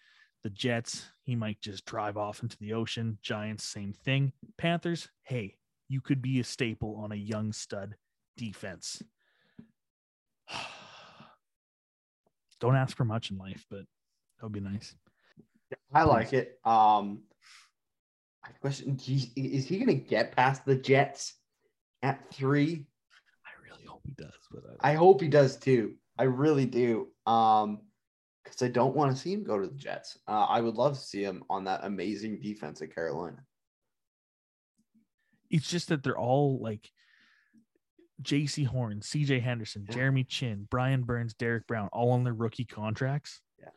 The 0.43 0.49
Jets, 0.49 1.05
he 1.23 1.35
might 1.35 1.61
just 1.61 1.85
drive 1.85 2.17
off 2.17 2.43
into 2.43 2.57
the 2.57 2.73
ocean. 2.73 3.17
Giants, 3.21 3.63
same 3.63 3.93
thing. 3.93 4.33
Panthers, 4.57 5.07
hey, 5.23 5.55
you 5.87 6.01
could 6.01 6.21
be 6.21 6.41
a 6.41 6.43
staple 6.43 6.97
on 7.01 7.13
a 7.13 7.15
young 7.15 7.53
stud 7.53 7.95
defense. 8.35 9.01
Don't 12.59 12.75
ask 12.75 12.95
for 12.97 13.05
much 13.05 13.31
in 13.31 13.37
life, 13.37 13.65
but 13.69 13.79
that 13.79 14.43
would 14.43 14.51
be 14.51 14.59
nice. 14.59 14.95
I 15.93 16.03
like 16.03 16.33
it. 16.33 16.59
Um, 16.65 17.23
I 18.43 18.49
question: 18.59 18.99
Is 19.07 19.67
he 19.67 19.77
going 19.77 19.87
to 19.87 19.93
get 19.93 20.35
past 20.35 20.65
the 20.65 20.75
Jets 20.75 21.35
at 22.01 22.33
three? 22.33 22.85
I 23.45 23.51
really 23.65 23.85
hope 23.85 24.01
he 24.05 24.13
does, 24.13 24.33
but 24.51 24.63
I, 24.81 24.91
I 24.91 24.95
hope 24.95 25.21
he 25.21 25.29
does 25.29 25.57
too. 25.57 25.93
I 26.17 26.23
really 26.23 26.65
do. 26.65 27.07
Um, 27.25 27.81
because 28.43 28.61
I 28.61 28.67
don't 28.67 28.95
want 28.95 29.11
to 29.11 29.21
see 29.21 29.33
him 29.33 29.43
go 29.43 29.59
to 29.59 29.67
the 29.67 29.75
Jets. 29.75 30.17
Uh, 30.27 30.45
I 30.49 30.61
would 30.61 30.75
love 30.75 30.95
to 30.95 31.03
see 31.03 31.23
him 31.23 31.43
on 31.49 31.63
that 31.65 31.81
amazing 31.83 32.39
defense 32.39 32.81
at 32.81 32.93
Carolina. 32.93 33.37
It's 35.49 35.69
just 35.69 35.89
that 35.89 36.03
they're 36.03 36.17
all 36.17 36.59
like 36.61 36.89
Jaycee 38.21 38.65
Horn, 38.65 39.01
CJ 39.01 39.41
Henderson, 39.41 39.85
yeah. 39.87 39.95
Jeremy 39.95 40.23
Chinn, 40.23 40.67
Brian 40.69 41.03
Burns, 41.03 41.33
Derrick 41.33 41.67
Brown, 41.67 41.89
all 41.93 42.11
on 42.11 42.23
their 42.23 42.33
rookie 42.33 42.65
contracts. 42.65 43.41
Yeah. 43.59 43.69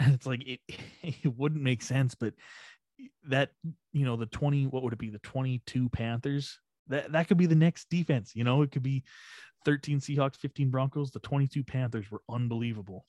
And 0.00 0.14
it's 0.14 0.26
like 0.26 0.46
it 0.46 0.60
it 1.02 1.36
wouldn't 1.36 1.62
make 1.62 1.82
sense, 1.82 2.14
but 2.14 2.34
that 3.28 3.50
you 3.92 4.04
know, 4.04 4.16
the 4.16 4.26
20, 4.26 4.66
what 4.66 4.82
would 4.82 4.92
it 4.92 4.98
be? 4.98 5.10
The 5.10 5.18
22 5.20 5.88
Panthers. 5.88 6.58
That 6.88 7.12
that 7.12 7.28
could 7.28 7.36
be 7.36 7.46
the 7.46 7.54
next 7.54 7.90
defense. 7.90 8.32
You 8.34 8.44
know, 8.44 8.62
it 8.62 8.70
could 8.70 8.82
be 8.82 9.04
13 9.64 10.00
Seahawks, 10.00 10.36
15 10.36 10.70
Broncos. 10.70 11.10
The 11.10 11.20
22 11.20 11.64
Panthers 11.64 12.10
were 12.10 12.22
unbelievable. 12.30 13.04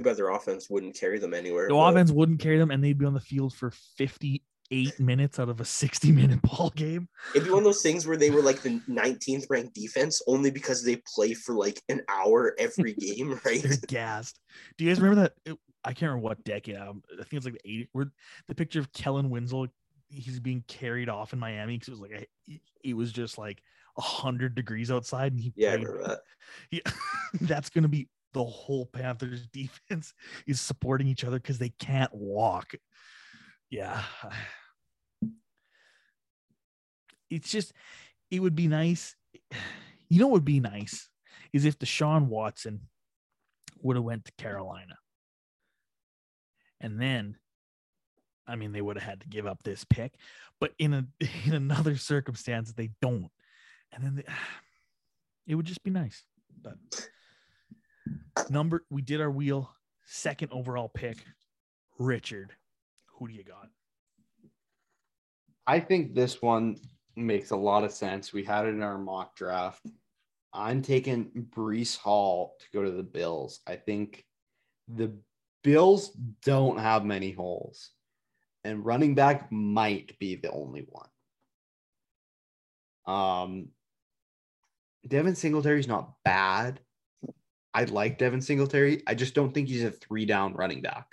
Too 0.00 0.04
bad 0.04 0.16
their 0.16 0.30
offense 0.30 0.70
wouldn't 0.70 0.94
carry 0.94 1.18
them 1.18 1.34
anywhere. 1.34 1.68
The 1.68 1.74
but... 1.74 1.90
offense 1.90 2.10
wouldn't 2.10 2.40
carry 2.40 2.56
them, 2.56 2.70
and 2.70 2.82
they'd 2.82 2.96
be 2.96 3.04
on 3.04 3.12
the 3.12 3.20
field 3.20 3.52
for 3.52 3.70
58 3.98 4.98
minutes 4.98 5.38
out 5.38 5.50
of 5.50 5.60
a 5.60 5.64
60 5.66 6.10
minute 6.10 6.40
ball 6.42 6.70
game. 6.74 7.06
It'd 7.34 7.44
be 7.44 7.50
one 7.50 7.58
of 7.58 7.64
those 7.64 7.82
things 7.82 8.06
where 8.06 8.16
they 8.16 8.30
were 8.30 8.40
like 8.40 8.62
the 8.62 8.80
19th 8.88 9.44
ranked 9.50 9.74
defense 9.74 10.22
only 10.26 10.50
because 10.50 10.82
they 10.82 11.02
play 11.14 11.34
for 11.34 11.54
like 11.54 11.82
an 11.90 12.00
hour 12.08 12.54
every 12.58 12.94
game, 12.98 13.38
right? 13.44 13.62
They're 13.62 13.76
gassed. 13.88 14.40
Do 14.78 14.84
you 14.84 14.90
guys 14.90 15.02
remember 15.02 15.22
that? 15.22 15.32
It, 15.44 15.58
I 15.84 15.92
can't 15.92 16.08
remember 16.08 16.28
what 16.28 16.44
decade. 16.44 16.76
Um, 16.76 17.02
I 17.12 17.24
think 17.24 17.34
it's 17.34 17.44
like 17.44 17.60
the 17.62 17.70
80s. 17.70 17.88
Where 17.92 18.10
the 18.48 18.54
picture 18.54 18.80
of 18.80 18.90
Kellen 18.94 19.28
Winslow, 19.28 19.66
he's 20.08 20.40
being 20.40 20.64
carried 20.66 21.10
off 21.10 21.34
in 21.34 21.38
Miami 21.38 21.76
because 21.76 21.88
it 21.88 21.92
was 21.92 22.00
like 22.00 22.28
a, 22.48 22.60
it 22.82 22.94
was 22.94 23.12
just 23.12 23.36
like 23.36 23.62
a 23.98 24.00
hundred 24.00 24.54
degrees 24.54 24.90
outside, 24.90 25.32
and 25.32 25.40
he 25.40 25.52
yeah, 25.56 25.76
played, 25.76 25.80
I 25.80 25.82
remember 25.82 26.08
that. 26.08 26.20
Yeah, 26.70 26.92
that's 27.42 27.70
gonna 27.70 27.88
be 27.88 28.08
the 28.32 28.44
whole 28.44 28.86
Panthers 28.86 29.46
defense 29.52 30.14
is 30.46 30.60
supporting 30.60 31.06
each 31.06 31.24
other 31.24 31.38
because 31.38 31.58
they 31.58 31.70
can't 31.70 32.14
walk. 32.14 32.72
Yeah, 33.70 34.02
it's 37.30 37.50
just 37.50 37.72
it 38.30 38.40
would 38.40 38.54
be 38.54 38.68
nice. 38.68 39.14
You 40.12 40.18
know 40.18 40.26
what 40.26 40.38
would 40.38 40.44
be 40.44 40.58
nice 40.58 41.08
is 41.52 41.64
if 41.64 41.78
Deshaun 41.78 42.26
Watson 42.26 42.80
would 43.80 43.94
have 43.94 44.04
went 44.04 44.24
to 44.24 44.32
Carolina. 44.36 44.96
And 46.80 47.00
then 47.00 47.36
I 48.44 48.56
mean 48.56 48.72
they 48.72 48.82
would 48.82 48.98
have 48.98 49.08
had 49.08 49.20
to 49.20 49.28
give 49.28 49.46
up 49.46 49.62
this 49.62 49.84
pick, 49.84 50.14
but 50.58 50.72
in 50.80 50.94
a 50.94 51.06
in 51.46 51.54
another 51.54 51.96
circumstance 51.96 52.72
they 52.72 52.90
don't. 53.00 53.30
And 53.92 54.02
then 54.02 54.16
they, 54.16 54.24
it 55.46 55.54
would 55.54 55.66
just 55.66 55.84
be 55.84 55.92
nice. 55.92 56.24
But 56.60 56.74
number 58.48 58.84
we 58.90 59.02
did 59.02 59.20
our 59.20 59.30
wheel 59.30 59.70
second 60.04 60.52
overall 60.52 60.88
pick 60.88 61.18
Richard. 61.98 62.52
Who 63.18 63.28
do 63.28 63.34
you 63.34 63.44
got? 63.44 63.68
I 65.66 65.80
think 65.80 66.14
this 66.14 66.40
one 66.40 66.76
makes 67.16 67.50
a 67.50 67.56
lot 67.56 67.84
of 67.84 67.92
sense. 67.92 68.32
We 68.32 68.44
had 68.44 68.66
it 68.66 68.70
in 68.70 68.82
our 68.82 68.98
mock 68.98 69.36
draft. 69.36 69.86
I'm 70.52 70.82
taking 70.82 71.30
Breece 71.54 71.96
Hall 71.96 72.56
to 72.60 72.66
go 72.72 72.84
to 72.84 72.90
the 72.90 73.02
Bills. 73.02 73.60
I 73.66 73.76
think 73.76 74.24
the 74.88 75.16
Bills 75.62 76.10
don't 76.44 76.78
have 76.78 77.04
many 77.04 77.30
holes, 77.30 77.90
and 78.64 78.84
running 78.84 79.14
back 79.14 79.52
might 79.52 80.18
be 80.18 80.36
the 80.36 80.50
only 80.50 80.86
one. 80.88 81.06
Um, 83.06 83.68
Devin 85.06 85.34
Singletary 85.34 85.80
is 85.80 85.88
not 85.88 86.14
bad. 86.24 86.80
I 87.72 87.84
like 87.84 88.18
Devin 88.18 88.40
Singletary. 88.40 89.02
I 89.06 89.14
just 89.14 89.34
don't 89.34 89.52
think 89.52 89.68
he's 89.68 89.84
a 89.84 89.90
three 89.90 90.26
down 90.26 90.54
running 90.54 90.82
back. 90.82 91.06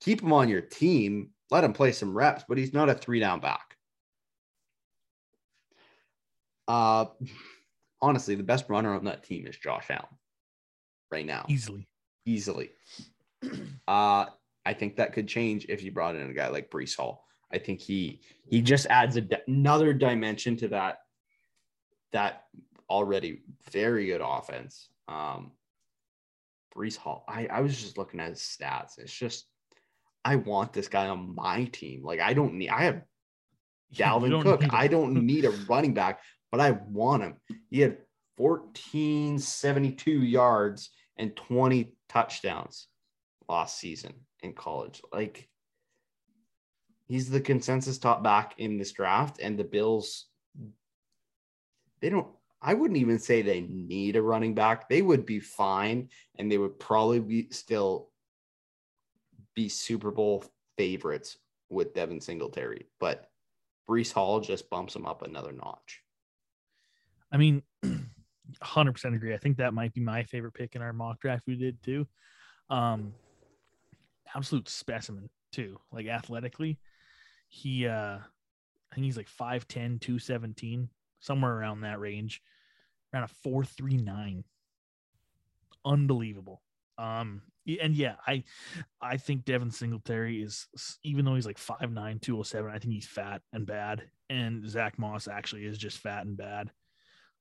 Keep 0.00 0.22
him 0.22 0.32
on 0.32 0.48
your 0.48 0.60
team, 0.60 1.30
let 1.50 1.64
him 1.64 1.72
play 1.72 1.92
some 1.92 2.16
reps, 2.16 2.44
but 2.46 2.58
he's 2.58 2.74
not 2.74 2.88
a 2.88 2.94
three 2.94 3.20
down 3.20 3.40
back. 3.40 3.76
Uh, 6.68 7.06
honestly, 8.02 8.34
the 8.34 8.42
best 8.42 8.68
runner 8.68 8.94
on 8.94 9.04
that 9.04 9.24
team 9.24 9.46
is 9.46 9.56
Josh 9.56 9.86
Allen 9.90 10.06
right 11.10 11.26
now. 11.26 11.44
Easily. 11.48 11.88
Easily. 12.24 12.70
Uh, 13.88 14.26
I 14.64 14.74
think 14.74 14.96
that 14.96 15.12
could 15.12 15.28
change 15.28 15.66
if 15.68 15.80
you 15.80 15.92
brought 15.92 16.16
in 16.16 16.28
a 16.28 16.34
guy 16.34 16.48
like 16.48 16.72
Breece 16.72 16.96
Hall. 16.96 17.24
I 17.52 17.58
think 17.58 17.80
he 17.80 18.20
he 18.44 18.60
just 18.60 18.86
adds 18.86 19.16
a, 19.16 19.24
another 19.46 19.92
dimension 19.92 20.56
to 20.56 20.68
that 20.68 21.02
that 22.10 22.46
already 22.90 23.42
very 23.70 24.06
good 24.06 24.22
offense. 24.24 24.88
Um, 25.08 25.52
Breece 26.74 26.96
Hall. 26.96 27.24
I, 27.28 27.46
I 27.46 27.60
was 27.60 27.80
just 27.80 27.98
looking 27.98 28.20
at 28.20 28.30
his 28.30 28.40
stats. 28.40 28.98
It's 28.98 29.12
just 29.12 29.46
I 30.24 30.36
want 30.36 30.72
this 30.72 30.88
guy 30.88 31.08
on 31.08 31.34
my 31.34 31.64
team. 31.64 32.02
Like 32.02 32.20
I 32.20 32.34
don't 32.34 32.54
need 32.54 32.70
I 32.70 32.82
have 32.84 33.02
Dalvin 33.94 34.42
Cook. 34.42 34.72
I 34.72 34.88
don't 34.88 35.24
need 35.24 35.44
a 35.44 35.50
running 35.68 35.94
back 35.94 36.20
but 36.56 36.60
I 36.60 36.70
want 36.88 37.22
him. 37.22 37.36
He 37.70 37.80
had 37.80 37.98
1472 38.36 40.10
yards 40.10 40.90
and 41.16 41.34
20 41.36 41.92
touchdowns 42.08 42.88
last 43.48 43.78
season 43.78 44.14
in 44.42 44.52
college. 44.52 45.02
Like 45.12 45.48
he's 47.06 47.30
the 47.30 47.40
consensus 47.40 47.98
top 47.98 48.22
back 48.22 48.54
in 48.58 48.78
this 48.78 48.92
draft, 48.92 49.38
and 49.40 49.58
the 49.58 49.64
Bills, 49.64 50.26
they 52.00 52.10
don't. 52.10 52.28
I 52.66 52.74
wouldn't 52.74 52.98
even 52.98 53.20
say 53.20 53.42
they 53.42 53.60
need 53.60 54.16
a 54.16 54.22
running 54.22 54.52
back. 54.52 54.88
They 54.88 55.00
would 55.00 55.24
be 55.24 55.38
fine, 55.38 56.08
and 56.36 56.50
they 56.50 56.58
would 56.58 56.80
probably 56.80 57.20
be 57.20 57.48
still 57.52 58.10
be 59.54 59.68
Super 59.68 60.10
Bowl 60.10 60.44
favorites 60.76 61.38
with 61.70 61.94
Devin 61.94 62.20
Singletary. 62.20 62.86
But 62.98 63.30
Breece 63.88 64.12
Hall 64.12 64.40
just 64.40 64.68
bumps 64.68 64.94
them 64.94 65.06
up 65.06 65.22
another 65.22 65.52
notch. 65.52 66.02
I 67.30 67.36
mean, 67.36 67.62
100% 67.84 69.14
agree. 69.14 69.32
I 69.32 69.38
think 69.38 69.58
that 69.58 69.72
might 69.72 69.94
be 69.94 70.00
my 70.00 70.24
favorite 70.24 70.54
pick 70.54 70.74
in 70.74 70.82
our 70.82 70.92
mock 70.92 71.20
draft 71.20 71.44
we 71.46 71.54
did 71.54 71.80
too. 71.84 72.08
Um, 72.68 73.14
absolute 74.34 74.68
specimen 74.68 75.30
too. 75.52 75.78
Like 75.92 76.08
athletically, 76.08 76.80
he 77.48 77.86
uh 77.86 78.18
I 78.18 78.94
think 78.94 79.04
he's 79.04 79.16
like 79.16 79.28
5'10, 79.28 80.00
217, 80.00 80.88
somewhere 81.20 81.56
around 81.56 81.82
that 81.82 82.00
range. 82.00 82.42
Around 83.16 83.24
a 83.24 83.28
439. 83.42 84.44
Unbelievable. 85.84 86.62
Um 86.98 87.42
and 87.82 87.94
yeah, 87.94 88.16
I 88.26 88.44
I 89.00 89.16
think 89.16 89.44
Devin 89.44 89.70
Singletary 89.72 90.42
is 90.42 90.68
even 91.02 91.24
though 91.24 91.34
he's 91.34 91.46
like 91.46 91.58
5'9, 91.58 92.20
207, 92.22 92.70
I 92.70 92.78
think 92.78 92.94
he's 92.94 93.06
fat 93.08 93.42
and 93.52 93.66
bad. 93.66 94.08
And 94.30 94.68
Zack 94.68 94.98
Moss 94.98 95.28
actually 95.28 95.66
is 95.66 95.78
just 95.78 95.98
fat 95.98 96.26
and 96.26 96.36
bad. 96.36 96.70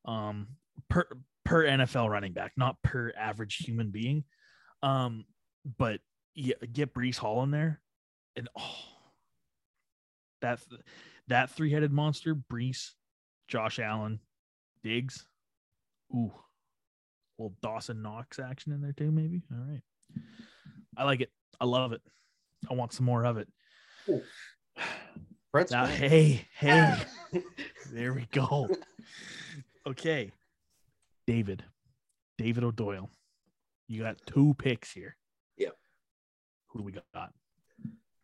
um, 0.05 0.47
per 0.89 1.05
per 1.43 1.63
NFL 1.65 2.09
running 2.09 2.33
back, 2.33 2.53
not 2.57 2.81
per 2.83 3.13
average 3.17 3.57
human 3.57 3.91
being. 3.91 4.23
Um, 4.83 5.25
but 5.77 5.99
yeah, 6.35 6.55
get 6.71 6.93
Breece 6.93 7.17
Hall 7.17 7.43
in 7.43 7.51
there, 7.51 7.81
and 8.35 8.49
oh, 8.57 8.77
that 10.41 10.59
that 11.27 11.51
three 11.51 11.71
headed 11.71 11.91
monster, 11.91 12.35
Breece, 12.35 12.91
Josh 13.47 13.79
Allen, 13.79 14.19
Diggs. 14.83 15.25
Ooh, 16.15 16.31
little 17.37 17.55
Dawson 17.61 18.01
Knox 18.01 18.39
action 18.39 18.71
in 18.71 18.81
there 18.81 18.93
too, 18.93 19.11
maybe. 19.11 19.43
All 19.51 19.65
right, 19.67 19.81
I 20.97 21.03
like 21.03 21.21
it. 21.21 21.29
I 21.59 21.65
love 21.65 21.91
it. 21.91 22.01
I 22.69 22.73
want 22.73 22.93
some 22.93 23.05
more 23.05 23.25
of 23.25 23.37
it. 23.37 23.47
Brett's 25.51 25.71
Now, 25.71 25.85
hey, 25.85 26.47
hey, 26.57 26.95
there 27.91 28.13
we 28.13 28.27
go. 28.31 28.69
Okay, 29.87 30.31
David, 31.27 31.63
David 32.37 32.63
O'Doyle, 32.63 33.09
you 33.87 34.01
got 34.01 34.17
two 34.25 34.53
picks 34.57 34.91
here. 34.91 35.15
Yep. 35.57 35.75
Who 36.69 36.79
do 36.79 36.85
we 36.85 36.91
got? 36.91 37.33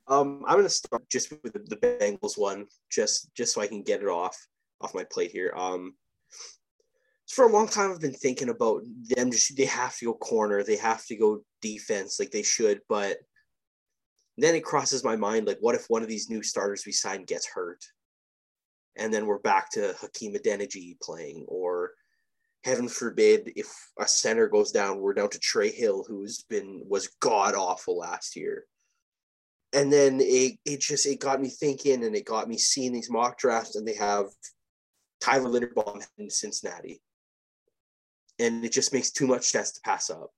Um, 0.08 0.44
I'm 0.48 0.58
gonna 0.58 0.70
start 0.70 1.10
just 1.10 1.32
with 1.44 1.54
the, 1.54 1.60
the 1.60 1.78
Bengals 1.78 2.38
one, 2.38 2.68
just 2.90 3.34
just 3.34 3.54
so 3.54 3.62
I 3.62 3.68
can 3.68 3.82
get 3.82 4.02
it 4.02 4.08
off 4.08 4.38
off 4.82 4.94
my 4.94 5.06
plate 5.06 5.32
here. 5.32 5.54
Um, 5.56 5.96
for 7.32 7.46
a 7.46 7.52
long 7.52 7.68
time, 7.68 7.92
I've 7.92 8.02
been 8.02 8.14
thinking 8.14 8.50
about 8.50 8.84
them. 9.16 9.32
Just 9.32 9.56
they 9.56 9.66
have 9.66 9.98
to 9.98 10.06
go 10.06 10.14
corner, 10.14 10.64
they 10.64 10.78
have 10.78 11.06
to 11.06 11.16
go 11.16 11.44
defense, 11.62 12.20
like 12.20 12.32
they 12.32 12.44
should. 12.44 12.82
But 12.90 13.18
then 14.38 14.56
it 14.56 14.64
crosses 14.64 15.04
my 15.04 15.16
mind, 15.16 15.48
like, 15.48 15.58
what 15.60 15.76
if 15.76 15.86
one 15.88 16.02
of 16.02 16.10
these 16.10 16.30
new 16.30 16.44
starters 16.44 16.86
we 16.86 16.92
signed 16.92 17.28
gets 17.28 17.48
hurt, 17.48 17.84
and 18.98 19.14
then 19.14 19.26
we're 19.26 19.40
back 19.40 19.70
to 19.72 19.96
Hakeem 20.00 20.36
Adeniji 20.36 21.00
playing, 21.02 21.46
or 21.48 21.92
heaven 22.64 22.88
forbid, 22.88 23.52
if 23.56 23.68
a 24.00 24.08
center 24.08 24.48
goes 24.48 24.72
down, 24.72 25.00
we're 25.00 25.14
down 25.14 25.30
to 25.30 25.40
Trey 25.40 25.72
Hill, 25.72 26.06
who's 26.08 26.44
been 26.44 26.84
was 26.88 27.08
god 27.20 27.56
awful 27.56 27.98
last 27.98 28.36
year 28.36 28.66
and 29.74 29.92
then 29.92 30.20
it, 30.22 30.58
it 30.66 30.82
just 30.82 31.06
it 31.06 31.20
got 31.20 31.42
me 31.42 31.50
thinking 31.50 32.04
and 32.04 32.16
it 32.16 32.26
got 32.26 32.48
me 32.48 32.58
seeing 32.58 32.92
these 32.92 33.10
mock 33.10 33.38
drafts 33.38 33.76
and 33.76 33.88
they 33.88 33.96
have 33.96 34.26
Tyler 35.22 35.50
Linderbaum 35.50 36.06
in 36.18 36.30
Cincinnati. 36.30 37.02
And 38.42 38.66
it 38.66 38.72
just 38.72 38.94
makes 38.94 39.12
too 39.12 39.28
much 39.28 39.44
sense 39.44 39.72
to 39.72 39.82
pass 39.82 40.10
up. 40.10 40.32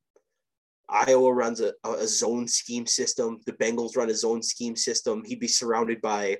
Iowa 0.89 1.33
runs 1.33 1.61
a, 1.61 1.73
a 1.83 2.05
zone 2.05 2.47
scheme 2.47 2.85
system. 2.85 3.39
The 3.45 3.53
Bengals 3.53 3.95
run 3.95 4.09
a 4.09 4.15
zone 4.15 4.43
scheme 4.43 4.75
system. 4.75 5.23
He'd 5.25 5.39
be 5.39 5.47
surrounded 5.47 6.01
by 6.01 6.37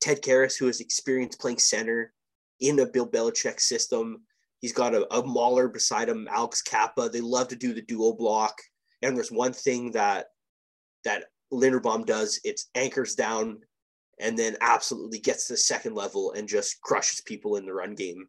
Ted 0.00 0.22
Karras, 0.22 0.58
who 0.58 0.66
has 0.66 0.80
experience 0.80 1.36
playing 1.36 1.58
center 1.58 2.12
in 2.60 2.78
a 2.78 2.86
Bill 2.86 3.08
Belichick 3.08 3.60
system. 3.60 4.22
He's 4.60 4.72
got 4.72 4.94
a, 4.94 5.12
a 5.14 5.26
Mauler 5.26 5.68
beside 5.68 6.08
him, 6.08 6.28
Alex 6.30 6.62
Cappa. 6.62 7.08
They 7.08 7.22
love 7.22 7.48
to 7.48 7.56
do 7.56 7.72
the 7.72 7.82
dual 7.82 8.14
block. 8.14 8.60
And 9.02 9.16
there's 9.16 9.32
one 9.32 9.54
thing 9.54 9.92
that 9.92 10.26
that 11.04 11.24
Linderbaum 11.52 12.04
does. 12.04 12.38
It's 12.44 12.68
anchors 12.74 13.14
down 13.14 13.60
and 14.20 14.38
then 14.38 14.56
absolutely 14.60 15.18
gets 15.18 15.46
to 15.46 15.54
the 15.54 15.58
second 15.58 15.94
level 15.94 16.32
and 16.32 16.46
just 16.46 16.80
crushes 16.82 17.22
people 17.22 17.56
in 17.56 17.64
the 17.64 17.72
run 17.72 17.94
game. 17.94 18.28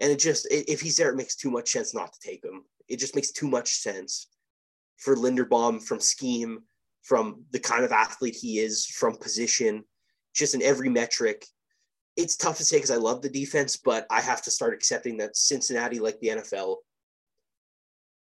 And 0.00 0.10
it 0.10 0.18
just 0.18 0.46
if 0.50 0.80
he's 0.80 0.96
there, 0.96 1.10
it 1.10 1.16
makes 1.16 1.36
too 1.36 1.50
much 1.50 1.70
sense 1.70 1.94
not 1.94 2.12
to 2.12 2.20
take 2.20 2.44
him. 2.44 2.64
It 2.88 2.98
just 2.98 3.14
makes 3.14 3.30
too 3.30 3.48
much 3.48 3.76
sense 3.76 4.28
for 4.98 5.16
Linderbaum 5.16 5.82
from 5.82 6.00
scheme, 6.00 6.60
from 7.02 7.44
the 7.50 7.60
kind 7.60 7.84
of 7.84 7.92
athlete 7.92 8.36
he 8.36 8.58
is, 8.58 8.86
from 8.86 9.16
position, 9.16 9.84
just 10.34 10.54
in 10.54 10.62
every 10.62 10.88
metric. 10.88 11.46
It's 12.16 12.36
tough 12.36 12.58
to 12.58 12.64
say 12.64 12.76
because 12.76 12.90
I 12.90 12.96
love 12.96 13.22
the 13.22 13.28
defense, 13.28 13.76
but 13.76 14.06
I 14.10 14.20
have 14.20 14.42
to 14.42 14.50
start 14.50 14.74
accepting 14.74 15.16
that 15.18 15.36
Cincinnati, 15.36 15.98
like 15.98 16.18
the 16.20 16.28
NFL, 16.28 16.76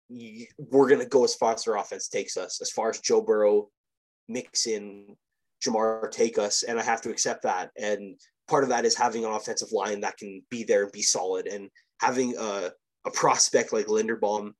we're 0.10 0.90
going 0.90 1.02
to 1.02 1.06
go 1.06 1.24
as 1.24 1.36
far 1.36 1.54
as 1.54 1.64
their 1.64 1.76
offense 1.76 2.08
takes 2.08 2.38
us, 2.38 2.62
as 2.62 2.72
far 2.72 2.90
as 2.90 3.00
Joe 3.00 3.22
Burrow, 3.22 3.70
mix 4.28 4.68
in 4.68 5.16
Ja'Marr 5.64 6.12
take 6.12 6.38
us, 6.38 6.64
and 6.64 6.80
I 6.80 6.84
have 6.84 7.02
to 7.02 7.10
accept 7.10 7.44
that. 7.44 7.72
And 7.78 8.20
part 8.48 8.64
of 8.64 8.70
that 8.70 8.86
is 8.86 8.96
having 8.96 9.26
an 9.26 9.32
offensive 9.32 9.72
line 9.72 10.02
that 10.02 10.18
can 10.18 10.42
be 10.50 10.64
there 10.64 10.84
and 10.84 10.92
be 10.92 11.02
solid, 11.02 11.48
and 11.48 11.70
having 12.00 12.36
a, 12.38 12.72
a 13.06 13.12
prospect 13.12 13.74
like 13.74 13.88
Linderbaum, 13.88 14.52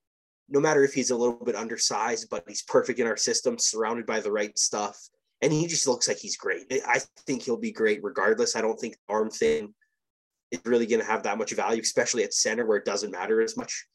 no 0.50 0.60
matter 0.60 0.84
if 0.84 0.94
he's 0.94 1.12
a 1.12 1.16
little 1.16 1.44
bit 1.44 1.56
undersized, 1.56 2.30
but 2.30 2.44
he's 2.48 2.64
perfect 2.64 3.00
in 3.00 3.08
our 3.08 3.18
system, 3.18 3.58
surrounded 3.58 4.06
by 4.06 4.20
the 4.20 4.32
right 4.32 4.58
stuff, 4.58 4.98
and 5.42 5.52
he 5.52 5.68
just 5.68 5.88
looks 5.88 6.08
like 6.08 6.18
he's 6.18 6.38
great. 6.38 6.72
I 6.88 7.02
think 7.26 7.44
he'll 7.44 7.58
be 7.58 7.72
great 7.72 8.04
regardless. 8.04 8.56
I 8.56 8.62
don't 8.62 8.80
think 8.80 8.96
the 8.96 9.14
arm 9.14 9.30
thing 9.30 9.74
is 10.52 10.62
really 10.66 10.86
going 10.86 11.02
to 11.02 11.08
have 11.08 11.24
that 11.24 11.38
much 11.38 11.54
value, 11.54 11.82
especially 11.82 12.24
at 12.24 12.34
center 12.34 12.66
where 12.66 12.78
it 12.78 12.86
doesn't 12.86 13.12
matter 13.12 13.42
as 13.42 13.58
much. 13.58 13.86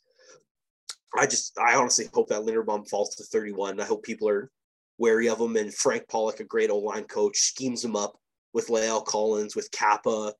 I 1.16 1.26
just, 1.26 1.58
I 1.58 1.74
honestly 1.74 2.08
hope 2.12 2.28
that 2.28 2.42
Linderbaum 2.42 2.88
falls 2.88 3.16
to 3.16 3.24
31. 3.24 3.80
I 3.80 3.84
hope 3.84 4.04
people 4.04 4.28
are 4.28 4.50
wary 4.98 5.28
of 5.28 5.40
him. 5.40 5.56
And 5.56 5.74
Frank 5.74 6.08
Pollack, 6.08 6.40
a 6.40 6.44
great 6.44 6.70
O 6.70 6.78
line 6.78 7.04
coach, 7.04 7.36
schemes 7.38 7.84
him 7.84 7.96
up 7.96 8.16
with 8.52 8.68
La'el 8.68 9.04
Collins, 9.04 9.54
with 9.54 9.70
Cappa, 9.70 10.32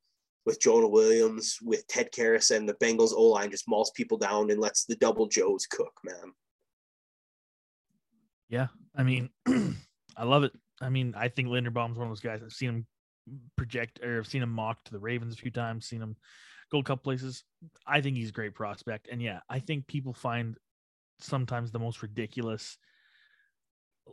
with 0.47 0.61
Jonah 0.61 0.89
Williams, 0.89 1.59
with 1.63 1.87
Ted 1.87 2.11
Karras, 2.13 2.55
and 2.55 2.69
the 2.69 2.75
Bengals 2.75 3.13
O 3.13 3.25
line 3.25 3.51
just 3.51 3.69
mauls 3.69 3.93
people 3.95 4.19
down 4.19 4.51
and 4.51 4.61
lets 4.61 4.85
the 4.85 4.97
double 4.97 5.29
Joes 5.29 5.67
cook, 5.67 5.93
man. 6.05 6.33
Yeah, 8.49 8.69
I 8.97 9.05
mean, 9.05 9.31
I 10.17 10.25
love 10.25 10.45
it. 10.45 10.53
I 10.81 10.89
mean, 10.89 11.15
I 11.17 11.29
think 11.29 11.49
Linderbaum's 11.49 11.97
one 11.97 12.07
of 12.07 12.11
those 12.11 12.21
guys. 12.21 12.43
I've 12.43 12.53
seen 12.53 12.71
him 12.71 12.87
project, 13.57 14.01
or 14.03 14.19
I've 14.19 14.27
seen 14.27 14.43
him 14.43 14.51
mock 14.51 14.83
to 14.85 14.93
the 14.93 14.99
Ravens 14.99 15.35
a 15.35 15.37
few 15.37 15.51
times. 15.51 15.87
Seen 15.87 16.03
him 16.03 16.17
go 16.73 16.79
a 16.79 16.83
couple 16.83 17.05
places. 17.05 17.45
I 17.87 18.01
think 18.01 18.17
he's 18.17 18.31
a 18.31 18.33
great 18.33 18.55
prospect, 18.55 19.09
and 19.11 19.23
yeah, 19.23 19.41
I 19.49 19.61
think 19.61 19.87
people 19.87 20.13
find 20.13 20.57
sometimes 21.21 21.71
the 21.71 21.79
most 21.79 22.03
ridiculous 22.03 22.79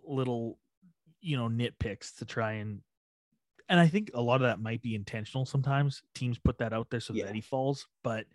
little, 0.06 0.60
you 1.22 1.38
know, 1.38 1.48
nitpicks 1.48 2.18
to 2.18 2.26
try 2.26 2.54
and. 2.54 2.82
And 3.70 3.80
I 3.80 3.88
think 3.88 4.12
a 4.14 4.22
lot 4.22 4.36
of 4.42 4.48
that 4.48 4.60
might 4.62 4.82
be 4.82 4.96
intentional. 4.96 5.46
Sometimes 5.46 6.02
teams 6.16 6.38
put 6.40 6.58
that 6.60 6.74
out 6.74 6.90
there 6.90 7.00
so 7.00 7.14
Yeah. 7.14 7.26
that 7.26 7.36
he 7.36 7.42
falls, 7.42 7.88
but 8.04 8.26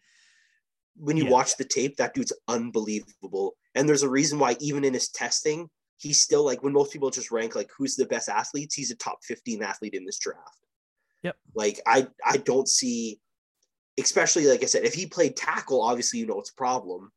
When 0.94 1.16
you 1.16 1.24
Yeah. 1.24 1.30
watch 1.30 1.56
the 1.56 1.64
tape, 1.64 1.96
that 1.96 2.12
dude's 2.12 2.34
unbelievable. 2.48 3.56
And 3.74 3.88
there's 3.88 4.02
a 4.02 4.10
reason 4.10 4.38
why, 4.38 4.58
even 4.60 4.84
in 4.84 4.92
his 4.92 5.08
testing, 5.08 5.70
he's 5.96 6.20
still 6.20 6.44
like 6.44 6.62
when 6.62 6.74
most 6.74 6.92
people 6.92 7.08
just 7.10 7.30
rank 7.30 7.54
like 7.54 7.70
who's 7.74 7.96
the 7.96 8.04
best 8.04 8.28
athletes, 8.28 8.74
he's 8.74 8.90
a 8.90 8.96
top 8.96 9.24
15 9.24 9.62
athlete 9.62 9.94
in 9.94 10.04
this 10.04 10.18
draft. 10.18 10.66
Yep. 11.22 11.38
Like 11.54 11.80
I 11.86 12.08
I 12.24 12.36
don't 12.36 12.68
see, 12.68 13.20
especially 13.98 14.46
like 14.46 14.62
I 14.62 14.66
said, 14.66 14.84
if 14.84 14.92
he 14.94 15.06
played 15.06 15.34
tackle, 15.36 15.80
obviously 15.82 16.20
you 16.20 16.26
know 16.26 16.38
it's 16.40 16.50
a 16.50 16.54
problem. 16.54 17.10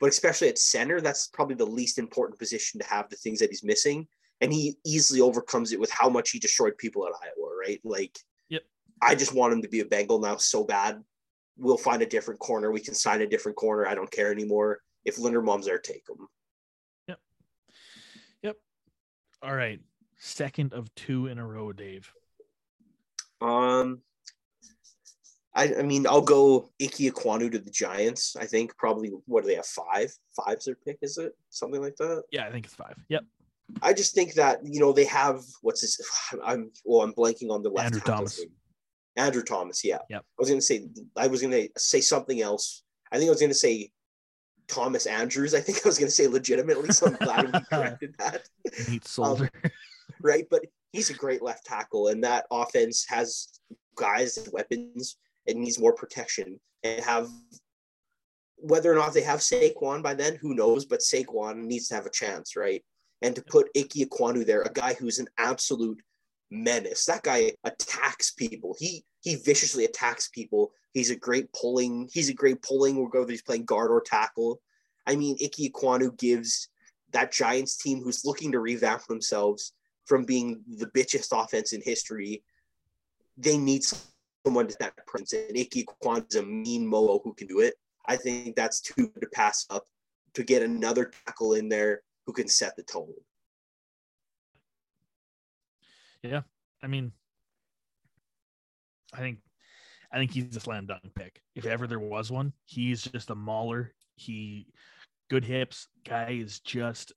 But 0.00 0.08
especially 0.08 0.48
at 0.48 0.58
center, 0.58 1.00
that's 1.00 1.28
probably 1.28 1.54
the 1.56 1.66
least 1.66 1.98
important 1.98 2.38
position 2.38 2.80
to 2.80 2.86
have 2.86 3.10
the 3.10 3.16
things 3.16 3.38
that 3.38 3.50
he's 3.50 3.62
missing. 3.62 4.08
And 4.40 4.52
he 4.52 4.76
easily 4.86 5.20
overcomes 5.20 5.72
it 5.72 5.80
with 5.80 5.90
how 5.90 6.08
much 6.08 6.30
he 6.30 6.38
destroyed 6.38 6.78
people 6.78 7.06
at 7.06 7.12
Iowa, 7.22 7.50
right? 7.60 7.80
Like, 7.84 8.18
Yep. 8.48 8.62
I 9.02 9.14
just 9.14 9.34
want 9.34 9.52
him 9.52 9.62
to 9.62 9.68
be 9.68 9.80
a 9.80 9.84
Bengal 9.84 10.18
now 10.18 10.36
so 10.36 10.64
bad. 10.64 11.02
We'll 11.56 11.76
find 11.76 12.00
a 12.02 12.06
different 12.06 12.40
corner. 12.40 12.70
We 12.70 12.80
can 12.80 12.94
sign 12.94 13.20
a 13.20 13.26
different 13.26 13.56
corner. 13.56 13.86
I 13.86 13.94
don't 13.94 14.10
care 14.10 14.32
anymore. 14.32 14.80
If 15.04 15.16
Linderbaum's 15.16 15.66
there, 15.66 15.78
take 15.78 16.04
him. 16.08 16.26
Yep. 17.08 17.18
Yep. 18.42 18.56
All 19.42 19.54
right. 19.54 19.80
Second 20.18 20.72
of 20.74 20.94
two 20.94 21.26
in 21.26 21.38
a 21.38 21.46
row, 21.46 21.72
Dave. 21.72 22.12
Um, 23.40 24.00
I, 25.54 25.74
I 25.76 25.82
mean, 25.82 26.06
I'll 26.06 26.20
go 26.20 26.70
Ickey 26.78 27.10
Ekwonu 27.10 27.50
to 27.52 27.58
the 27.58 27.70
Giants. 27.70 28.36
I 28.36 28.46
think 28.46 28.76
probably 28.76 29.10
what 29.26 29.42
do 29.42 29.48
they 29.48 29.56
have? 29.56 29.66
Five? 29.66 30.12
Five's 30.36 30.66
their 30.66 30.76
pick, 30.76 30.98
is 31.02 31.18
it? 31.18 31.32
Something 31.48 31.80
like 31.80 31.96
that. 31.96 32.22
Yeah, 32.30 32.46
I 32.46 32.52
think 32.52 32.66
it's 32.66 32.74
five. 32.74 32.94
Yep. 33.08 33.24
I 33.82 33.92
just 33.92 34.14
think 34.14 34.34
that 34.34 34.60
you 34.64 34.80
know 34.80 34.92
they 34.92 35.04
have 35.06 35.42
what's 35.62 35.82
his. 35.82 36.00
I'm 36.44 36.70
well, 36.84 37.02
I'm 37.02 37.12
blanking 37.12 37.50
on 37.50 37.62
the 37.62 37.70
left. 37.70 37.86
Andrew 37.86 38.00
Thomas. 38.00 38.44
Andrew 39.16 39.42
Thomas. 39.42 39.84
Yeah. 39.84 39.98
Yep. 40.08 40.22
I 40.22 40.34
was 40.38 40.48
gonna 40.48 40.60
say. 40.60 40.88
I 41.16 41.26
was 41.26 41.42
gonna 41.42 41.64
say 41.76 42.00
something 42.00 42.40
else. 42.40 42.82
I 43.12 43.18
think 43.18 43.28
I 43.28 43.32
was 43.32 43.40
gonna 43.40 43.54
say 43.54 43.90
Thomas 44.68 45.06
Andrews. 45.06 45.54
I 45.54 45.60
think 45.60 45.78
I 45.84 45.88
was 45.88 45.98
gonna 45.98 46.10
say 46.10 46.26
legitimately. 46.26 46.90
So 46.90 47.06
I'm 47.06 47.14
glad 47.14 47.52
we 47.52 47.60
corrected 47.70 48.14
that. 48.18 48.48
Nate 48.88 48.88
um, 48.88 49.00
Solder. 49.04 49.50
right? 50.22 50.46
But 50.50 50.66
he's 50.92 51.10
a 51.10 51.14
great 51.14 51.42
left 51.42 51.66
tackle, 51.66 52.08
and 52.08 52.22
that 52.24 52.46
offense 52.50 53.06
has 53.08 53.60
guys 53.96 54.38
and 54.38 54.52
weapons 54.52 55.16
and 55.46 55.58
needs 55.58 55.78
more 55.78 55.94
protection. 55.94 56.58
And 56.82 57.04
have 57.04 57.28
whether 58.56 58.92
or 58.92 58.94
not 58.94 59.12
they 59.12 59.22
have 59.22 59.40
Saquon 59.40 60.02
by 60.02 60.14
then, 60.14 60.36
who 60.36 60.54
knows? 60.54 60.84
But 60.84 61.00
Saquon 61.00 61.64
needs 61.64 61.88
to 61.88 61.94
have 61.94 62.06
a 62.06 62.10
chance, 62.10 62.56
right? 62.56 62.82
And 63.22 63.34
to 63.36 63.42
put 63.42 63.68
Ike 63.76 63.90
Ekwonu 63.90 64.46
there, 64.46 64.62
a 64.62 64.72
guy 64.72 64.94
who's 64.94 65.18
an 65.18 65.28
absolute 65.38 66.00
menace. 66.50 67.04
That 67.04 67.22
guy 67.22 67.52
attacks 67.64 68.32
people. 68.32 68.74
He 68.78 69.04
he 69.20 69.36
viciously 69.36 69.84
attacks 69.84 70.28
people. 70.28 70.72
He's 70.92 71.10
a 71.10 71.16
great 71.16 71.52
pulling. 71.52 72.08
He's 72.12 72.30
a 72.30 72.34
great 72.34 72.62
pulling, 72.62 72.96
whether 72.96 73.30
he's 73.30 73.42
playing 73.42 73.66
guard 73.66 73.90
or 73.90 74.00
tackle. 74.00 74.60
I 75.06 75.16
mean, 75.16 75.36
Ike 75.42 75.72
Ekwonu 75.72 76.16
gives 76.18 76.68
that 77.12 77.32
Giants 77.32 77.76
team 77.76 78.02
who's 78.02 78.24
looking 78.24 78.52
to 78.52 78.60
revamp 78.60 79.06
themselves 79.06 79.72
from 80.06 80.24
being 80.24 80.62
the 80.66 80.86
bitchest 80.86 81.28
offense 81.32 81.72
in 81.72 81.82
history. 81.82 82.42
They 83.36 83.58
need 83.58 83.84
someone 84.44 84.66
to 84.68 84.76
that 84.80 84.96
presence. 85.06 85.32
And 85.32 85.56
Ickey 85.56 85.84
Ekwonu 85.84 86.26
is 86.30 86.36
a 86.36 86.42
mean 86.42 86.86
mo 86.86 87.20
who 87.22 87.34
can 87.34 87.46
do 87.46 87.60
it. 87.60 87.74
I 88.06 88.16
think 88.16 88.56
that's 88.56 88.80
too 88.80 89.12
to 89.20 89.26
pass 89.32 89.66
up 89.70 89.84
to 90.34 90.42
get 90.42 90.62
another 90.62 91.10
tackle 91.26 91.54
in 91.54 91.68
there 91.68 92.02
who 92.30 92.34
can 92.34 92.46
set 92.46 92.76
the 92.76 92.82
tone. 92.84 93.12
Yeah, 96.22 96.42
I 96.80 96.86
mean, 96.86 97.10
I 99.12 99.18
think, 99.18 99.38
I 100.12 100.18
think 100.18 100.30
he's 100.30 100.54
a 100.54 100.60
slam 100.60 100.86
dunk 100.86 101.02
pick. 101.16 101.42
If 101.56 101.66
ever 101.66 101.88
there 101.88 101.98
was 101.98 102.30
one, 102.30 102.52
he's 102.66 103.02
just 103.02 103.30
a 103.30 103.34
mauler. 103.34 103.92
He, 104.14 104.68
good 105.28 105.44
hips. 105.44 105.88
Guy 106.06 106.38
is 106.40 106.60
just 106.60 107.12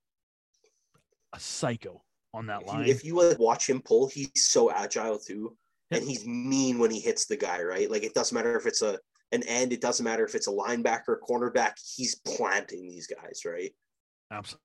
a 1.33 1.39
psycho 1.39 2.01
on 2.33 2.47
that 2.47 2.61
If 2.61 2.67
you, 2.67 2.73
line. 2.73 2.87
if 2.87 3.05
you 3.05 3.15
like, 3.15 3.37
watch 3.37 3.69
him 3.69 3.83
pull, 3.83 4.07
he's 4.07 4.31
so 4.35 4.71
agile 4.71 5.19
too, 5.19 5.55
Yep. 5.91 6.01
and 6.01 6.09
he's 6.09 6.25
mean 6.25 6.79
when 6.79 6.89
he 6.89 6.99
hits 6.99 7.27
the 7.27 7.37
guy. 7.37 7.61
Right, 7.61 7.91
like 7.91 8.01
it 8.03 8.15
doesn't 8.15 8.33
matter 8.33 8.57
if 8.57 8.65
it's 8.65 8.81
a 8.81 8.97
an 9.31 9.43
end. 9.43 9.73
It 9.73 9.81
doesn't 9.81 10.03
matter 10.03 10.25
if 10.25 10.33
it's 10.33 10.47
a 10.47 10.51
linebacker, 10.51 11.17
cornerback. 11.29 11.73
He's 11.95 12.15
planting 12.15 12.87
these 12.87 13.05
guys. 13.05 13.41
Right. 13.45 13.75
Absolutely. 14.31 14.63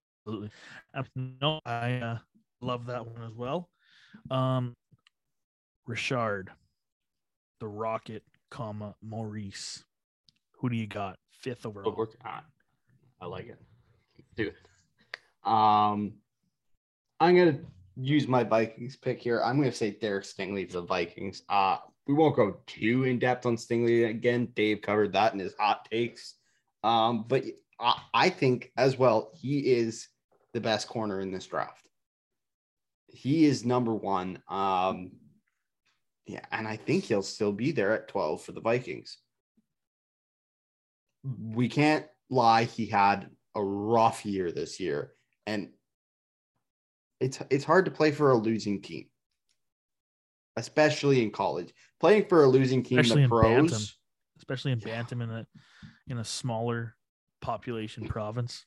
Ab- 0.95 1.09
No, 1.41 1.61
I 1.65 1.95
uh, 1.95 2.19
love 2.61 2.87
that 2.87 3.07
one 3.07 3.23
as 3.23 3.35
well. 3.35 3.71
Um, 4.31 4.75
Richard, 5.87 6.51
the 7.61 7.69
Rocket, 7.69 8.23
comma 8.51 8.95
Maurice. 9.03 9.85
Who 10.59 10.69
do 10.69 10.77
you 10.77 10.87
got? 10.87 11.19
Fifth 11.31 11.67
overall. 11.67 11.95
We're, 11.97 12.07
ah, 12.25 12.43
I 13.21 13.27
like 13.27 13.47
it. 13.47 13.59
Dude. 14.37 14.55
Um, 15.45 16.15
I'm 17.21 17.37
gonna 17.37 17.61
use 17.97 18.29
my 18.29 18.45
Vikings 18.45 18.97
pick 18.97 19.21
here. 19.21 19.41
I'm 19.43 19.59
gonna 19.59 19.73
say 19.73 19.93
Derek 19.93 20.25
Stingley 20.25 20.67
for 20.67 20.75
the 20.75 20.83
Vikings. 20.83 21.43
Uh, 21.49 21.79
we 22.07 22.15
won't 22.15 22.37
go 22.37 22.57
too 22.67 23.05
in 23.05 23.19
depth 23.19 23.47
on 23.47 23.57
Stingley 23.57 24.09
again. 24.09 24.49
Dave 24.55 24.83
covered 24.83 25.13
that 25.13 25.33
in 25.33 25.39
his 25.39 25.55
hot 25.59 25.89
takes. 25.91 26.35
Um, 26.83 27.25
but 27.29 27.45
I, 27.81 28.01
I 28.15 28.31
think 28.31 28.73
as 28.77 28.99
well 28.99 29.31
he 29.35 29.75
is 29.75 30.09
the 30.55 30.61
best 30.61 30.89
corner 30.89 31.21
in 31.21 31.31
this 31.31 31.47
draft. 31.47 31.89
He 33.09 33.45
is 33.47 33.65
number 33.65 33.95
one. 33.95 34.43
Um, 34.49 35.13
yeah, 36.27 36.45
and 36.53 36.69
I 36.69 36.77
think 36.77 37.05
he'll 37.05 37.23
still 37.23 37.53
be 37.53 37.73
there 37.73 37.93
at 37.93 38.09
12 38.09 38.43
for 38.43 38.53
the 38.53 38.61
Vikings 38.61 39.19
we 41.25 41.69
can't 41.69 42.07
lie 42.31 42.65
he 42.65 42.87
had 42.87 43.31
a 43.55 43.63
rough 43.63 44.25
year 44.25 44.53
this 44.53 44.79
year 44.79 45.13
and 45.47 45.71
it's 47.21 47.41
it's 47.51 47.65
hard 47.65 47.85
to 47.85 47.91
play 47.91 48.13
for 48.13 48.31
a 48.31 48.37
losing 48.37 48.81
team 48.81 49.07
especially 50.57 51.23
in 51.23 51.31
college 51.31 51.73
playing 52.01 52.25
for 52.27 52.45
a 52.45 52.47
losing 52.47 52.83
team 52.83 52.99
Especially 52.99 53.23
in 53.25 53.29
pros 53.29 53.71
Bantam. 53.71 53.83
especially 54.39 54.73
in 54.73 54.79
Bantam 54.79 55.23
in 55.23 55.31
a 55.31 55.47
in 56.09 56.19
a 56.19 56.25
smaller 56.25 56.95
population 57.41 58.07
province. 58.07 58.65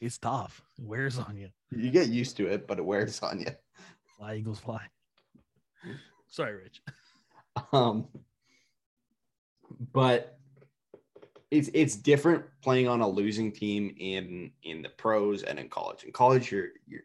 It's 0.00 0.18
tough. 0.18 0.62
It 0.78 0.84
wears 0.84 1.18
on 1.18 1.36
you. 1.36 1.48
you 1.70 1.90
get 1.90 2.08
used 2.08 2.36
to 2.38 2.46
it 2.46 2.66
but 2.66 2.78
it 2.78 2.84
wears 2.84 3.20
on 3.22 3.40
you 3.40 3.46
Fly 4.18 4.36
Eagles 4.36 4.60
fly. 4.60 4.80
Sorry, 6.28 6.54
Rich. 6.54 6.82
um 7.72 8.06
but 9.92 10.38
it's 11.50 11.70
it's 11.74 11.96
different 11.96 12.44
playing 12.62 12.88
on 12.88 13.00
a 13.00 13.08
losing 13.08 13.52
team 13.52 13.94
in 13.98 14.50
in 14.62 14.82
the 14.82 14.88
pros 14.90 15.42
and 15.42 15.58
in 15.58 15.68
college 15.68 16.04
in 16.04 16.12
college 16.12 16.50
you're 16.50 16.68
you're 16.86 17.02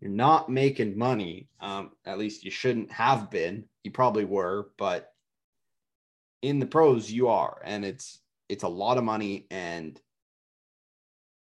you're 0.00 0.10
not 0.10 0.48
making 0.48 0.96
money 0.98 1.48
um 1.60 1.90
at 2.06 2.18
least 2.18 2.44
you 2.44 2.50
shouldn't 2.50 2.90
have 2.90 3.30
been 3.30 3.64
you 3.84 3.90
probably 3.90 4.24
were 4.24 4.70
but 4.76 5.12
in 6.42 6.58
the 6.58 6.66
pros 6.66 7.10
you 7.10 7.28
are 7.28 7.60
and 7.64 7.84
it's 7.84 8.20
it's 8.48 8.62
a 8.64 8.68
lot 8.68 8.98
of 8.98 9.04
money 9.04 9.46
and 9.50 10.00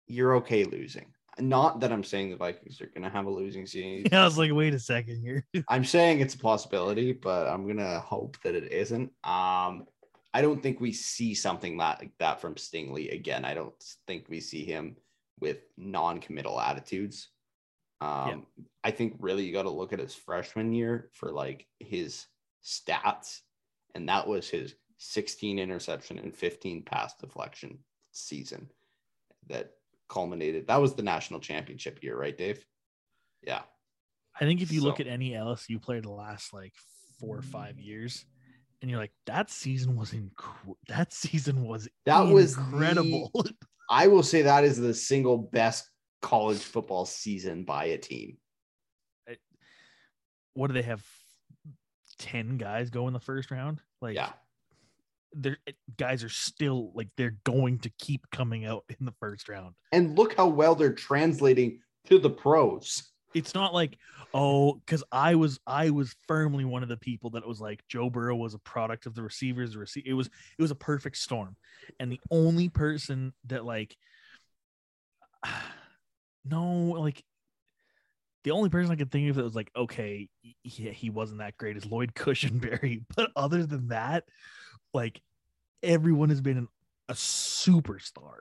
you're 0.07 0.37
okay 0.37 0.65
losing 0.65 1.07
not 1.39 1.81
that 1.81 1.93
i'm 1.93 2.05
saying 2.05 2.31
the 2.31 2.37
vikings 2.37 2.81
are 2.81 2.87
going 2.87 3.03
to 3.03 3.11
have 3.11 3.27
a 3.27 3.31
losing 3.31 3.67
season 3.67 4.09
Yeah, 4.11 4.23
I 4.23 4.25
was 4.25 4.39
like, 4.39 4.53
wait 4.53 4.75
a 4.75 4.79
second 4.79 5.21
here. 5.21 5.47
I'm 5.69 5.85
saying 5.85 6.21
it's 6.21 6.35
a 6.35 6.39
possibility, 6.39 7.13
but 7.13 7.47
I'm 7.47 7.67
gonna 7.67 8.01
hope 8.01 8.37
that 8.43 8.55
it 8.55 8.73
isn't. 8.73 9.11
Um, 9.25 9.87
I 10.33 10.43
don't 10.43 10.63
think 10.63 10.81
we 10.81 10.93
see 10.93 11.35
something 11.35 11.79
that 11.79 12.01
like 12.01 12.13
that 12.19 12.41
from 12.41 12.57
Stingley 12.57 13.13
again. 13.13 13.45
I 13.45 13.55
don't 13.55 13.75
think 14.07 14.27
we 14.29 14.41
see 14.41 14.65
him 14.65 14.97
with 15.41 15.59
non-committal 15.77 16.61
attitudes. 16.61 17.29
Um, 18.01 18.47
I 18.85 18.91
think 18.91 19.17
really 19.19 19.45
you 19.45 19.53
got 19.53 19.63
to 19.63 19.71
look 19.71 19.95
at 19.95 19.99
his 19.99 20.15
freshman 20.15 20.73
year 20.73 21.09
for 21.15 21.33
like 21.33 21.67
his 21.81 22.27
stats, 22.63 23.41
and 23.95 24.09
that 24.09 24.27
was 24.27 24.49
his 24.49 24.75
16 24.99 25.59
interception 25.59 26.19
and 26.19 26.35
15 26.35 26.83
pass 26.83 27.15
deflection 27.15 27.79
season 28.13 28.71
that 29.49 29.71
culminated. 30.09 30.69
That 30.69 30.81
was 30.81 30.95
the 30.95 31.03
national 31.03 31.41
championship 31.41 32.03
year, 32.03 32.19
right, 32.19 32.37
Dave? 32.37 32.65
Yeah. 33.43 33.63
I 34.39 34.45
think 34.45 34.61
if 34.61 34.71
you 34.71 34.83
look 34.83 35.01
at 35.01 35.07
any 35.07 35.31
LSU 35.31 35.81
player 35.81 36.01
the 36.01 36.11
last 36.11 36.53
like 36.53 36.75
four 37.21 37.39
or 37.39 37.43
five 37.43 37.77
mm. 37.77 37.85
years, 37.85 38.25
and 38.83 38.91
you're 38.91 39.01
like, 39.01 39.13
that 39.27 39.51
season 39.51 39.97
was 39.97 40.13
inc- 40.13 40.77
that 40.89 41.13
season 41.13 41.65
was 41.65 41.89
That 42.05 42.27
was 42.27 42.57
incredible. 42.57 43.33
I 43.91 44.09
will 44.09 44.23
say 44.23 44.43
that 44.43 44.65
is 44.65 44.77
the 44.79 44.93
single 44.93 45.39
best 45.39 45.89
college 46.21 46.59
football 46.59 47.07
season 47.07 47.65
by 47.65 47.87
a 47.87 47.99
team. 47.99 48.37
what 50.55 50.69
do 50.69 50.75
they 50.75 50.83
have? 50.83 51.05
Ten 52.19 52.57
guys 52.57 52.91
go 52.91 53.09
in 53.09 53.13
the 53.13 53.21
first 53.21 53.51
round. 53.51 53.81
Like, 54.01 54.15
Yeah. 54.15 54.33
They're 55.37 55.59
eh, 55.67 55.73
guys 55.97 56.25
are 56.25 56.29
still 56.29 56.91
like 56.95 57.09
they're 57.17 57.37
going 57.45 57.79
to 57.81 57.91
keep 57.99 58.29
coming 58.31 58.65
out 58.65 58.85
in 58.89 59.07
the 59.07 59.15
first 59.21 59.49
round. 59.49 59.75
And 59.93 60.17
look 60.17 60.37
how 60.37 60.49
well 60.49 60.75
they're 60.75 60.93
translating 60.93 61.81
to 62.07 62.19
the 62.19 62.31
pros. 62.31 63.11
It's 63.35 63.55
not 63.55 63.75
like 63.75 63.99
oh, 64.33 64.75
because 64.75 65.05
I 65.13 65.35
was 65.35 65.61
I 65.67 65.91
was 65.91 66.15
firmly 66.27 66.65
one 66.65 66.83
of 66.83 66.89
the 66.89 66.97
people 66.97 67.31
that 67.31 67.43
it 67.43 67.49
was 67.49 67.61
like 67.61 67.83
Joe 67.89 68.11
Burrow 68.11 68.37
was 68.37 68.55
a 68.55 68.59
product 68.59 69.07
of 69.07 69.15
the 69.15 69.23
receivers. 69.23 69.75
The 69.75 70.03
it 70.05 70.15
was 70.15 70.27
it 70.27 70.63
was 70.63 70.71
a 70.71 70.77
perfect 70.77 71.17
storm, 71.17 71.57
and 72.01 72.11
the 72.11 72.21
only 72.31 72.69
person 72.69 73.33
that 73.47 73.65
like 73.65 73.97
no 76.45 76.65
like 76.99 77.23
the 78.45 78.53
only 78.53 78.71
person 78.71 78.93
I 78.93 78.97
could 78.97 79.11
think 79.11 79.29
of 79.29 79.37
that 79.37 79.43
was 79.43 79.57
like 79.57 79.73
okay 79.75 80.29
he, 80.63 80.91
he 80.91 81.11
wasn't 81.11 81.41
that 81.41 81.57
great 81.57 81.77
is 81.77 81.85
Lloyd 81.85 82.13
Cushenberry, 82.15 83.05
but 83.17 83.31
other 83.37 83.67
than 83.67 83.89
that, 83.89 84.25
like 84.97 85.21
everyone 85.83 86.31
has 86.31 86.41
been 86.41 86.57
an, 86.57 86.69
a 87.09 87.13
superstar. 87.13 88.39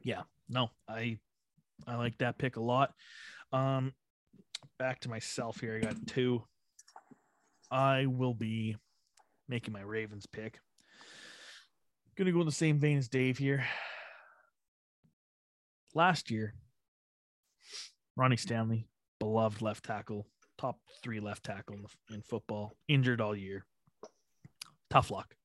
Yeah, 0.00 0.22
no, 0.48 0.70
I 0.88 1.18
I 1.86 1.96
like 1.96 2.18
that 2.18 2.38
pick 2.38 2.56
a 2.56 2.62
lot. 2.62 2.92
Um, 3.50 3.94
back 4.78 5.00
to 5.00 5.08
myself 5.08 5.58
here. 5.58 5.76
I 5.76 5.86
got 5.86 6.06
two. 6.06 6.44
I 7.70 8.06
will 8.06 8.34
be 8.34 8.76
making 9.48 9.72
my 9.72 9.80
Ravens 9.80 10.26
pick. 10.26 10.60
Gonna 12.16 12.32
go 12.32 12.40
in 12.40 12.46
the 12.46 12.52
same 12.52 12.78
vein 12.78 12.98
as 12.98 13.08
Dave 13.08 13.38
here. 13.38 13.64
Last 15.94 16.30
year, 16.30 16.54
Ronnie 18.16 18.36
Stanley, 18.36 18.86
beloved 19.18 19.62
left 19.62 19.84
tackle, 19.84 20.26
top 20.58 20.78
three 21.02 21.20
left 21.20 21.44
tackle 21.44 21.76
in, 21.76 21.82
the, 21.82 22.14
in 22.14 22.22
football, 22.22 22.76
injured 22.88 23.20
all 23.20 23.34
year. 23.34 23.64
Tough 24.90 25.10
luck. 25.10 25.36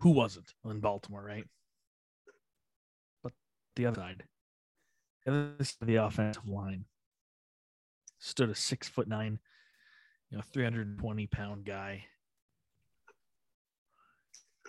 Who 0.00 0.10
wasn't 0.10 0.54
in 0.64 0.80
Baltimore, 0.80 1.22
right? 1.22 1.44
But 3.22 3.32
the 3.76 3.86
other 3.86 4.00
side, 4.00 4.24
side 5.26 5.76
of 5.80 5.86
the 5.86 5.96
offensive 5.96 6.48
line 6.48 6.84
stood 8.18 8.50
a 8.50 8.54
six 8.54 8.88
foot 8.88 9.08
nine, 9.08 9.38
you 10.30 10.36
know, 10.36 10.42
320 10.52 11.26
pound 11.26 11.64
guy. 11.64 12.04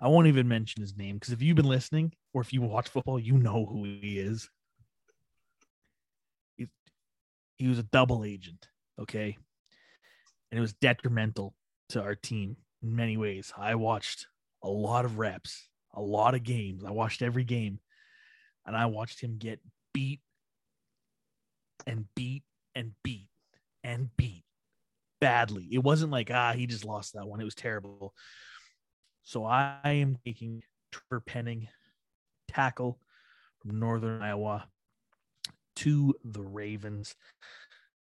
I 0.01 0.07
won't 0.07 0.27
even 0.27 0.47
mention 0.47 0.81
his 0.81 0.95
name 0.95 1.17
because 1.17 1.33
if 1.33 1.41
you've 1.41 1.57
been 1.57 1.65
listening 1.65 2.13
or 2.33 2.41
if 2.41 2.53
you 2.53 2.61
watch 2.61 2.87
football, 2.87 3.19
you 3.19 3.37
know 3.37 3.65
who 3.65 3.83
he 3.83 4.17
is. 4.19 4.49
He, 6.55 6.67
he 7.57 7.67
was 7.67 7.79
a 7.79 7.83
double 7.83 8.23
agent, 8.23 8.67
okay? 8.99 9.37
And 10.51 10.57
it 10.57 10.61
was 10.61 10.73
detrimental 10.73 11.53
to 11.89 12.01
our 12.01 12.15
team 12.15 12.55
in 12.81 12.95
many 12.95 13.17
ways. 13.17 13.51
I 13.57 13.75
watched 13.75 14.27
a 14.63 14.69
lot 14.69 15.05
of 15.05 15.19
reps, 15.19 15.67
a 15.93 16.01
lot 16.01 16.35
of 16.35 16.43
games. 16.43 16.83
I 16.83 16.91
watched 16.91 17.21
every 17.21 17.43
game, 17.43 17.79
and 18.65 18.75
I 18.75 18.85
watched 18.87 19.21
him 19.21 19.37
get 19.37 19.59
beat 19.93 20.21
and 21.87 22.05
beat 22.15 22.43
and 22.75 22.91
beat 23.03 23.29
and 23.83 24.09
beat 24.17 24.43
badly. 25.19 25.67
It 25.71 25.83
wasn't 25.83 26.11
like, 26.11 26.31
ah, 26.31 26.53
he 26.53 26.67
just 26.67 26.85
lost 26.85 27.13
that 27.13 27.27
one. 27.27 27.41
It 27.41 27.45
was 27.45 27.55
terrible. 27.55 28.13
So 29.23 29.45
I 29.45 29.79
am 29.85 30.17
taking 30.25 30.63
Trevor 30.91 31.21
Penning, 31.21 31.67
tackle 32.47 32.99
from 33.61 33.79
Northern 33.79 34.21
Iowa, 34.21 34.67
to 35.77 36.15
the 36.23 36.41
Ravens. 36.41 37.15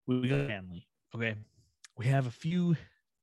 We 0.06 0.28
got 0.28 0.46
Stanley. 0.46 0.86
Okay. 1.14 1.34
We 1.96 2.06
have 2.06 2.26
a 2.26 2.30
few 2.30 2.76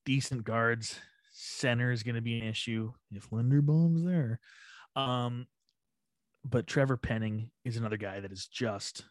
decent 0.06 0.44
guards. 0.44 1.00
Center 1.38 1.92
is 1.92 2.04
going 2.04 2.16
to 2.16 2.22
be 2.22 2.40
an 2.40 2.48
issue 2.48 2.94
if 3.12 3.30
Linderbaum's 3.30 4.06
there. 4.06 4.40
Um, 4.96 5.48
but 6.46 6.66
Trevor 6.66 6.96
Penning 6.96 7.52
is 7.66 7.76
another 7.76 7.98
guy 7.98 8.22
that 8.22 8.32
is 8.32 8.48
just 8.48 9.04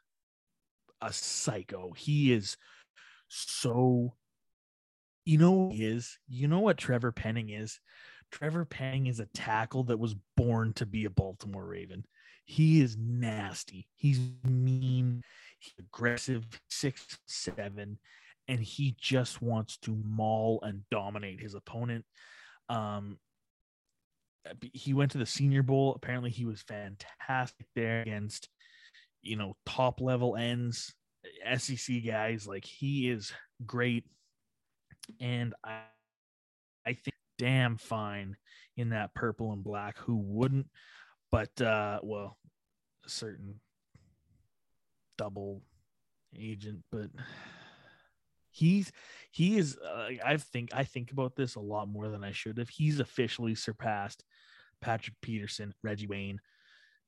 a 1.03 1.13
psycho. 1.13 1.93
He 1.93 2.33
is 2.33 2.57
so 3.29 4.15
you 5.27 5.39
know 5.39 5.71
he 5.71 5.85
is 5.85 6.19
you 6.29 6.49
know 6.49 6.61
what 6.61 6.79
Trevor 6.79 7.13
Penning 7.13 7.51
is 7.51 7.81
Trevor 8.31 8.65
Penning 8.65 9.07
is 9.07 9.21
a 9.21 9.29
tackle 9.35 9.85
that 9.85 9.99
was 9.99 10.17
born 10.37 10.73
to 10.75 10.87
be 10.87 11.05
a 11.05 11.11
Baltimore 11.11 11.65
Raven. 11.65 12.05
He 12.45 12.81
is 12.81 12.97
nasty. 12.99 13.87
He's 13.95 14.19
mean, 14.43 15.23
he's 15.59 15.75
aggressive, 15.79 16.45
six 16.69 17.19
seven, 17.27 17.99
and 18.49 18.61
he 18.61 18.97
just 19.01 19.41
wants 19.41 19.79
to 19.79 19.97
maul 20.05 20.61
and 20.63 20.83
dominate 20.91 21.41
his 21.41 21.55
opponent. 21.55 22.05
Um, 22.69 23.19
he 24.73 24.93
went 24.93 25.13
to 25.13 25.19
the 25.19 25.27
Senior 25.27 25.63
Bowl. 25.63 25.95
Apparently, 25.95 26.31
he 26.31 26.45
was 26.45 26.63
fantastic 26.63 27.67
there 27.75 28.03
against, 28.03 28.49
you 29.23 29.37
know, 29.37 29.57
top 29.65 30.01
level 30.01 30.37
ends, 30.37 30.95
SEC 31.57 32.05
guys. 32.05 32.47
Like 32.47 32.65
he 32.65 33.09
is 33.11 33.33
great, 33.65 34.05
and 35.21 35.55
I, 35.65 35.81
I 36.87 36.93
think 36.93 37.17
damn 37.39 37.79
fine 37.79 38.37
in 38.77 38.91
that 38.91 39.15
purple 39.15 39.53
and 39.53 39.65
black. 39.65 39.99
Who 40.01 40.17
wouldn't? 40.17 40.67
But 41.33 41.61
uh, 41.61 42.01
well, 42.03 42.37
a 43.07 43.09
certain 43.09 43.61
double 45.17 45.63
agent, 46.39 46.83
but 46.93 47.11
he's 48.55 48.93
he 49.33 49.59
is 49.59 49.77
uh, 49.79 50.09
i 50.25 50.37
think 50.37 50.71
i 50.73 50.85
think 50.85 51.11
about 51.11 51.35
this 51.35 51.57
a 51.57 51.61
lot 51.61 51.89
more 51.89 52.09
than 52.09 52.23
i 52.23 52.31
should 52.31 52.57
have. 52.59 52.69
He's 52.69 53.01
officially 53.01 53.55
surpassed 53.55 54.25
patrick 54.81 55.17
peterson 55.21 55.75
reggie 55.83 56.07
wayne. 56.07 56.41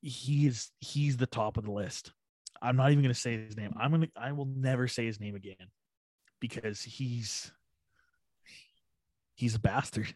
He 0.03 0.47
is 0.47 0.70
he's 0.80 1.16
the 1.16 1.26
top 1.26 1.57
of 1.57 1.64
the 1.64 1.72
list. 1.72 2.12
I'm 2.61 2.76
not 2.76 2.90
even 2.90 3.03
going 3.03 3.14
to 3.14 3.20
say 3.20 3.36
his 3.36 3.57
name. 3.57 3.72
I'm 3.78 3.90
going 3.90 4.03
to 4.03 4.09
i 4.16 4.32
will 4.32 4.47
never 4.47 4.88
say 4.88 5.07
his 5.07 5.20
name 5.20 5.36
again 5.36 5.70
because 6.40 6.82
he's 6.82 7.53
he's 9.36 9.55
a 9.55 9.61
bastard. 9.61 10.12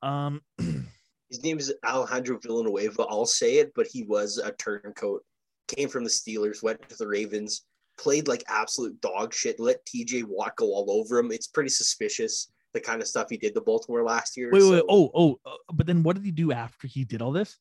Um 0.00 0.42
his 0.58 1.42
name 1.42 1.58
is 1.58 1.74
alejandro 1.84 2.38
villanueva. 2.38 3.02
I'll 3.08 3.26
say 3.26 3.56
it 3.56 3.72
but 3.74 3.88
he 3.88 4.04
was 4.04 4.38
a 4.38 4.52
turncoat. 4.52 5.24
Came 5.66 5.88
from 5.88 6.04
the 6.04 6.10
steelers 6.10 6.62
went 6.62 6.88
to 6.88 6.96
the 6.96 7.08
ravens 7.08 7.62
played 8.02 8.26
like 8.26 8.42
absolute 8.48 9.00
dog 9.00 9.32
shit, 9.32 9.60
let 9.60 9.86
TJ 9.86 10.24
Watt 10.24 10.56
go 10.56 10.66
all 10.66 10.90
over 10.90 11.18
him. 11.18 11.30
It's 11.30 11.46
pretty 11.46 11.70
suspicious 11.70 12.50
the 12.72 12.80
kind 12.80 13.00
of 13.00 13.06
stuff 13.06 13.28
he 13.30 13.36
did 13.36 13.54
to 13.54 13.60
Baltimore 13.60 14.02
last 14.02 14.36
year. 14.36 14.50
Wait, 14.52 14.62
so. 14.62 14.72
wait, 14.72 14.82
oh, 14.88 15.10
oh, 15.14 15.40
uh, 15.46 15.56
but 15.72 15.86
then 15.86 16.02
what 16.02 16.16
did 16.16 16.24
he 16.24 16.32
do 16.32 16.52
after 16.52 16.88
he 16.88 17.04
did 17.04 17.22
all 17.22 17.32
this? 17.32 17.58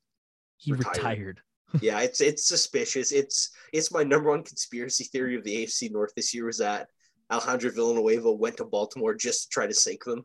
He 0.57 0.71
retired. 0.71 0.95
retired. 0.95 1.41
yeah, 1.81 2.01
it's 2.01 2.21
it's 2.21 2.47
suspicious. 2.47 3.11
It's 3.11 3.51
it's 3.71 3.91
my 3.91 4.03
number 4.03 4.29
one 4.29 4.43
conspiracy 4.43 5.05
theory 5.05 5.35
of 5.35 5.43
the 5.43 5.63
AFC 5.63 5.91
North 5.91 6.11
this 6.15 6.33
year 6.33 6.45
was 6.45 6.57
that 6.57 6.87
Alejandro 7.31 7.71
Villanueva 7.71 8.31
went 8.31 8.57
to 8.57 8.65
Baltimore 8.65 9.13
just 9.13 9.43
to 9.43 9.49
try 9.49 9.67
to 9.67 9.73
sink 9.73 10.03
them. 10.03 10.23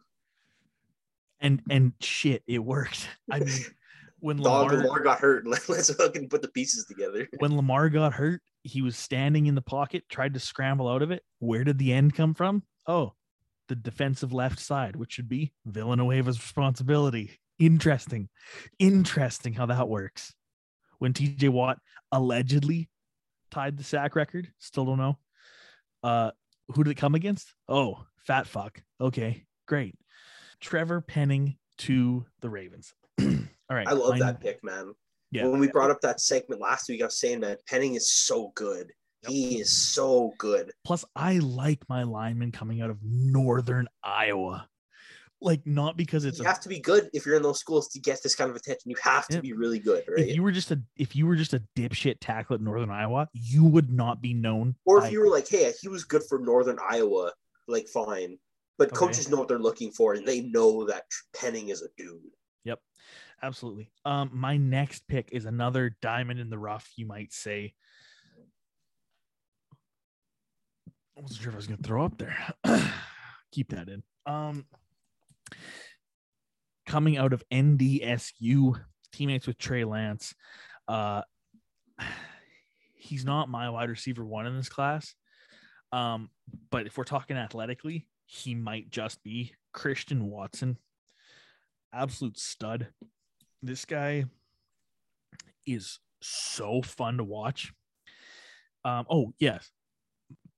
And 1.41 1.63
and 1.71 1.93
shit, 2.01 2.43
it 2.47 2.59
worked. 2.59 3.09
I 3.31 3.41
mean, 3.41 3.49
when 4.21 4.39
Dog 4.39 4.71
Lamar, 4.71 4.83
Lamar 4.83 5.01
got 5.03 5.21
hurt, 5.21 5.47
let's 5.69 5.95
fucking 5.95 6.29
put 6.29 6.43
the 6.43 6.49
pieces 6.49 6.87
together. 6.87 7.29
When 7.39 7.57
Lamar 7.57 7.89
got 7.89 8.15
hurt, 8.15 8.43
he 8.63 8.83
was 8.83 8.97
standing 8.97 9.47
in 9.47 9.55
the 9.55 9.63
pocket, 9.63 10.05
tried 10.09 10.35
to 10.35 10.41
scramble 10.41 10.89
out 10.89 11.03
of 11.03 11.11
it. 11.11 11.23
Where 11.39 11.65
did 11.65 11.79
the 11.79 11.93
end 11.93 12.15
come 12.15 12.35
from? 12.35 12.63
Oh, 12.87 13.13
the 13.69 13.77
defensive 13.77 14.33
left 14.33 14.59
side, 14.59 14.97
which 14.97 15.13
should 15.13 15.29
be 15.29 15.53
Villanueva's 15.69 16.41
responsibility. 16.41 17.39
Interesting. 17.59 18.29
Interesting 18.79 19.55
how 19.55 19.67
that 19.67 19.89
works. 19.89 20.35
When 20.99 21.13
TJ 21.13 21.49
Watt 21.51 21.79
allegedly 22.13 22.89
tied 23.51 23.77
the 23.77 23.85
sack 23.85 24.17
record, 24.17 24.53
still 24.59 24.85
don't 24.85 24.99
know. 24.99 25.19
Uh, 26.03 26.31
who 26.69 26.85
did 26.85 26.93
it 26.93 26.97
come 26.97 27.15
against? 27.15 27.55
Oh, 27.69 28.05
fat 28.19 28.47
fuck. 28.47 28.83
Okay, 29.01 29.45
great. 29.67 29.95
Trevor 30.61 31.01
Penning 31.01 31.57
to 31.79 32.27
the 32.41 32.49
Ravens. 32.49 32.95
All 33.71 33.77
right. 33.77 33.87
I 33.87 33.93
love 33.93 34.19
that 34.19 34.41
pick, 34.41 34.63
man. 34.63 34.95
Yeah. 35.33 35.47
When 35.47 35.61
we 35.61 35.69
brought 35.69 35.91
up 35.91 36.01
that 36.03 36.21
segment 36.21 36.61
last 36.61 36.89
week, 36.89 37.03
I 37.03 37.07
was 37.07 37.19
saying 37.19 37.41
that 37.41 37.67
Penning 37.67 37.95
is 37.95 38.11
so 38.11 38.53
good. 38.55 38.93
Yep. 39.23 39.33
He 39.33 39.61
is 39.61 39.73
so 39.73 40.33
good. 40.39 40.71
Plus, 40.85 41.05
I 41.17 41.39
like 41.39 41.83
my 41.89 42.05
lineman 42.05 42.53
coming 42.53 42.81
out 42.81 42.91
of 42.91 42.99
Northern 43.03 43.89
Iowa. 44.05 44.69
Like, 45.41 45.67
not 45.67 45.97
because 45.97 46.25
it's 46.25 46.39
you 46.39 46.45
a, 46.45 46.49
have 46.49 46.61
to 46.61 46.69
be 46.69 46.81
good 46.81 47.11
if 47.13 47.27
you're 47.27 47.37
in 47.37 47.43
those 47.43 47.59
schools 47.59 47.89
to 47.89 48.01
get 48.01 48.23
this 48.23 48.35
kind 48.35 48.51
of 48.51 48.57
attention. 48.57 48.91
You 48.91 48.97
have 49.03 49.27
to 49.29 49.37
yeah. 49.37 49.41
be 49.41 49.53
really 49.53 49.79
good, 49.79 50.05
right? 50.09 50.27
If 50.27 50.35
you 50.35 50.43
were 50.43 50.53
just 50.53 50.71
a 50.71 50.81
if 50.97 51.15
you 51.15 51.27
were 51.27 51.37
just 51.37 51.53
a 51.53 51.63
dipshit 51.77 52.17
tackle 52.21 52.55
at 52.55 52.63
Northern 52.63 52.91
Iowa, 52.91 53.29
you 53.35 53.65
would 53.65 53.91
not 53.91 54.23
be 54.23 54.33
known. 54.33 54.77
Or 54.87 55.05
if 55.05 55.13
you 55.13 55.21
were 55.21 55.29
like, 55.29 55.49
hey, 55.49 55.73
he 55.81 55.89
was 55.89 56.05
good 56.05 56.23
for 56.27 56.39
Northern 56.39 56.79
Iowa, 56.89 57.33
like 57.69 57.87
fine. 57.89 58.39
But 58.79 58.89
okay. 58.89 58.97
coaches 58.97 59.29
know 59.29 59.39
what 59.39 59.49
they're 59.49 59.59
looking 59.59 59.91
for 59.91 60.15
and 60.15 60.27
they 60.27 60.41
know 60.41 60.87
that 60.87 61.03
Penning 61.35 61.69
is 61.69 61.83
a 61.83 61.89
dude. 61.99 62.21
Yep 62.65 62.81
absolutely. 63.47 63.91
Um, 64.05 64.31
my 64.33 64.57
next 64.57 65.07
pick 65.07 65.29
is 65.33 65.45
another 65.45 65.97
diamond 66.03 66.41
in 66.41 66.51
the 66.51 66.59
rough, 66.59 66.91
you 66.97 67.07
might 67.07 67.33
say. 67.33 67.75
I 71.17 71.21
wasn't 71.21 71.41
sure 71.41 71.51
if 71.51 71.55
I 71.55 71.57
was 71.57 71.67
going 71.67 71.79
to 71.79 71.83
throw 71.83 72.05
up 72.05 72.19
there. 72.19 72.37
Keep 73.53 73.71
that 73.71 73.89
in. 73.89 74.03
Um, 74.27 74.67
coming 76.87 77.17
out 77.17 77.33
of 77.33 77.45
NDSU, 77.53 78.81
teammates 79.13 79.47
with 79.47 79.59
Trey 79.59 79.85
Lance. 79.85 80.35
Uh, 80.89 81.23
he's 82.95 83.25
not 83.25 83.49
my 83.49 83.71
wide 83.71 83.89
receiver 83.89 84.25
one 84.25 84.47
in 84.47 84.57
this 84.57 84.69
class. 84.69 85.15
Um, 85.93 86.31
but 86.71 86.87
if 86.87 86.99
we're 86.99 87.05
talking 87.05 87.37
athletically, 87.37 88.09
he 88.27 88.57
might 88.57 88.91
just 88.91 89.23
be 89.23 89.55
Christian 89.73 90.27
Watson. 90.29 90.79
Absolute 91.95 92.39
stud 92.39 92.89
this 93.67 93.85
guy 93.85 94.25
is 95.67 95.99
so 96.23 96.83
fun 96.83 97.19
to 97.19 97.25
watch. 97.25 97.73
Um, 98.85 99.07
oh, 99.11 99.35
yes. 99.39 99.71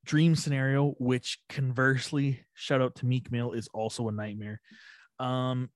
Dream 0.04 0.36
scenario, 0.36 0.94
which 0.98 1.38
conversely, 1.48 2.44
shout 2.54 2.80
out 2.80 2.96
to 2.96 3.06
Meek 3.06 3.30
Mill, 3.32 3.52
is 3.52 3.68
also 3.74 4.08
a 4.08 4.12
nightmare. 4.12 4.60
Um, 5.18 5.70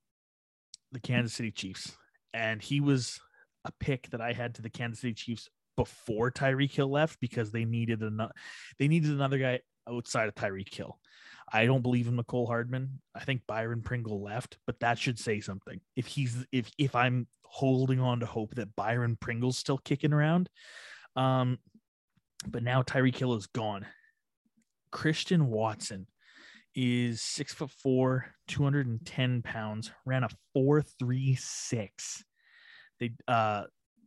the 0.92 1.00
Kansas 1.00 1.34
City 1.34 1.50
Chiefs. 1.50 1.96
And 2.32 2.62
he 2.62 2.80
was 2.80 3.20
a 3.64 3.72
pick 3.80 4.10
that 4.10 4.20
I 4.20 4.32
had 4.32 4.54
to 4.54 4.62
the 4.62 4.70
Kansas 4.70 5.00
City 5.00 5.14
Chiefs 5.14 5.48
before 5.76 6.30
Tyreek 6.30 6.72
Hill 6.72 6.90
left 6.90 7.18
because 7.20 7.50
they 7.50 7.64
needed 7.64 8.02
another 8.02 8.32
they 8.78 8.88
needed 8.88 9.10
another 9.10 9.38
guy 9.38 9.60
outside 9.88 10.28
of 10.28 10.34
Tyreek 10.34 10.72
Hill. 10.72 10.98
I 11.52 11.66
don't 11.66 11.82
believe 11.82 12.08
in 12.08 12.16
Mecole 12.16 12.46
Hardman. 12.46 13.00
I 13.14 13.20
think 13.20 13.42
Byron 13.46 13.82
Pringle 13.82 14.22
left, 14.22 14.56
but 14.66 14.80
that 14.80 14.98
should 14.98 15.18
say 15.18 15.40
something. 15.40 15.80
If 15.96 16.06
he's 16.06 16.46
if 16.50 16.70
if 16.78 16.94
I'm 16.96 17.26
holding 17.44 18.00
on 18.00 18.20
to 18.20 18.26
hope 18.26 18.54
that 18.54 18.74
Byron 18.74 19.18
Pringle's 19.20 19.58
still 19.58 19.78
kicking 19.78 20.14
around, 20.14 20.48
um, 21.14 21.58
but 22.46 22.62
now 22.62 22.82
Tyreek 22.82 23.16
Hill 23.16 23.34
is 23.34 23.46
gone. 23.46 23.86
Christian 24.90 25.48
Watson 25.48 26.06
is 26.74 27.20
six 27.20 27.52
foot 27.52 27.70
four, 27.70 28.26
210 28.48 29.42
pounds, 29.42 29.92
ran 30.06 30.24
a 30.24 30.30
436. 30.54 32.24
They 32.98 33.12
uh 33.28 33.64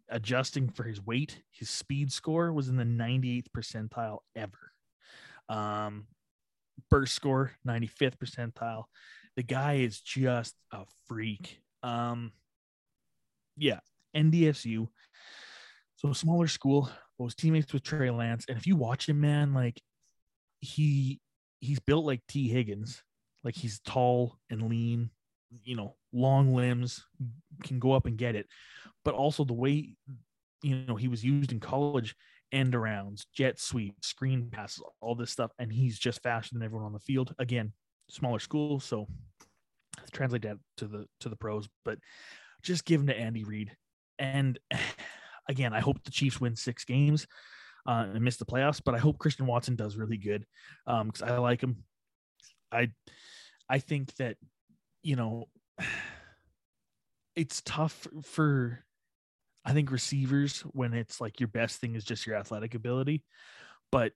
adjusting 0.10 0.70
for 0.70 0.84
his 0.84 1.04
weight, 1.04 1.42
his 1.52 1.70
speed 1.70 2.12
score 2.12 2.54
was 2.54 2.70
in 2.70 2.78
the 2.78 2.84
98th 2.84 3.48
percentile 3.56 4.20
ever. 4.36 4.72
Um, 5.50 6.08
burst 6.90 7.16
score 7.16 7.52
95th 7.68 8.18
percentile. 8.18 8.84
The 9.36 9.44
guy 9.44 9.76
is 9.76 10.00
just 10.00 10.56
a 10.72 10.86
freak. 11.08 11.60
Um, 11.84 12.32
yeah, 13.58 13.80
NDSU. 14.16 14.88
So 15.98 16.14
smaller 16.14 16.48
school, 16.48 16.90
was 17.18 17.36
teammates 17.36 17.74
with 17.74 17.84
Trey 17.84 18.12
Lance, 18.12 18.46
and 18.50 18.58
if 18.58 18.68
you 18.68 18.76
watch 18.76 19.08
him, 19.08 19.22
man, 19.22 19.54
like 19.54 19.82
he 20.60 21.20
he's 21.60 21.80
built 21.80 22.06
like 22.06 22.22
Tee 22.28 22.50
Higgins, 22.50 23.02
like 23.44 23.56
he's 23.56 23.80
tall 23.80 24.38
and 24.50 24.70
lean, 24.70 25.10
you 25.64 25.76
know, 25.76 25.96
long 26.12 26.54
limbs, 26.54 27.06
can 27.64 27.80
go 27.80 27.94
up 27.94 28.06
and 28.06 28.18
get 28.18 28.36
it, 28.36 28.48
but 29.04 29.14
also 29.14 29.46
the 29.46 29.54
way 29.54 29.96
you 30.62 30.76
know 30.88 30.96
he 30.96 31.08
was 31.08 31.24
used 31.24 31.52
in 31.52 31.60
college 31.60 32.16
end 32.56 32.74
arounds, 32.74 33.26
jet 33.34 33.60
sweep, 33.60 33.96
screen 34.02 34.50
passes, 34.50 34.84
all 35.02 35.14
this 35.14 35.32
stuff, 35.32 35.52
and 35.60 35.72
he's 35.72 36.00
just 36.00 36.24
faster 36.24 36.54
than 36.54 36.64
everyone 36.64 36.86
on 36.86 36.94
the 36.94 37.00
field. 37.00 37.36
Again, 37.38 37.74
smaller 38.10 38.40
school, 38.40 38.80
so 38.80 39.08
translate 40.12 40.44
that 40.44 40.58
to 40.78 40.88
the 40.88 41.06
to 41.20 41.30
the 41.30 41.36
pros, 41.36 41.68
but 41.84 42.00
just 42.64 42.86
give 42.86 43.02
him 43.02 43.08
to 43.08 43.18
Andy 43.18 43.44
Reid. 43.44 43.76
And 44.18 44.58
again, 45.50 45.74
I 45.74 45.82
hope 45.82 46.04
the 46.04 46.12
Chiefs 46.12 46.40
win 46.40 46.56
six 46.56 46.86
games 46.86 47.28
uh, 47.86 48.08
and 48.14 48.24
miss 48.24 48.38
the 48.38 48.46
playoffs, 48.46 48.82
but 48.84 48.96
I 48.96 49.00
hope 49.00 49.20
Christian 49.20 49.46
Watson 49.46 49.76
does 49.76 49.98
really 49.98 50.18
good 50.18 50.46
because 50.86 51.22
um, 51.22 51.30
I 51.30 51.38
like 51.38 51.62
him. 51.62 51.84
I 52.72 52.90
I 53.70 53.80
think 53.80 54.16
that 54.16 54.38
you 55.04 55.18
know, 55.18 55.46
it's 57.36 57.62
tough 57.66 58.08
for 58.24 58.85
I 59.66 59.74
think 59.74 59.92
receivers 59.92 60.62
when 60.62 60.94
it's 60.94 61.20
like 61.20 61.40
your 61.40 61.48
best 61.48 61.80
thing 61.80 61.96
is 61.96 62.04
just 62.04 62.28
your 62.28 62.36
athletic 62.36 62.76
ability. 62.76 63.24
But 63.92 64.14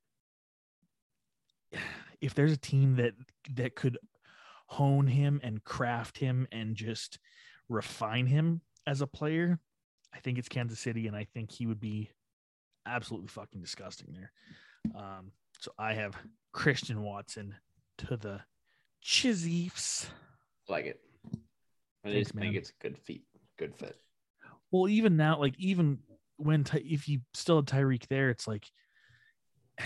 if 2.21 2.33
there's 2.35 2.51
a 2.51 2.57
team 2.57 2.97
that 2.97 3.13
that 3.55 3.75
could 3.75 3.97
hone 4.67 5.07
him 5.07 5.39
and 5.43 5.63
craft 5.63 6.17
him 6.17 6.47
and 6.51 6.75
just 6.75 7.17
refine 7.67 8.27
him 8.27 8.61
as 8.85 9.01
a 9.01 9.07
player, 9.07 9.59
I 10.13 10.19
think 10.19 10.37
it's 10.37 10.49
Kansas 10.49 10.79
City, 10.79 11.07
and 11.07 11.15
I 11.15 11.25
think 11.33 11.51
he 11.51 11.65
would 11.65 11.79
be 11.79 12.09
absolutely 12.85 13.29
fucking 13.29 13.61
disgusting 13.61 14.13
there. 14.13 14.31
Um, 14.95 15.31
so 15.59 15.71
I 15.77 15.93
have 15.93 16.15
Christian 16.51 17.01
Watson 17.01 17.55
to 17.99 18.17
the 18.17 18.41
Chiefs. 19.01 20.07
Like 20.67 20.85
it. 20.85 20.99
I 22.05 22.11
Thanks, 22.11 22.29
just 22.29 22.39
think 22.39 22.55
it's 22.55 22.69
a 22.69 22.83
good 22.83 22.97
feat, 22.97 23.23
good 23.57 23.75
fit. 23.75 23.97
Well, 24.71 24.87
even 24.87 25.17
now, 25.17 25.39
like 25.39 25.55
even 25.57 25.99
when 26.37 26.63
Ty- 26.63 26.83
if 26.85 27.07
you 27.07 27.21
still 27.33 27.57
had 27.57 27.65
Tyreek 27.65 28.07
there, 28.07 28.29
it's 28.29 28.47
like 28.47 28.65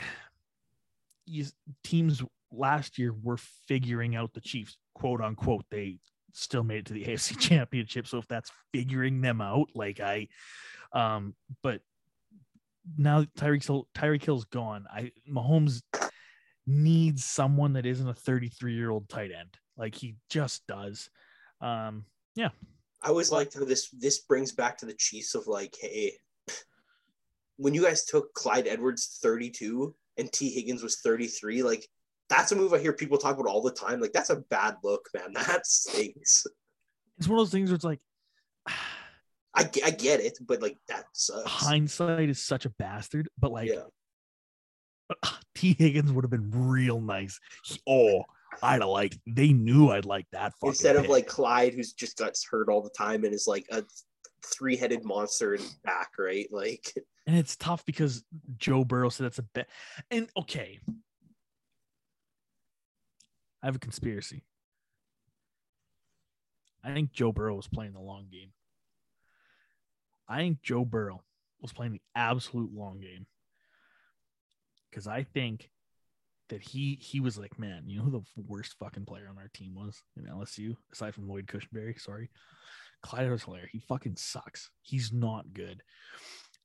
you, 1.25 1.45
teams 1.83 2.21
last 2.51 2.99
year 2.99 3.13
were 3.13 3.37
figuring 3.67 4.15
out 4.15 4.33
the 4.33 4.41
Chiefs, 4.41 4.77
quote 4.93 5.21
unquote. 5.21 5.65
They 5.71 5.99
still 6.33 6.63
made 6.63 6.79
it 6.79 6.85
to 6.87 6.93
the 6.93 7.05
AFC 7.07 7.39
Championship. 7.39 8.07
So 8.07 8.17
if 8.17 8.27
that's 8.27 8.51
figuring 8.73 9.21
them 9.21 9.41
out, 9.41 9.69
like 9.75 9.99
I, 9.99 10.27
um, 10.91 11.35
but 11.61 11.81
now 12.97 13.23
Tyreek 13.37 13.85
Tyreek 13.95 14.23
Hill's 14.23 14.45
gone. 14.45 14.85
I 14.91 15.11
Mahomes 15.29 15.81
needs 16.67 17.25
someone 17.25 17.73
that 17.73 17.85
isn't 17.85 18.07
a 18.07 18.13
33 18.13 18.73
year 18.73 18.89
old 18.89 19.09
tight 19.09 19.31
end. 19.31 19.57
Like 19.77 19.95
he 19.95 20.15
just 20.29 20.65
does. 20.67 21.09
Um, 21.61 22.05
I 23.03 23.09
always 23.09 23.31
liked 23.31 23.53
how 23.53 23.65
this 23.65 23.89
this 23.89 24.19
brings 24.19 24.51
back 24.53 24.77
to 24.77 24.85
the 24.85 24.93
Chiefs 24.93 25.35
of 25.35 25.47
like, 25.47 25.75
hey, 25.79 26.13
when 27.57 27.73
you 27.73 27.83
guys 27.83 28.05
took 28.05 28.33
Clyde 28.33 28.67
Edwards 28.67 29.19
32 29.21 29.93
and 30.17 30.31
Tee 30.31 30.49
Higgins 30.49 30.81
was 30.81 31.01
33, 31.01 31.63
like 31.63 31.87
that's 32.29 32.51
a 32.51 32.55
move 32.55 32.73
I 32.73 32.79
hear 32.79 32.93
people 32.93 33.17
talk 33.17 33.37
about 33.37 33.49
all 33.49 33.61
the 33.61 33.71
time. 33.71 33.99
Like 33.99 34.13
that's 34.13 34.29
a 34.29 34.37
bad 34.37 34.77
look, 34.83 35.09
man. 35.13 35.33
That 35.47 35.67
stinks. 35.67 36.47
it's 37.17 37.27
one 37.27 37.39
of 37.39 37.45
those 37.45 37.51
things 37.51 37.69
where 37.69 37.75
it's 37.75 37.85
like. 37.85 37.99
I, 39.55 39.69
I 39.85 39.91
get 39.91 40.19
it, 40.19 40.39
but 40.41 40.63
like 40.63 40.79
that 40.87 41.05
sucks. 41.13 41.43
hindsight 41.45 42.27
is 42.27 42.41
such 42.41 42.65
a 42.65 42.71
bastard, 42.71 43.29
but 43.37 43.51
like 43.51 43.69
yeah, 43.69 43.83
Tee 45.55 45.75
Higgins 45.77 46.11
would 46.11 46.23
have 46.23 46.31
been 46.31 46.49
real 46.51 46.99
nice. 46.99 47.39
He- 47.63 47.79
oh, 47.87 48.23
I'd 48.61 48.81
have 48.81 48.89
liked. 48.89 49.17
They 49.27 49.53
knew 49.53 49.89
I'd 49.89 50.05
like 50.05 50.27
that. 50.31 50.53
instead 50.63 50.95
of 50.95 51.03
pick. 51.03 51.11
like 51.11 51.27
Clyde, 51.27 51.73
who's 51.73 51.93
just 51.93 52.17
got 52.17 52.35
hurt 52.49 52.69
all 52.69 52.81
the 52.81 52.89
time 52.89 53.23
and 53.23 53.33
is 53.33 53.47
like 53.47 53.65
a 53.71 53.83
three 54.45 54.75
headed 54.75 55.03
monster 55.03 55.55
in 55.55 55.61
back, 55.83 56.11
right? 56.19 56.47
Like, 56.51 56.93
and 57.27 57.37
it's 57.37 57.55
tough 57.55 57.85
because 57.85 58.23
Joe 58.57 58.83
Burrow 58.83 59.09
said 59.09 59.25
that's 59.25 59.39
a 59.39 59.43
bet. 59.43 59.69
And 60.11 60.29
okay, 60.37 60.79
I 63.61 63.65
have 63.67 63.75
a 63.75 63.79
conspiracy. 63.79 64.43
I 66.83 66.93
think 66.93 67.13
Joe 67.13 67.31
Burrow 67.31 67.55
was 67.55 67.67
playing 67.67 67.93
the 67.93 68.01
long 68.01 68.27
game. 68.29 68.51
I 70.27 70.39
think 70.39 70.61
Joe 70.61 70.83
Burrow 70.83 71.23
was 71.61 71.71
playing 71.71 71.93
the 71.93 72.01
absolute 72.13 72.73
long 72.73 72.99
game. 72.99 73.25
Because 74.89 75.07
I 75.07 75.23
think 75.23 75.69
that 76.49 76.61
he 76.61 76.97
he 77.01 77.19
was 77.19 77.37
like, 77.37 77.57
man, 77.57 77.83
you 77.87 77.97
know 77.97 78.05
who 78.05 78.11
the 78.11 78.43
worst 78.47 78.75
fucking 78.79 79.05
player 79.05 79.27
on 79.29 79.37
our 79.37 79.49
team 79.53 79.73
was 79.75 80.01
in 80.17 80.25
LSU, 80.25 80.75
aside 80.91 81.13
from 81.15 81.27
Lloyd 81.27 81.47
Cushenberry, 81.47 81.99
sorry. 81.99 82.29
Clyde 83.01 83.27
Helaire. 83.27 83.67
He 83.69 83.79
fucking 83.79 84.15
sucks. 84.15 84.69
He's 84.81 85.11
not 85.11 85.53
good. 85.53 85.83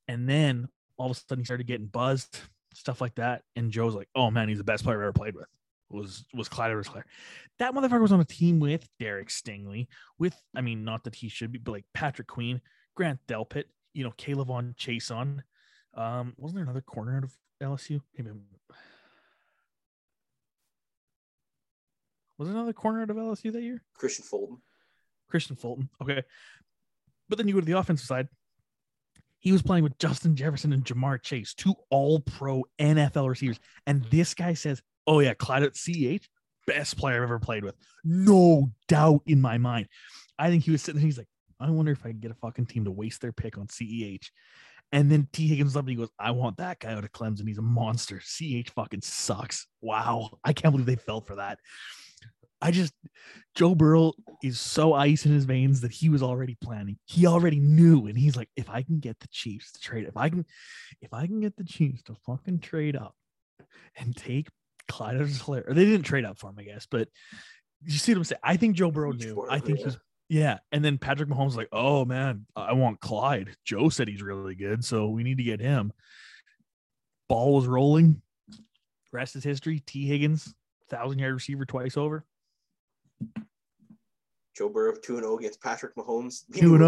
And 0.07 0.29
then 0.29 0.69
all 0.97 1.11
of 1.11 1.17
a 1.17 1.21
sudden 1.21 1.41
he 1.41 1.45
started 1.45 1.67
getting 1.67 1.87
buzzed, 1.87 2.41
stuff 2.75 3.01
like 3.01 3.17
that. 3.17 3.43
And 3.57 3.71
Joe's 3.73 3.95
like, 3.95 4.09
oh 4.15 4.31
man, 4.31 4.49
he's 4.49 4.59
the 4.59 4.65
best 4.65 4.85
player 4.85 4.99
I've 4.99 5.03
ever 5.03 5.13
played 5.13 5.35
with. 5.35 5.49
Was 5.91 6.25
was 6.35 6.49
Clyde 6.49 6.73
Helaire. 6.73 7.03
That 7.59 7.75
motherfucker 7.75 8.01
was 8.03 8.13
on 8.13 8.21
a 8.21 8.25
team 8.25 8.61
with 8.61 8.87
Derek 9.01 9.29
Stingley, 9.29 9.89
with 10.19 10.35
I 10.55 10.61
mean, 10.61 10.85
not 10.85 11.05
that 11.05 11.15
he 11.15 11.29
should 11.29 11.51
be, 11.51 11.59
but 11.59 11.73
like 11.73 11.87
Patrick 11.95 12.29
Queen, 12.29 12.61
Grant 12.95 13.21
Delpit, 13.27 13.65
you 13.95 14.05
know, 14.05 14.13
Caleb 14.17 14.51
on 14.51 14.75
Chase 14.77 15.11
on. 15.11 15.43
Um, 15.95 16.35
wasn't 16.37 16.57
there 16.57 16.65
another 16.65 16.83
corner 16.83 17.17
out 17.17 17.25
of 17.25 17.33
LSU? 17.63 18.01
Maybe 18.17 18.29
I'm- 18.29 18.47
was 22.39 22.49
another 22.49 22.73
corner 22.73 23.03
out 23.03 23.11
of 23.11 23.17
LSU 23.17 23.53
that 23.53 23.63
year? 23.63 23.83
Kristian 24.01 24.25
Fulton. 24.25 24.59
Kristian 25.33 25.59
Fulton. 25.59 25.89
Okay. 26.03 26.23
But 27.29 27.39
then 27.39 27.49
you 27.49 27.55
go 27.55 27.61
to 27.61 27.67
the 27.67 27.79
offensive 27.79 28.07
side. 28.07 28.29
He 29.41 29.53
was 29.53 29.63
playing 29.63 29.85
with 29.85 29.99
Justin 29.99 30.35
Jefferson 30.35 30.73
and 30.73 30.85
Ja'Marr 30.85 31.23
Chase, 31.23 31.55
two 31.55 31.75
all 31.91 32.21
pro 32.21 32.65
NFL 32.81 33.29
receivers. 33.29 33.61
And 33.87 34.05
this 34.05 34.35
guy 34.35 34.55
says, 34.55 34.83
Oh, 35.07 35.21
yeah, 35.21 35.35
Clyde 35.35 35.63
at 35.63 35.75
CH, 35.75 36.29
best 36.67 36.99
player 36.99 37.17
I've 37.17 37.23
ever 37.23 37.39
played 37.39 37.65
with. 37.65 37.75
No 38.05 38.71
doubt 38.89 39.23
in 39.27 39.41
my 39.41 39.57
mind. 39.57 39.89
I 40.39 40.51
think 40.51 40.65
he 40.65 40.71
was 40.71 40.83
sitting 40.83 41.01
there. 41.01 41.07
He's 41.07 41.19
like, 41.19 41.29
I 41.59 41.71
wonder 41.71 41.93
if 41.93 42.05
I 42.05 42.11
can 42.11 42.21
get 42.21 42.31
a 42.31 42.35
fucking 42.35 42.67
team 42.67 42.85
to 42.85 42.91
waste 42.91 43.21
their 43.21 43.33
pick 43.33 43.59
on 43.59 43.69
CEH. 43.69 44.31
And 44.93 45.11
then 45.11 45.29
Tee 45.33 45.49
Higgins 45.49 45.77
up 45.77 45.83
and 45.83 45.91
he 45.91 45.97
goes, 45.97 46.11
I 46.19 46.31
want 46.31 46.59
that 46.59 46.79
guy 46.79 46.93
out 46.93 47.05
of 47.05 47.13
Clemson. 47.13 47.47
He's 47.47 47.59
a 47.59 47.63
monster. 47.63 48.21
CH 48.21 48.71
fucking 48.71 49.03
sucks. 49.03 49.67
Wow. 49.81 50.39
I 50.45 50.53
can't 50.53 50.73
believe 50.73 50.87
they 50.87 50.97
fell 50.97 51.21
for 51.21 51.37
that. 51.37 51.59
I 52.61 52.71
just, 52.71 52.93
Joe 53.55 53.75
Burrow 53.75 54.13
is 54.43 54.59
so 54.59 54.95
ice 54.95 55.27
in 55.27 55.33
his 55.33 55.45
veins 55.45 55.81
that 55.83 55.93
he 55.93 56.09
was 56.09 56.23
already 56.23 56.57
planning. 56.61 56.99
He 57.05 57.27
already 57.27 57.61
knew, 57.61 58.07
and 58.07 58.19
he's 58.19 58.37
like, 58.37 58.49
if 58.57 58.69
I 58.69 58.83
can 58.83 58.99
get 58.99 59.19
the 59.21 59.29
Chiefs 59.29 59.73
to 59.73 59.81
trade, 59.81 60.07
if 60.07 60.17
I 60.17 60.29
can, 60.29 60.45
if 61.01 61.13
I 61.13 61.27
can 61.27 61.41
get 61.41 61.57
the 61.57 61.65
Chiefs 61.65 62.03
to 62.05 62.17
fucking 62.27 62.61
trade 62.61 62.97
up 62.97 63.15
and 63.97 64.17
take 64.17 64.49
Clyde 64.89 65.17
Edwards-Helaire, 65.17 65.75
they 65.75 65.85
didn't 65.85 66.03
trade 66.07 66.25
up 66.25 66.39
for 66.39 66.51
him, 66.51 66.57
I 66.59 66.65
guess, 66.65 66.87
but 66.91 67.09
you 67.85 67.97
see 67.99 68.13
what 68.13 68.19
I'm 68.19 68.25
saying? 68.25 68.41
I 68.43 68.57
think 68.57 68.75
Joe 68.75 68.91
Burrow 68.91 69.13
knew. 69.13 69.47
I 69.49 69.61
think 69.61 69.79
he's 69.79 69.97
yeah. 70.29 70.59
And 70.73 70.85
then 70.85 70.99
Patrick 70.99 71.29
Mahomes 71.29 71.55
like, 71.57 71.69
oh 71.73 72.05
man, 72.05 72.45
I 72.55 72.73
want 72.73 73.01
Clyde. 73.01 73.57
Joe 73.65 73.89
said 73.89 74.09
he's 74.09 74.23
really 74.23 74.55
good, 74.55 74.85
so 74.85 75.09
we 75.09 75.23
need 75.23 75.39
to 75.39 75.45
get 75.45 75.61
him. 75.61 75.93
Ball 77.29 77.55
was 77.55 77.67
rolling. 77.67 78.21
Rest 79.13 79.37
is 79.37 79.45
history. 79.45 79.81
Tee 79.87 80.07
Higgins, 80.07 80.55
thousand 80.91 81.19
yard 81.19 81.35
receiver 81.35 81.65
twice 81.65 81.97
over. 81.97 82.25
Joe 84.57 84.69
Burrow 84.69 84.95
2 85.03 85.17
0 85.17 85.39
against 85.39 85.63
Patrick 85.63 85.95
Mahomes. 85.95 86.43
We 86.51 86.61
2-0. 86.61 86.79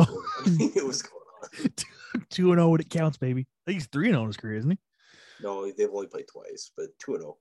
knew 0.56 0.68
what 0.74 0.86
was 0.86 1.02
going 1.02 1.20
on. 1.22 1.48
Knew 1.48 1.48
what 1.48 1.62
going 1.62 1.64
on. 1.64 2.24
Two 2.30 2.50
and 2.52 2.58
zero 2.58 2.68
when 2.68 2.80
it 2.80 2.90
counts, 2.90 3.16
baby. 3.16 3.42
I 3.42 3.70
think 3.70 3.74
he's 3.80 3.86
three 3.92 4.06
and 4.06 4.14
zero 4.14 4.22
in 4.22 4.26
his 4.28 4.36
career, 4.36 4.56
isn't 4.56 4.70
he? 4.72 4.78
No, 5.42 5.70
they've 5.70 5.88
only 5.92 6.06
played 6.08 6.26
twice, 6.30 6.70
but 6.76 6.86
2 6.98 7.16
0. 7.18 7.36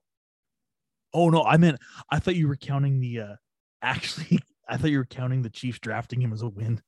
Oh 1.13 1.29
no, 1.29 1.43
I 1.43 1.57
meant 1.57 1.79
I 2.11 2.19
thought 2.19 2.35
you 2.35 2.47
were 2.47 2.55
counting 2.55 2.99
the. 2.99 3.19
uh 3.21 3.35
Actually, 3.81 4.39
I 4.69 4.77
thought 4.77 4.91
you 4.91 4.99
were 4.99 5.05
counting 5.05 5.41
the 5.41 5.49
Chiefs 5.49 5.79
drafting 5.79 6.21
him 6.21 6.31
as 6.33 6.43
a 6.43 6.49
win. 6.49 6.81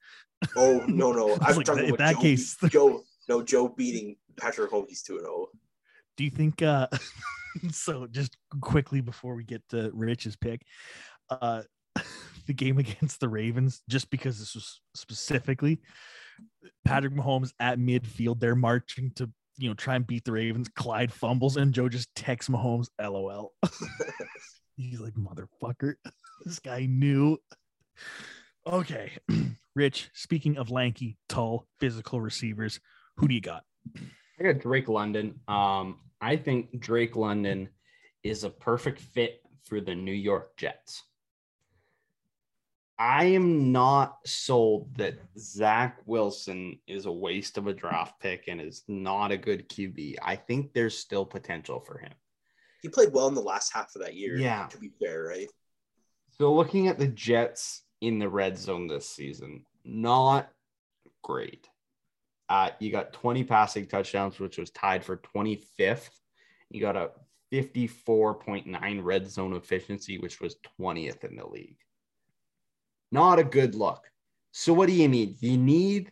Oh, 0.56 0.84
no, 0.88 1.12
no. 1.12 1.30
I 1.30 1.32
was 1.32 1.39
I'm 1.47 1.56
like, 1.58 1.66
talking 1.66 1.84
in 1.86 1.89
about 1.95 1.97
that 1.99 2.16
Joe, 2.16 2.22
case- 2.22 2.58
Joe. 2.70 3.04
No, 3.30 3.41
Joe 3.43 3.70
beating 3.70 4.16
Patrick 4.38 4.72
Mahomes. 4.72 4.89
He's 4.89 5.02
2 5.04 5.20
0. 5.20 5.47
Do 6.18 6.24
you 6.24 6.30
think? 6.30 6.62
uh 6.62 6.88
So 7.72 8.08
just 8.08 8.38
quickly 8.62 9.02
before 9.02 9.36
we 9.36 9.43
get 9.43 9.62
to 9.70 9.89
Rich's 9.93 10.36
pick, 10.36 10.62
uh 11.30 11.64
the 12.48 12.54
game 12.54 12.78
against 12.78 13.20
the 13.20 13.30
Ravens, 13.30 13.82
just 13.89 14.10
because 14.10 14.39
this 14.39 14.56
was 14.56 14.82
specifically 14.96 15.82
Patrick 16.86 17.14
Mahomes 17.14 17.54
at 17.60 17.80
midfield, 17.80 18.39
they're 18.39 18.56
marching 18.56 19.12
to 19.16 19.30
you 19.58 19.70
know 19.70 19.76
try 19.76 19.96
and 19.96 20.08
beat 20.08 20.26
the 20.26 20.32
Ravens. 20.32 20.70
Clyde 20.70 21.12
fumbles 21.12 21.58
and 21.58 21.74
Joe 21.74 21.89
just 21.89 22.14
texts 22.16 22.50
Mahomes, 22.50 22.88
"LOL." 23.00 23.54
He's 24.76 25.00
like, 25.00 25.14
"Motherfucker, 25.14 25.96
this 26.46 26.60
guy 26.60 26.86
knew." 26.86 27.38
Okay, 28.66 29.12
Rich. 29.76 30.10
Speaking 30.14 30.58
of 30.58 30.70
lanky, 30.70 31.18
tall, 31.30 31.68
physical 31.80 32.22
receivers, 32.22 32.80
who 33.18 33.28
do 33.28 33.34
you 33.34 33.42
got? 33.42 33.64
I 34.39 34.44
got 34.44 34.60
Drake 34.60 34.88
London. 34.88 35.39
Um, 35.48 36.00
I 36.20 36.36
think 36.36 36.80
Drake 36.80 37.16
London 37.16 37.70
is 38.24 38.44
a 38.44 38.50
perfect 38.50 39.00
fit 39.00 39.42
for 39.64 39.82
the 39.82 39.96
New 39.96 40.14
York 40.14 40.58
Jets. 40.58 41.04
I 43.02 43.24
am 43.24 43.72
not 43.72 44.20
sold 44.28 44.95
that 44.97 45.18
Zach 45.36 45.97
Wilson 46.06 46.78
is 46.86 47.08
a 47.08 47.12
waste 47.12 47.58
of 47.58 47.66
a 47.66 47.74
draft 47.74 48.20
pick 48.20 48.43
and 48.47 48.62
is 48.62 48.84
not 48.88 49.32
a 49.32 49.38
good 49.38 49.68
QB. 49.68 50.18
I 50.22 50.36
think 50.36 50.72
there's 50.72 50.95
still 50.95 51.26
potential 51.26 51.80
for 51.80 51.97
him. 51.97 52.12
He 52.84 52.89
played 52.89 53.12
well 53.12 53.28
in 53.28 53.34
the 53.34 53.41
last 53.41 53.74
half 53.74 53.95
of 53.95 54.04
that 54.04 54.14
year. 54.14 54.38
Yeah. 54.38 54.68
To 54.68 54.78
be 54.78 54.91
fair, 55.02 55.24
right? 55.24 55.49
So 56.38 56.54
looking 56.54 56.89
at 56.89 56.99
the 56.99 57.08
Jets 57.08 57.82
in 58.02 58.20
the 58.20 58.30
red 58.30 58.56
zone 58.56 58.86
this 58.86 59.10
season, 59.10 59.66
not 59.84 60.52
great. 61.24 61.68
Uh, 62.49 62.70
you 62.78 62.91
got 62.91 63.14
20 63.14 63.43
passing 63.45 63.88
touchdowns, 63.88 64.39
which 64.39 64.60
was 64.60 64.70
tied 64.70 65.04
for 65.04 65.18
25th. 65.18 66.12
You 66.70 66.82
got 66.82 66.95
a 66.95 67.10
54.9 67.52 69.04
red 69.04 69.28
zone 69.28 69.56
efficiency, 69.56 70.20
which 70.20 70.39
was 70.39 70.58
20th 70.80 71.24
in 71.24 71.36
the 71.36 71.47
league. 71.47 71.78
Not 73.12 73.39
a 73.39 73.43
good 73.43 73.76
look. 73.76 74.09
So 74.51 74.74
what 74.74 74.88
do 74.88 74.93
you 74.93 75.07
need? 75.07 75.41
You 75.41 75.57
need 75.57 76.12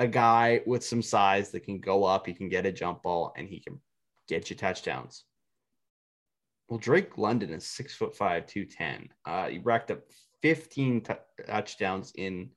a 0.00 0.06
guy 0.06 0.60
with 0.66 0.84
some 0.84 1.02
size 1.02 1.50
that 1.50 1.60
can 1.64 1.78
go 1.78 2.04
up, 2.04 2.26
he 2.26 2.34
can 2.34 2.48
get 2.48 2.66
a 2.66 2.72
jump 2.72 3.02
ball, 3.02 3.32
and 3.36 3.48
he 3.48 3.60
can 3.60 3.80
get 4.28 4.50
you 4.50 4.56
touchdowns. 4.56 5.24
Well, 6.68 6.78
Drake 6.78 7.18
London 7.18 7.50
is 7.50 7.66
six 7.66 7.94
foot 7.94 8.16
five, 8.16 8.46
210. 8.46 9.08
Uh, 9.26 9.48
he 9.48 9.58
racked 9.58 9.90
up 9.90 10.00
15 10.42 11.02
t- 11.02 11.14
touchdowns 11.46 12.12
in, 12.16 12.50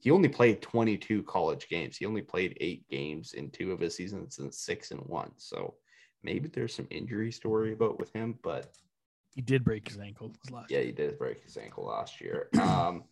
he 0.00 0.10
only 0.10 0.28
played 0.28 0.60
22 0.60 1.22
college 1.22 1.68
games. 1.68 1.96
He 1.96 2.06
only 2.06 2.22
played 2.22 2.58
eight 2.60 2.86
games 2.88 3.34
in 3.34 3.50
two 3.50 3.72
of 3.72 3.80
his 3.80 3.96
seasons 3.96 4.38
and 4.38 4.52
six 4.52 4.90
and 4.90 5.00
one. 5.02 5.30
So 5.36 5.74
maybe 6.22 6.48
there's 6.48 6.74
some 6.74 6.88
injury 6.90 7.30
story 7.32 7.72
about 7.72 7.98
with 7.98 8.12
him, 8.12 8.38
but 8.42 8.72
He 9.34 9.40
did 9.42 9.64
break 9.64 9.88
his 9.88 9.98
ankle 9.98 10.32
last 10.50 10.70
yeah, 10.70 10.80
he 10.80 10.92
did 10.92 11.18
break 11.18 11.42
his 11.42 11.56
ankle 11.56 11.86
last 11.86 12.20
year. 12.20 12.48
Um, 12.60 13.04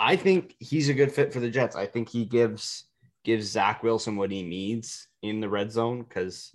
I 0.00 0.16
think 0.16 0.56
he's 0.58 0.88
a 0.88 0.94
good 0.94 1.12
fit 1.12 1.30
for 1.30 1.40
the 1.40 1.50
Jets. 1.50 1.76
I 1.76 1.84
think 1.84 2.08
he 2.08 2.24
gives 2.24 2.86
gives 3.22 3.50
Zach 3.50 3.82
Wilson 3.82 4.16
what 4.16 4.30
he 4.30 4.42
needs 4.42 5.08
in 5.22 5.40
the 5.40 5.48
red 5.48 5.70
zone 5.70 6.02
because 6.02 6.50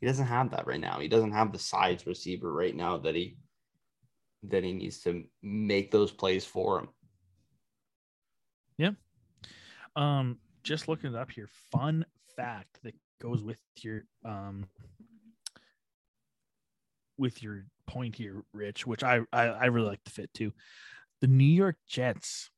he 0.00 0.06
doesn't 0.06 0.26
have 0.26 0.52
that 0.52 0.68
right 0.68 0.80
now. 0.80 1.00
He 1.00 1.08
doesn't 1.08 1.32
have 1.32 1.52
the 1.52 1.58
size 1.58 2.06
receiver 2.06 2.52
right 2.52 2.74
now 2.74 2.98
that 2.98 3.16
he 3.16 3.38
that 4.44 4.62
he 4.62 4.72
needs 4.72 5.00
to 5.00 5.24
make 5.42 5.90
those 5.90 6.12
plays 6.12 6.44
for 6.44 6.78
him. 6.78 6.88
Yeah. 8.78 8.90
Um, 9.96 10.38
just 10.62 10.86
looking 10.86 11.12
it 11.12 11.18
up 11.18 11.32
here. 11.32 11.48
Fun 11.72 12.06
fact 12.36 12.78
that 12.84 12.94
goes 13.20 13.42
with 13.42 13.58
your 13.80 14.04
um 14.24 14.66
with 17.18 17.42
your 17.42 17.64
point 17.88 18.14
here, 18.14 18.44
Rich, 18.52 18.86
which 18.86 19.02
I 19.02 19.22
I, 19.32 19.46
I 19.46 19.64
really 19.66 19.88
like 19.88 20.04
the 20.04 20.10
fit 20.10 20.32
too. 20.32 20.52
The 21.20 21.26
New 21.26 21.44
York 21.44 21.78
Jets 21.88 22.50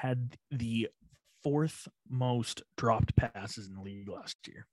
had 0.00 0.36
the 0.50 0.88
fourth 1.42 1.88
most 2.08 2.62
dropped 2.76 3.16
passes 3.16 3.68
in 3.68 3.74
the 3.74 3.80
league 3.80 4.08
last 4.08 4.36
year. 4.46 4.66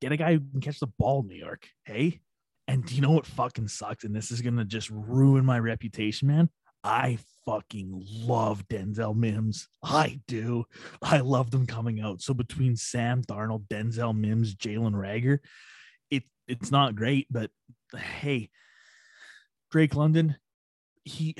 Get 0.00 0.12
a 0.12 0.16
guy 0.16 0.34
who 0.34 0.40
can 0.40 0.60
catch 0.60 0.80
the 0.80 0.86
ball, 0.86 1.22
New 1.22 1.36
York. 1.36 1.66
Hey, 1.84 2.20
and 2.68 2.84
do 2.84 2.94
you 2.94 3.00
know 3.00 3.10
what 3.10 3.26
fucking 3.26 3.68
sucks? 3.68 4.04
And 4.04 4.14
this 4.14 4.30
is 4.30 4.42
gonna 4.42 4.64
just 4.64 4.90
ruin 4.90 5.44
my 5.44 5.58
reputation, 5.58 6.28
man. 6.28 6.50
I 6.82 7.18
fucking 7.46 8.06
love 8.26 8.66
Denzel 8.68 9.16
Mims. 9.16 9.68
I 9.82 10.20
do. 10.28 10.64
I 11.02 11.20
love 11.20 11.50
them 11.50 11.66
coming 11.66 12.00
out. 12.00 12.20
So 12.20 12.34
between 12.34 12.76
Sam 12.76 13.22
Darnold, 13.22 13.66
Denzel 13.68 14.16
Mims, 14.16 14.54
Jalen 14.54 14.92
Reagor, 14.92 15.38
it 16.10 16.24
it's 16.46 16.70
not 16.70 16.94
great, 16.94 17.26
but 17.30 17.50
hey, 17.96 18.50
Drake 19.70 19.94
London, 19.94 20.36
he 21.04 21.34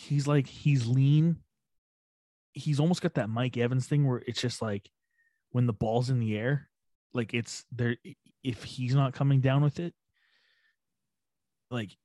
he's 0.00 0.26
like 0.26 0.46
he's 0.46 0.86
lean. 0.86 1.36
He's 2.52 2.80
almost 2.80 3.02
got 3.02 3.14
that 3.14 3.30
Mike 3.30 3.56
Evans 3.56 3.86
thing 3.86 4.06
where 4.06 4.22
it's 4.26 4.40
just 4.40 4.60
like 4.60 4.90
when 5.50 5.66
the 5.66 5.72
ball's 5.72 6.10
in 6.10 6.18
the 6.18 6.36
air, 6.36 6.68
like 7.12 7.34
it's 7.34 7.64
there. 7.72 7.96
If 8.42 8.64
he's 8.64 8.94
not 8.94 9.12
coming 9.12 9.40
down 9.40 9.62
with 9.62 9.78
it, 9.78 9.94
like 11.70 11.96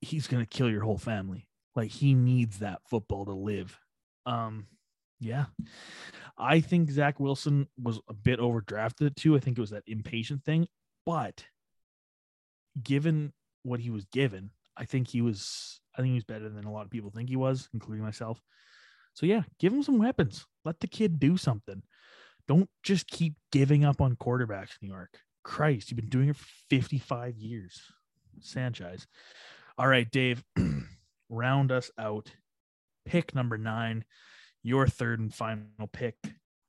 he's 0.00 0.26
gonna 0.26 0.46
kill 0.46 0.70
your 0.70 0.82
whole 0.82 0.98
family. 0.98 1.48
Like 1.74 1.90
he 1.90 2.14
needs 2.14 2.58
that 2.58 2.80
football 2.90 3.24
to 3.24 3.32
live. 3.32 3.78
Um, 4.26 4.66
yeah. 5.20 5.46
I 6.36 6.60
think 6.60 6.90
Zach 6.90 7.20
Wilson 7.20 7.68
was 7.80 8.00
a 8.08 8.14
bit 8.14 8.40
overdrafted 8.40 9.14
too. 9.16 9.36
I 9.36 9.38
think 9.38 9.56
it 9.56 9.60
was 9.60 9.70
that 9.70 9.84
impatient 9.86 10.44
thing, 10.44 10.66
but 11.06 11.44
given 12.82 13.32
what 13.62 13.80
he 13.80 13.90
was 13.90 14.04
given, 14.06 14.50
I 14.76 14.84
think 14.84 15.08
he 15.08 15.22
was 15.22 15.80
I 15.96 16.02
think 16.02 16.10
he 16.10 16.14
was 16.14 16.24
better 16.24 16.48
than 16.48 16.64
a 16.64 16.72
lot 16.72 16.84
of 16.84 16.90
people 16.90 17.10
think 17.10 17.28
he 17.28 17.36
was, 17.36 17.68
including 17.74 18.04
myself. 18.04 18.40
So 19.14 19.26
yeah, 19.26 19.42
give 19.58 19.72
him 19.72 19.82
some 19.82 19.98
weapons. 19.98 20.46
Let 20.64 20.80
the 20.80 20.86
kid 20.86 21.20
do 21.20 21.36
something. 21.36 21.82
Don't 22.48 22.68
just 22.82 23.06
keep 23.06 23.34
giving 23.50 23.84
up 23.84 24.00
on 24.00 24.16
quarterbacks, 24.16 24.70
New 24.80 24.88
York. 24.88 25.18
Christ, 25.44 25.90
you've 25.90 25.96
been 25.96 26.08
doing 26.08 26.28
it 26.28 26.36
for 26.36 26.46
55 26.70 27.36
years. 27.36 27.80
Sanchez. 28.40 29.06
All 29.78 29.86
right, 29.86 30.10
Dave, 30.10 30.42
round 31.28 31.72
us 31.72 31.90
out. 31.98 32.30
Pick 33.04 33.34
number 33.34 33.58
nine, 33.58 34.04
your 34.62 34.86
third 34.86 35.20
and 35.20 35.34
final 35.34 35.88
pick. 35.92 36.16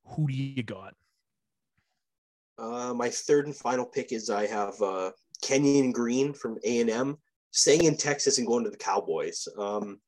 Who 0.08 0.26
do 0.26 0.34
you 0.34 0.62
got? 0.62 0.94
Uh, 2.58 2.94
my 2.94 3.08
third 3.10 3.46
and 3.46 3.56
final 3.56 3.84
pick 3.84 4.12
is 4.12 4.30
I 4.30 4.46
have 4.46 4.80
uh, 4.80 5.10
Kenyon 5.42 5.92
Green 5.92 6.32
from 6.32 6.58
A 6.64 6.80
and 6.80 6.90
M, 6.90 7.18
staying 7.54 7.84
in 7.84 7.96
Texas 7.96 8.38
and 8.38 8.46
going 8.46 8.64
to 8.64 8.70
the 8.70 8.76
Cowboys. 8.76 9.46
Um, 9.56 10.00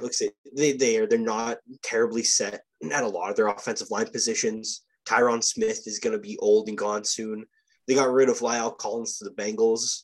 looks 0.00 0.22
at 0.22 0.30
they 0.54 0.72
they 0.72 0.96
are 0.98 1.06
they're 1.06 1.18
not 1.18 1.58
terribly 1.82 2.22
set 2.22 2.62
at 2.92 3.02
a 3.02 3.08
lot 3.08 3.30
of 3.30 3.36
their 3.36 3.48
offensive 3.48 3.90
line 3.90 4.08
positions. 4.08 4.82
Tyron 5.06 5.42
Smith 5.42 5.86
is 5.86 5.98
going 5.98 6.12
to 6.12 6.18
be 6.18 6.38
old 6.38 6.68
and 6.68 6.78
gone 6.78 7.04
soon. 7.04 7.44
They 7.86 7.94
got 7.94 8.12
rid 8.12 8.28
of 8.28 8.40
La'el 8.40 8.76
Collins 8.76 9.18
to 9.18 9.24
the 9.24 9.30
Bengals, 9.30 10.02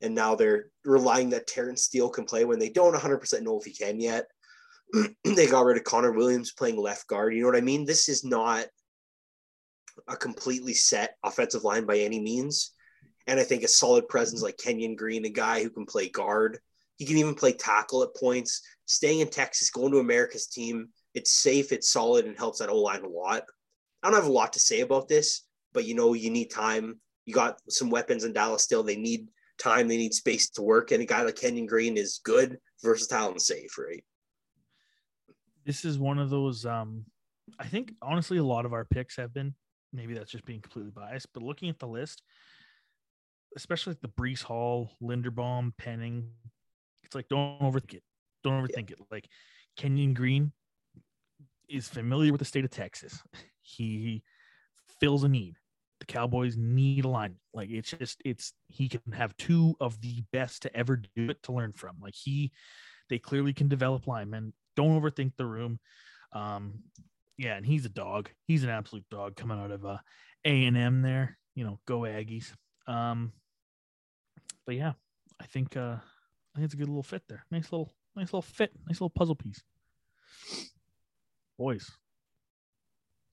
and 0.00 0.14
now 0.14 0.34
they're 0.34 0.66
relying 0.84 1.30
that 1.30 1.46
Terence 1.46 1.84
Steele 1.84 2.08
can 2.08 2.24
play 2.24 2.44
when 2.44 2.58
they 2.58 2.70
don't 2.70 2.94
100% 2.94 3.42
know 3.42 3.58
if 3.58 3.64
he 3.64 3.72
can 3.72 4.00
yet. 4.00 4.26
they 5.24 5.46
got 5.46 5.64
rid 5.64 5.76
of 5.76 5.84
Connor 5.84 6.12
Williams 6.12 6.52
playing 6.52 6.76
left 6.76 7.06
guard. 7.06 7.34
You 7.34 7.42
know 7.42 7.48
what 7.48 7.56
I 7.56 7.60
mean? 7.60 7.84
This 7.84 8.08
is 8.08 8.24
not 8.24 8.66
a 10.08 10.16
completely 10.16 10.74
set 10.74 11.16
offensive 11.24 11.62
line 11.62 11.86
by 11.86 11.98
any 11.98 12.20
means. 12.20 12.72
And 13.26 13.38
I 13.38 13.44
think 13.44 13.62
a 13.62 13.68
solid 13.68 14.08
presence 14.08 14.42
like 14.42 14.56
Kenyon 14.56 14.96
Green, 14.96 15.24
a 15.24 15.30
guy 15.30 15.62
who 15.62 15.70
can 15.70 15.86
play 15.86 16.08
guard, 16.08 16.58
he 16.96 17.06
can 17.06 17.16
even 17.16 17.34
play 17.34 17.52
tackle 17.52 18.02
at 18.02 18.14
points. 18.14 18.62
Staying 18.86 19.20
in 19.20 19.28
Texas, 19.28 19.70
going 19.70 19.92
to 19.92 19.98
America's 19.98 20.46
team, 20.46 20.88
it's 21.14 21.30
safe, 21.30 21.72
it's 21.72 21.88
solid, 21.88 22.26
and 22.26 22.36
helps 22.36 22.58
that 22.58 22.68
O 22.68 22.76
line 22.76 23.04
a 23.04 23.08
lot. 23.08 23.44
I 24.02 24.08
don't 24.10 24.20
have 24.20 24.28
a 24.28 24.32
lot 24.32 24.52
to 24.54 24.60
say 24.60 24.80
about 24.80 25.08
this, 25.08 25.46
but 25.72 25.84
you 25.84 25.94
know, 25.94 26.14
you 26.14 26.30
need 26.30 26.50
time. 26.50 27.00
You 27.26 27.34
got 27.34 27.60
some 27.68 27.90
weapons 27.90 28.24
in 28.24 28.32
Dallas 28.32 28.62
still. 28.62 28.82
They 28.82 28.96
need 28.96 29.28
time, 29.58 29.88
they 29.88 29.96
need 29.96 30.14
space 30.14 30.50
to 30.50 30.62
work. 30.62 30.90
And 30.90 31.02
a 31.02 31.06
guy 31.06 31.22
like 31.22 31.36
Kenyon 31.36 31.66
Green 31.66 31.96
is 31.96 32.20
good, 32.24 32.58
versatile, 32.82 33.30
and 33.30 33.40
safe, 33.40 33.78
right? 33.78 34.02
This 35.64 35.84
is 35.84 35.98
one 35.98 36.18
of 36.18 36.30
those. 36.30 36.66
Um, 36.66 37.04
I 37.58 37.66
think 37.66 37.92
honestly, 38.02 38.38
a 38.38 38.44
lot 38.44 38.64
of 38.64 38.72
our 38.72 38.84
picks 38.84 39.16
have 39.16 39.32
been. 39.32 39.54
Maybe 39.92 40.14
that's 40.14 40.30
just 40.30 40.44
being 40.44 40.60
completely 40.60 40.92
biased, 40.92 41.32
but 41.32 41.42
looking 41.42 41.68
at 41.68 41.78
the 41.78 41.88
list, 41.88 42.22
especially 43.56 43.92
like 43.92 44.00
the 44.00 44.08
Breece 44.08 44.42
Hall, 44.42 44.90
Linderbaum, 45.02 45.72
Penning, 45.76 46.30
it's 47.04 47.14
like 47.14 47.28
don't 47.28 47.60
overthink 47.60 47.94
it. 47.94 48.02
Don't 48.44 48.62
overthink 48.64 48.90
it. 48.90 48.98
Like 49.10 49.28
Kenyon 49.76 50.14
Green 50.14 50.52
is 51.68 51.88
familiar 51.88 52.32
with 52.32 52.38
the 52.38 52.44
state 52.44 52.64
of 52.64 52.70
Texas. 52.70 53.22
He 53.62 54.22
fills 55.00 55.22
a 55.22 55.28
need. 55.28 55.56
The 56.00 56.06
Cowboys 56.06 56.56
need 56.56 57.04
a 57.04 57.08
line. 57.08 57.36
Like 57.52 57.70
it's 57.70 57.90
just 57.90 58.20
it's 58.24 58.52
he 58.68 58.88
can 58.88 59.12
have 59.12 59.36
two 59.36 59.76
of 59.80 60.00
the 60.00 60.24
best 60.32 60.62
to 60.62 60.76
ever 60.76 60.96
do 60.96 61.30
it 61.30 61.42
to 61.44 61.52
learn 61.52 61.72
from. 61.72 61.96
Like 62.00 62.14
he 62.14 62.52
they 63.08 63.18
clearly 63.18 63.52
can 63.52 63.68
develop 63.68 64.06
linemen. 64.06 64.52
Don't 64.76 65.00
overthink 65.00 65.32
the 65.36 65.46
room. 65.46 65.78
Um 66.32 66.84
yeah, 67.36 67.56
and 67.56 67.64
he's 67.64 67.84
a 67.84 67.90
dog. 67.90 68.30
He's 68.46 68.64
an 68.64 68.70
absolute 68.70 69.04
dog 69.10 69.36
coming 69.36 69.58
out 69.58 69.70
of 69.70 69.84
uh 69.84 69.98
A 70.44 70.64
and 70.64 70.76
M 70.76 71.02
there. 71.02 71.38
You 71.54 71.64
know, 71.64 71.80
go 71.86 72.00
Aggies. 72.00 72.52
Um 72.90 73.32
but 74.66 74.74
yeah, 74.74 74.92
I 75.40 75.46
think 75.46 75.76
uh 75.76 75.96
I 75.96 76.56
think 76.58 76.64
it's 76.64 76.74
a 76.74 76.76
good 76.76 76.88
little 76.88 77.02
fit 77.02 77.22
there. 77.28 77.44
Nice 77.50 77.70
little 77.72 77.92
nice 78.16 78.26
little 78.28 78.42
fit, 78.42 78.72
nice 78.86 78.96
little 79.00 79.10
puzzle 79.10 79.36
piece. 79.36 79.62
Boys, 81.58 81.90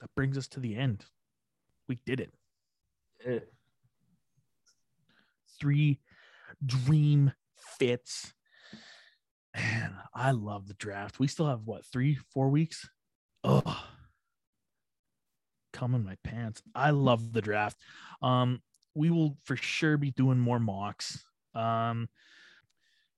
that 0.01 0.13
brings 0.15 0.37
us 0.37 0.47
to 0.49 0.59
the 0.59 0.75
end. 0.75 1.05
We 1.87 1.97
did 2.05 2.19
it. 2.19 2.33
Eh, 3.25 3.39
Three 5.59 5.99
dream 6.63 7.31
fits. 7.79 8.33
Man, 9.55 9.95
I 10.13 10.31
love 10.31 10.67
the 10.67 10.75
draft. 10.75 11.19
We 11.19 11.27
still 11.27 11.47
have 11.47 11.61
what 11.65 11.85
three, 11.85 12.19
four 12.31 12.49
weeks? 12.49 12.87
Oh, 13.43 13.83
come 15.73 15.95
in 15.95 16.03
my 16.03 16.17
pants. 16.23 16.61
I 16.75 16.91
love 16.91 17.33
the 17.33 17.41
draft. 17.41 17.77
Um, 18.21 18.61
we 18.97 19.11
will 19.11 19.37
for 19.43 19.55
sure 19.55 19.95
be 19.95 20.11
doing 20.11 20.39
more 20.39 20.59
mocks. 20.59 21.23
Um, 21.53 22.09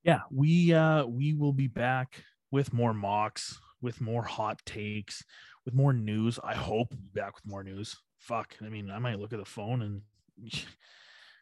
yeah, 0.04 0.22
we 0.30 0.74
uh 0.74 1.06
we 1.06 1.34
will 1.34 1.54
be 1.54 1.68
back 1.68 2.24
with 2.52 2.74
more 2.74 2.94
mocks, 2.94 3.60
with 3.82 4.02
more 4.02 4.24
hot 4.24 4.60
takes, 4.66 5.24
with 5.66 5.74
more 5.74 5.94
news. 5.94 6.40
I 6.44 6.54
hope 6.54 6.90
we'll 6.92 7.02
be 7.02 7.20
back 7.20 7.36
with 7.36 7.46
more 7.46 7.64
news. 7.64 7.96
Fuck. 8.18 8.56
I 8.62 8.70
mean, 8.70 8.92
I 8.92 9.00
might 9.00 9.20
look 9.20 9.34
at 9.34 9.40
the 9.40 9.46
phone 9.46 9.82
and 9.82 10.02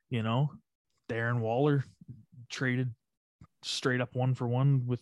you 0.10 0.24
know, 0.24 0.52
Darren 1.10 1.40
Waller 1.40 1.84
traded 2.50 2.94
straight 3.64 4.02
up 4.02 4.16
one 4.16 4.36
for 4.36 4.48
one 4.48 4.86
with 4.86 5.02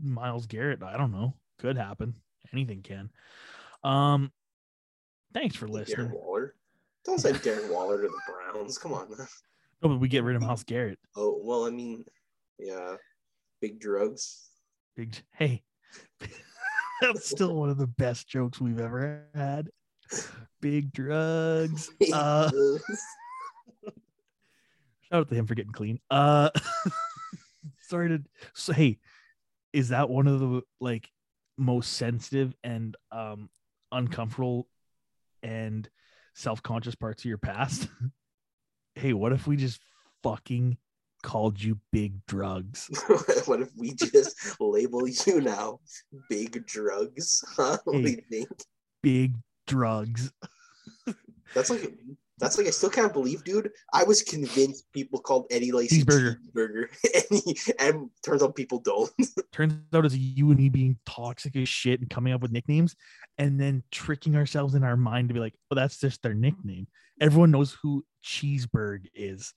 Myles 0.00 0.46
Garrett. 0.46 0.82
I 0.82 0.96
don't 0.96 1.12
know. 1.12 1.34
Could 1.58 1.76
happen. 1.76 2.14
Anything 2.52 2.82
can. 2.82 3.10
Um 3.82 4.30
thanks 5.32 5.56
for 5.56 5.68
listening. 5.68 6.08
Darren 6.08 6.12
Waller. 6.12 6.54
Don't 7.04 7.20
say 7.20 7.32
Darren 7.32 7.70
Waller 7.70 8.02
to 8.02 8.08
the 8.08 8.20
Browns. 8.26 8.78
Come 8.78 8.92
on. 8.92 9.08
Man. 9.10 9.26
No, 9.82 9.88
but 9.90 10.00
we 10.00 10.08
get 10.08 10.24
rid 10.24 10.36
of 10.36 10.42
Myles 10.42 10.64
Garrett. 10.64 10.98
Oh 11.16 11.38
well, 11.42 11.66
I 11.66 11.70
mean, 11.70 12.04
yeah. 12.58 12.96
Big 13.60 13.80
drugs. 13.80 14.48
Big 14.96 15.14
hey. 15.32 15.62
That's 17.00 17.28
still 17.28 17.54
one 17.54 17.70
of 17.70 17.76
the 17.76 17.86
best 17.86 18.28
jokes 18.28 18.60
we've 18.60 18.80
ever 18.80 19.24
had. 19.34 19.68
Big 20.60 20.92
drugs. 20.92 21.90
Uh 22.12 22.50
shout 25.02 25.20
out 25.20 25.28
to 25.28 25.34
him 25.34 25.46
for 25.46 25.54
getting 25.54 25.72
clean. 25.72 26.00
Uh 26.10 26.50
sorry 27.80 28.08
to 28.08 28.22
so 28.54 28.72
hey, 28.72 28.98
is 29.72 29.90
that 29.90 30.08
one 30.08 30.26
of 30.26 30.40
the 30.40 30.62
like 30.80 31.10
most 31.56 31.92
sensitive 31.92 32.54
and 32.64 32.96
um 33.12 33.48
uncomfortable 33.92 34.66
and 35.42 35.88
self-conscious 36.34 36.94
parts 36.94 37.22
of 37.22 37.28
your 37.28 37.38
past? 37.38 37.88
hey, 38.94 39.12
what 39.12 39.32
if 39.32 39.46
we 39.46 39.56
just 39.56 39.80
fucking 40.22 40.76
called 41.22 41.60
you 41.62 41.78
big 41.92 42.24
drugs? 42.26 42.90
what 43.46 43.60
if 43.60 43.70
we 43.76 43.94
just 43.94 44.60
label 44.60 45.08
you 45.08 45.40
now 45.40 45.80
big 46.28 46.66
drugs? 46.66 47.42
Huh? 47.56 47.78
What 47.84 48.02
do 48.02 48.10
you 48.10 48.22
think? 48.30 48.48
Big 49.02 49.34
drugs. 49.66 50.32
That's 51.54 51.70
like 51.70 51.92
that's 52.38 52.58
like 52.58 52.66
I 52.66 52.70
still 52.70 52.90
can't 52.90 53.12
believe, 53.12 53.44
dude. 53.44 53.70
I 53.92 54.04
was 54.04 54.22
convinced 54.22 54.92
people 54.92 55.20
called 55.20 55.46
Eddie 55.50 55.72
Lacy 55.72 56.02
Cheeseburger. 56.02 56.36
cheeseburger, 56.54 56.86
and, 57.30 57.42
he, 57.44 57.56
and 57.78 58.10
turns 58.24 58.42
out 58.42 58.56
people 58.56 58.80
don't. 58.80 59.10
Turns 59.52 59.74
out 59.94 60.04
it's 60.04 60.16
you 60.16 60.48
and 60.50 60.58
me 60.58 60.68
being 60.68 60.98
toxic 61.06 61.54
as 61.54 61.68
shit 61.68 62.00
and 62.00 62.10
coming 62.10 62.32
up 62.32 62.42
with 62.42 62.50
nicknames 62.50 62.96
and 63.38 63.60
then 63.60 63.84
tricking 63.92 64.34
ourselves 64.34 64.74
in 64.74 64.82
our 64.82 64.96
mind 64.96 65.28
to 65.28 65.34
be 65.34 65.38
like, 65.38 65.54
oh, 65.70 65.76
that's 65.76 66.00
just 66.00 66.22
their 66.22 66.34
nickname. 66.34 66.88
Everyone 67.20 67.52
knows 67.52 67.76
who 67.80 68.04
Cheeseburg 68.24 69.06
is. 69.14 69.54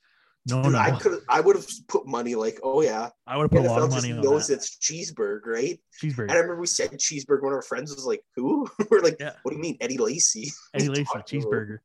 No, 0.50 0.62
Dude, 0.64 0.74
no. 0.74 0.78
I 0.78 0.92
could 0.92 1.20
I 1.28 1.42
would 1.42 1.56
have 1.58 1.68
put 1.90 2.08
money 2.08 2.36
like, 2.36 2.60
oh 2.64 2.82
yeah, 2.82 3.10
I 3.26 3.36
would 3.36 3.44
have 3.44 3.52
put 3.52 3.66
a 3.66 3.70
lot 3.70 3.82
NFL 3.82 3.84
of 3.86 3.92
money 3.92 4.12
on 4.14 4.22
knows 4.22 4.48
that. 4.48 4.54
it's 4.54 4.78
cheeseburger, 4.78 5.46
right? 5.46 5.80
Cheeseburg. 6.02 6.24
And 6.24 6.32
I 6.32 6.36
remember 6.36 6.62
we 6.62 6.68
said 6.68 6.92
cheeseburger. 6.92 7.42
One 7.42 7.52
of 7.52 7.58
our 7.58 7.62
friends 7.64 7.94
was 7.94 8.06
like, 8.06 8.22
"Who?" 8.36 8.68
We're 8.90 9.02
like, 9.02 9.18
Yeah. 9.20 9.34
"What 9.44 9.52
do 9.52 9.58
you 9.58 9.62
mean, 9.62 9.78
Eddie 9.82 9.98
Lacy?" 9.98 10.52
Eddie 10.74 10.88
What 10.88 10.98
are 10.98 11.02
you 11.02 11.06
Lacy, 11.16 11.40
cheeseburger. 11.40 11.80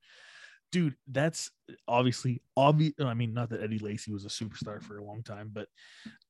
Dude, 0.72 0.96
that's 1.06 1.50
obviously 1.86 2.42
obvious. 2.56 2.94
I 2.98 3.14
mean, 3.14 3.34
not 3.34 3.50
that 3.50 3.62
Eddie 3.62 3.78
Lacy 3.78 4.12
was 4.12 4.24
a 4.24 4.28
superstar 4.28 4.82
for 4.82 4.98
a 4.98 5.04
long 5.04 5.22
time, 5.22 5.50
but 5.52 5.68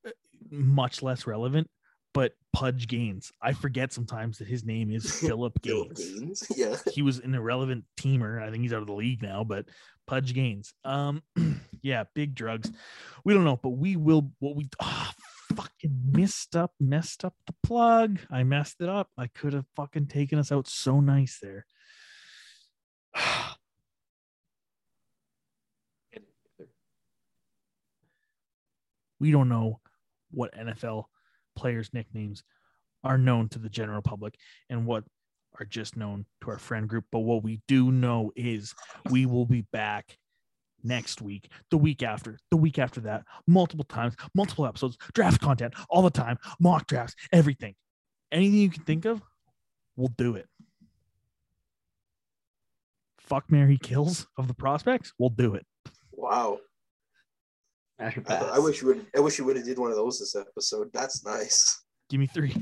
uh, 0.06 0.10
much 0.50 1.02
less 1.02 1.26
relevant. 1.26 1.68
But 2.14 2.34
Pudge 2.52 2.88
Gaines, 2.88 3.32
I 3.40 3.52
forget 3.54 3.92
sometimes 3.92 4.38
that 4.38 4.48
his 4.48 4.64
name 4.64 4.90
is 4.90 5.10
Phillip 5.20 5.62
Gaines. 5.62 6.04
Gaines. 6.04 6.46
Yeah. 6.54 6.76
He 6.92 7.00
was 7.02 7.20
an 7.20 7.34
irrelevant 7.34 7.84
teamer. 7.96 8.42
I 8.42 8.50
think 8.50 8.62
he's 8.62 8.72
out 8.72 8.82
of 8.82 8.86
the 8.86 8.92
league 8.92 9.22
now, 9.22 9.44
but 9.44 9.66
Pudge 10.06 10.34
Gaines. 10.34 10.74
Um, 10.84 11.22
yeah, 11.82 12.04
big 12.14 12.34
drugs. 12.34 12.70
We 13.24 13.32
don't 13.32 13.44
know, 13.44 13.58
but 13.62 13.70
we 13.70 13.96
will. 13.96 14.30
What 14.40 14.56
we 14.56 14.68
ah, 14.80 15.14
fucking 15.54 16.02
messed 16.10 16.56
up, 16.56 16.72
messed 16.80 17.24
up 17.24 17.34
the 17.46 17.54
plug. 17.62 18.18
I 18.30 18.42
messed 18.42 18.80
it 18.80 18.88
up. 18.88 19.08
I 19.16 19.28
could 19.28 19.52
have 19.52 19.66
fucking 19.76 20.06
taken 20.06 20.38
us 20.38 20.52
out 20.52 20.68
so 20.68 21.00
nice 21.00 21.38
there. 21.40 21.66
we 29.22 29.30
don't 29.30 29.48
know 29.48 29.78
what 30.32 30.52
NFL 30.52 31.04
players' 31.54 31.90
nicknames 31.92 32.42
are 33.04 33.16
known 33.16 33.48
to 33.50 33.60
the 33.60 33.68
general 33.68 34.02
public 34.02 34.34
and 34.68 34.84
what 34.84 35.04
are 35.60 35.64
just 35.64 35.96
known 35.96 36.26
to 36.42 36.50
our 36.50 36.58
friend 36.58 36.88
group. 36.88 37.04
But 37.12 37.20
what 37.20 37.44
we 37.44 37.60
do 37.68 37.92
know 37.92 38.32
is 38.34 38.74
we 39.10 39.26
will 39.26 39.46
be 39.46 39.60
back 39.72 40.18
next 40.82 41.22
week, 41.22 41.48
the 41.70 41.76
week 41.76 42.02
after, 42.02 42.36
the 42.50 42.56
week 42.56 42.80
after 42.80 43.00
that, 43.02 43.22
multiple 43.46 43.84
times, 43.84 44.16
multiple 44.34 44.66
episodes, 44.66 44.98
draft 45.14 45.40
content 45.40 45.74
all 45.88 46.02
the 46.02 46.10
time, 46.10 46.36
mock 46.58 46.88
drafts, 46.88 47.14
everything. 47.30 47.76
Anything 48.32 48.58
you 48.58 48.70
can 48.70 48.82
think 48.82 49.04
of, 49.04 49.22
we'll 49.94 50.12
do 50.18 50.34
it. 50.34 50.48
Fuck 53.20 53.52
Mary 53.52 53.78
kills 53.80 54.26
of 54.36 54.48
the 54.48 54.54
prospects, 54.54 55.12
we'll 55.16 55.30
do 55.30 55.54
it. 55.54 55.64
Wow. 56.10 56.58
At 58.02 58.16
your 58.16 58.24
I, 58.28 58.56
I 58.56 58.58
wish 58.58 58.82
you 58.82 58.88
would. 58.88 59.06
I 59.16 59.20
wish 59.20 59.38
you 59.38 59.44
would 59.44 59.56
have 59.56 59.64
did 59.64 59.78
one 59.78 59.90
of 59.90 59.96
those 59.96 60.18
this 60.18 60.34
episode. 60.34 60.90
That's 60.92 61.24
nice. 61.24 61.84
Give 62.10 62.18
me 62.18 62.26
three. 62.26 62.52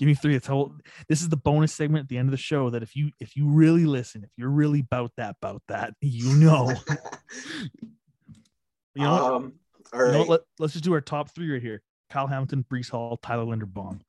Give 0.00 0.08
me 0.08 0.14
three. 0.14 0.34
It's 0.34 0.48
whole. 0.48 0.74
This 1.08 1.22
is 1.22 1.28
the 1.28 1.36
bonus 1.36 1.72
segment 1.72 2.02
at 2.02 2.08
the 2.08 2.18
end 2.18 2.26
of 2.26 2.32
the 2.32 2.36
show. 2.36 2.70
That 2.70 2.82
if 2.82 2.96
you 2.96 3.10
if 3.20 3.36
you 3.36 3.48
really 3.48 3.84
listen, 3.84 4.24
if 4.24 4.30
you're 4.36 4.50
really 4.50 4.80
about 4.80 5.12
that, 5.16 5.36
about 5.40 5.62
that, 5.68 5.94
you 6.00 6.34
know, 6.34 6.72
you 8.94 9.04
know, 9.04 9.12
what? 9.12 9.32
um. 9.32 9.52
All 9.92 10.06
You 10.06 10.12
know 10.12 10.22
Let, 10.22 10.40
let's 10.58 10.72
just 10.72 10.84
do 10.84 10.92
our 10.92 11.00
top 11.00 11.32
three 11.32 11.52
right 11.52 11.62
here: 11.62 11.80
Kyle 12.10 12.26
Hamilton, 12.26 12.64
Breece 12.68 12.90
Hall, 12.90 13.16
Tyler 13.22 13.44
Linderbaum. 13.44 14.00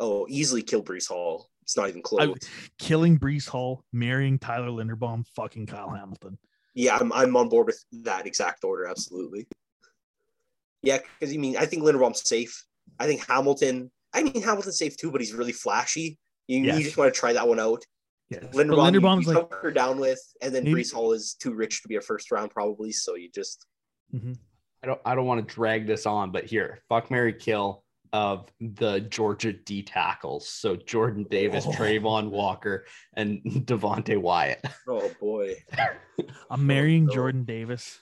oh, 0.00 0.26
easily 0.28 0.62
kill 0.62 0.82
Breece 0.82 1.08
Hall. 1.08 1.48
It's 1.62 1.76
not 1.76 1.88
even 1.88 2.02
close. 2.02 2.36
Killing 2.78 3.18
Breece 3.18 3.48
Hall, 3.48 3.84
marrying 3.92 4.38
Tyler 4.38 4.68
Linderbaum, 4.68 5.24
fucking 5.36 5.66
Kyle 5.66 5.90
Hamilton. 5.90 6.36
Yeah, 6.74 6.96
I'm 7.00 7.12
I'm 7.12 7.36
on 7.36 7.48
board 7.48 7.66
with 7.68 7.82
that 8.04 8.26
exact 8.26 8.64
order. 8.64 8.86
Absolutely. 8.86 9.46
Yeah, 10.82 10.98
because 11.18 11.32
you 11.32 11.40
mean 11.40 11.56
I 11.56 11.66
think 11.66 11.82
Linderbaum's 11.82 12.26
safe. 12.28 12.64
I 12.98 13.06
think 13.06 13.26
Hamilton. 13.26 13.90
I 14.12 14.22
mean 14.22 14.42
Hamilton's 14.42 14.78
safe 14.78 14.96
too, 14.96 15.10
but 15.10 15.20
he's 15.20 15.32
really 15.32 15.52
flashy. 15.52 16.18
You, 16.48 16.60
Yes. 16.62 16.78
you 16.78 16.84
just 16.84 16.96
want 16.96 17.12
to 17.14 17.18
try 17.18 17.32
that 17.32 17.48
one 17.48 17.58
out. 17.60 17.82
Yes. 18.30 18.44
But 18.52 18.66
Linderbaum, 18.66 18.92
Linderbaum's 18.92 19.26
you, 19.26 19.32
you 19.32 19.38
like, 19.38 19.54
her 19.54 19.70
down 19.70 19.98
with, 19.98 20.20
and 20.42 20.54
then 20.54 20.64
Maybe- 20.64 20.82
Breece 20.82 20.92
Hall 20.92 21.12
is 21.12 21.34
too 21.34 21.54
rich 21.54 21.82
to 21.82 21.88
be 21.88 21.96
a 21.96 22.00
first 22.00 22.30
round 22.30 22.50
probably. 22.50 22.92
So 22.92 23.14
you 23.14 23.30
just 23.34 23.64
Mhm. 24.14 24.36
I 24.82 24.86
don't 24.86 25.00
I 25.04 25.14
don't 25.14 25.26
want 25.26 25.46
to 25.46 25.54
drag 25.54 25.86
this 25.86 26.06
on, 26.06 26.32
but 26.32 26.44
here, 26.44 26.82
fuck 26.88 27.10
Mary 27.10 27.32
Kill 27.32 27.83
of 28.14 28.48
the 28.60 29.00
Georgia 29.00 29.52
D 29.52 29.82
tackles. 29.82 30.48
So 30.48 30.76
Jordan 30.76 31.26
Davis, 31.28 31.64
Oh. 31.66 31.72
Travon 31.72 32.30
Walker, 32.30 32.86
and 33.14 33.42
Devonte 33.44 34.16
Wyatt. 34.16 34.64
oh 34.88 35.10
boy. 35.20 35.56
I'm 36.50 36.64
marrying 36.64 37.04
oh, 37.04 37.06
no. 37.08 37.12
Jordan 37.12 37.42
Davis. 37.44 37.98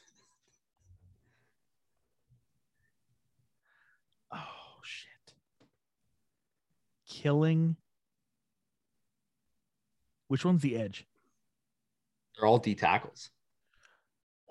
Oh 4.31 4.37
shit. 4.85 5.33
Killing. 7.09 7.77
Which 10.29 10.45
one's 10.45 10.61
the 10.61 10.77
edge? 10.77 11.07
They're 12.37 12.47
all 12.47 12.59
D 12.59 12.75
tackles. 12.75 13.31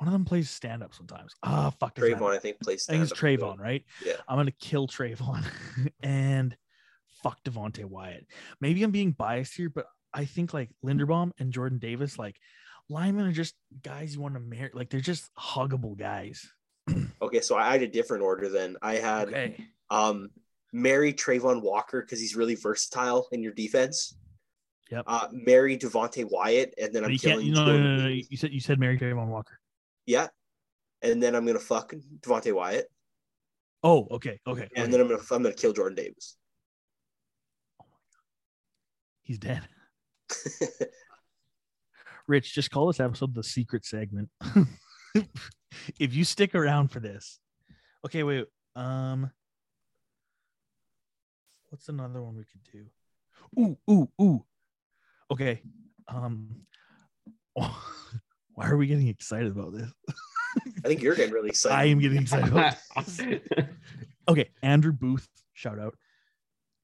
One 0.01 0.07
of 0.07 0.13
them 0.13 0.25
plays 0.25 0.49
stand 0.49 0.81
up 0.81 0.95
sometimes. 0.95 1.35
Ah, 1.43 1.71
fuck. 1.79 1.93
Travon, 1.93 2.33
I 2.35 2.39
think 2.39 2.59
plays. 2.59 2.87
I 2.89 2.93
think 2.93 3.03
it's. 3.03 3.13
Travon, 3.13 3.59
right? 3.59 3.83
Yeah. 4.03 4.13
I'm 4.27 4.35
gonna 4.35 4.49
kill 4.49 4.87
Travon 4.87 5.45
and 6.01 6.57
fuck 7.21 7.37
Devonte 7.43 7.85
Wyatt. 7.85 8.25
Maybe 8.59 8.81
I'm 8.81 8.89
being 8.89 9.11
biased 9.11 9.55
here, 9.55 9.69
but 9.69 9.85
I 10.11 10.25
think 10.25 10.55
like 10.55 10.71
Linderbaum 10.83 11.33
and 11.37 11.53
Jordan 11.53 11.77
Davis, 11.77 12.17
like 12.17 12.37
linemen 12.89 13.27
are 13.27 13.31
just 13.31 13.53
guys 13.83 14.15
you 14.15 14.21
want 14.21 14.33
to 14.33 14.39
marry. 14.39 14.71
Like 14.73 14.89
they're 14.89 15.01
just 15.01 15.29
huggable 15.39 15.95
guys. 15.95 16.51
Okay, 17.21 17.41
so 17.41 17.55
I 17.55 17.71
had 17.71 17.83
a 17.83 17.87
different 17.87 18.23
order 18.23 18.49
then. 18.49 18.77
I 18.81 18.95
had 18.95 19.27
Okay. 19.27 19.67
um 19.91 20.31
marry 20.73 21.13
Travon 21.13 21.61
Walker 21.61 22.01
because 22.01 22.19
he's 22.19 22.35
really 22.35 22.55
versatile 22.55 23.27
in 23.31 23.43
your 23.43 23.53
defense. 23.53 24.17
Yep. 24.89 25.03
Uh, 25.05 25.27
marry 25.31 25.77
Devonte 25.77 26.25
Wyatt, 26.27 26.73
and 26.81 26.91
then 26.91 27.03
But 27.03 27.09
I'm 27.09 27.13
you 27.13 27.19
killing. 27.19 27.45
You 27.45 27.53
no, 27.53 27.65
no, 27.65 27.77
no, 27.77 27.95
no. 27.97 28.07
You 28.07 28.35
said 28.35 28.51
you 28.51 28.59
said 28.59 28.79
Mary 28.79 28.97
Travon 28.97 29.27
Walker. 29.27 29.59
Yeah, 30.05 30.27
and 31.01 31.21
then 31.21 31.35
I'm 31.35 31.45
gonna 31.45 31.59
fuck 31.59 31.93
Devonte 32.21 32.53
Wyatt, 32.53 32.87
Oh, 33.83 34.07
okay, 34.11 34.39
okay. 34.47 34.67
and 34.75 34.83
okay. 34.83 34.91
then 34.91 35.01
I'm 35.01 35.07
gonna 35.07 35.21
I'm 35.31 35.43
gonna 35.43 35.55
kill 35.55 35.73
Jordan 35.73 35.95
Davis. 35.95 36.37
He's 39.23 39.39
dead. 39.39 39.61
Rich, 42.27 42.53
just 42.53 42.69
call 42.69 42.87
this 42.87 42.99
episode 42.99 43.33
the 43.33 43.43
secret 43.43 43.85
segment. 43.85 44.29
if 45.99 46.13
you 46.13 46.23
stick 46.23 46.53
around 46.53 46.89
for 46.89 46.99
this. 46.99 47.39
Okay, 48.05 48.23
wait. 48.23 48.45
Um 48.75 49.31
what's 51.69 51.89
another 51.89 52.21
one 52.21 52.35
we 52.35 52.43
could 52.43 52.63
do? 52.71 52.85
Ooh, 53.59 53.77
ooh, 53.89 54.09
ooh. 54.21 54.45
Okay. 55.31 55.61
Um 56.07 56.65
why 58.61 58.69
are 58.69 58.77
we 58.77 58.85
getting 58.85 59.07
excited 59.07 59.51
about 59.51 59.73
this? 59.73 59.91
I 60.85 60.87
think 60.87 61.01
you're 61.01 61.15
getting 61.15 61.33
really 61.33 61.49
excited. 61.55 61.75
I 61.75 61.85
am 61.85 61.97
getting 61.99 62.21
excited 62.21 62.49
about 62.49 62.75
this. 63.07 63.21
Okay, 64.29 64.49
Andrew 64.61 64.91
Booth, 64.93 65.27
shout 65.53 65.79
out. 65.79 65.95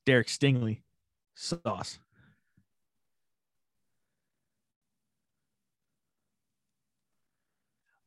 Derek 0.08 0.26
Stingley, 0.28 0.82
sauce. 1.36 2.00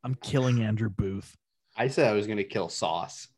I'm 0.02 0.14
killing 0.16 0.62
Andrew 0.62 0.88
Booth. 0.88 1.36
I 1.76 1.88
said 1.88 2.08
I 2.10 2.12
was 2.14 2.26
gonna 2.26 2.44
kill 2.44 2.68
Sauce. 2.68 3.28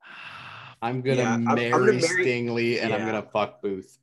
I'm 0.82 1.02
gonna 1.02 1.18
Yeah, 1.18 1.30
I'm- 1.32 1.48
I'm 1.48 1.54
marry 1.56 1.70
gonna 1.70 1.92
marry- 1.92 2.24
Stingley 2.24 2.82
and 2.82 2.92
I'm 2.92 3.04
gonna 3.06 3.22
fuck 3.32 3.62
Booth. 3.62 3.98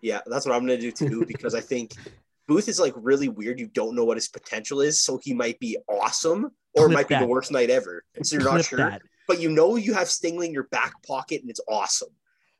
Yeah, 0.00 0.20
that's 0.26 0.44
what 0.46 0.54
I'm 0.54 0.62
gonna 0.62 0.78
do 0.80 0.90
too 0.92 1.24
because 1.26 1.54
I 1.54 1.60
think 1.60 1.92
Booth 2.52 2.68
is 2.68 2.78
like 2.78 2.92
really 2.96 3.28
weird. 3.30 3.58
You 3.58 3.66
don't 3.66 3.94
know 3.96 4.04
what 4.04 4.18
his 4.18 4.28
potential 4.28 4.82
is, 4.82 5.00
so 5.00 5.18
he 5.22 5.32
might 5.32 5.58
be 5.58 5.78
awesome 5.88 6.50
or 6.74 6.84
it 6.84 6.88
Clip 6.88 6.92
might 6.92 7.08
be 7.08 7.14
the 7.16 7.26
worst 7.26 7.50
night 7.50 7.70
ever. 7.70 8.04
So 8.22 8.36
you're 8.36 8.44
not 8.44 8.64
sure. 8.66 8.76
that. 8.78 9.00
but 9.26 9.40
you 9.40 9.48
know 9.48 9.76
you 9.76 9.94
have 9.94 10.08
Stingley 10.08 10.46
in 10.46 10.52
your 10.52 10.64
back 10.64 10.92
pocket 11.02 11.40
and 11.40 11.48
it's 11.48 11.60
awesome. 11.66 12.10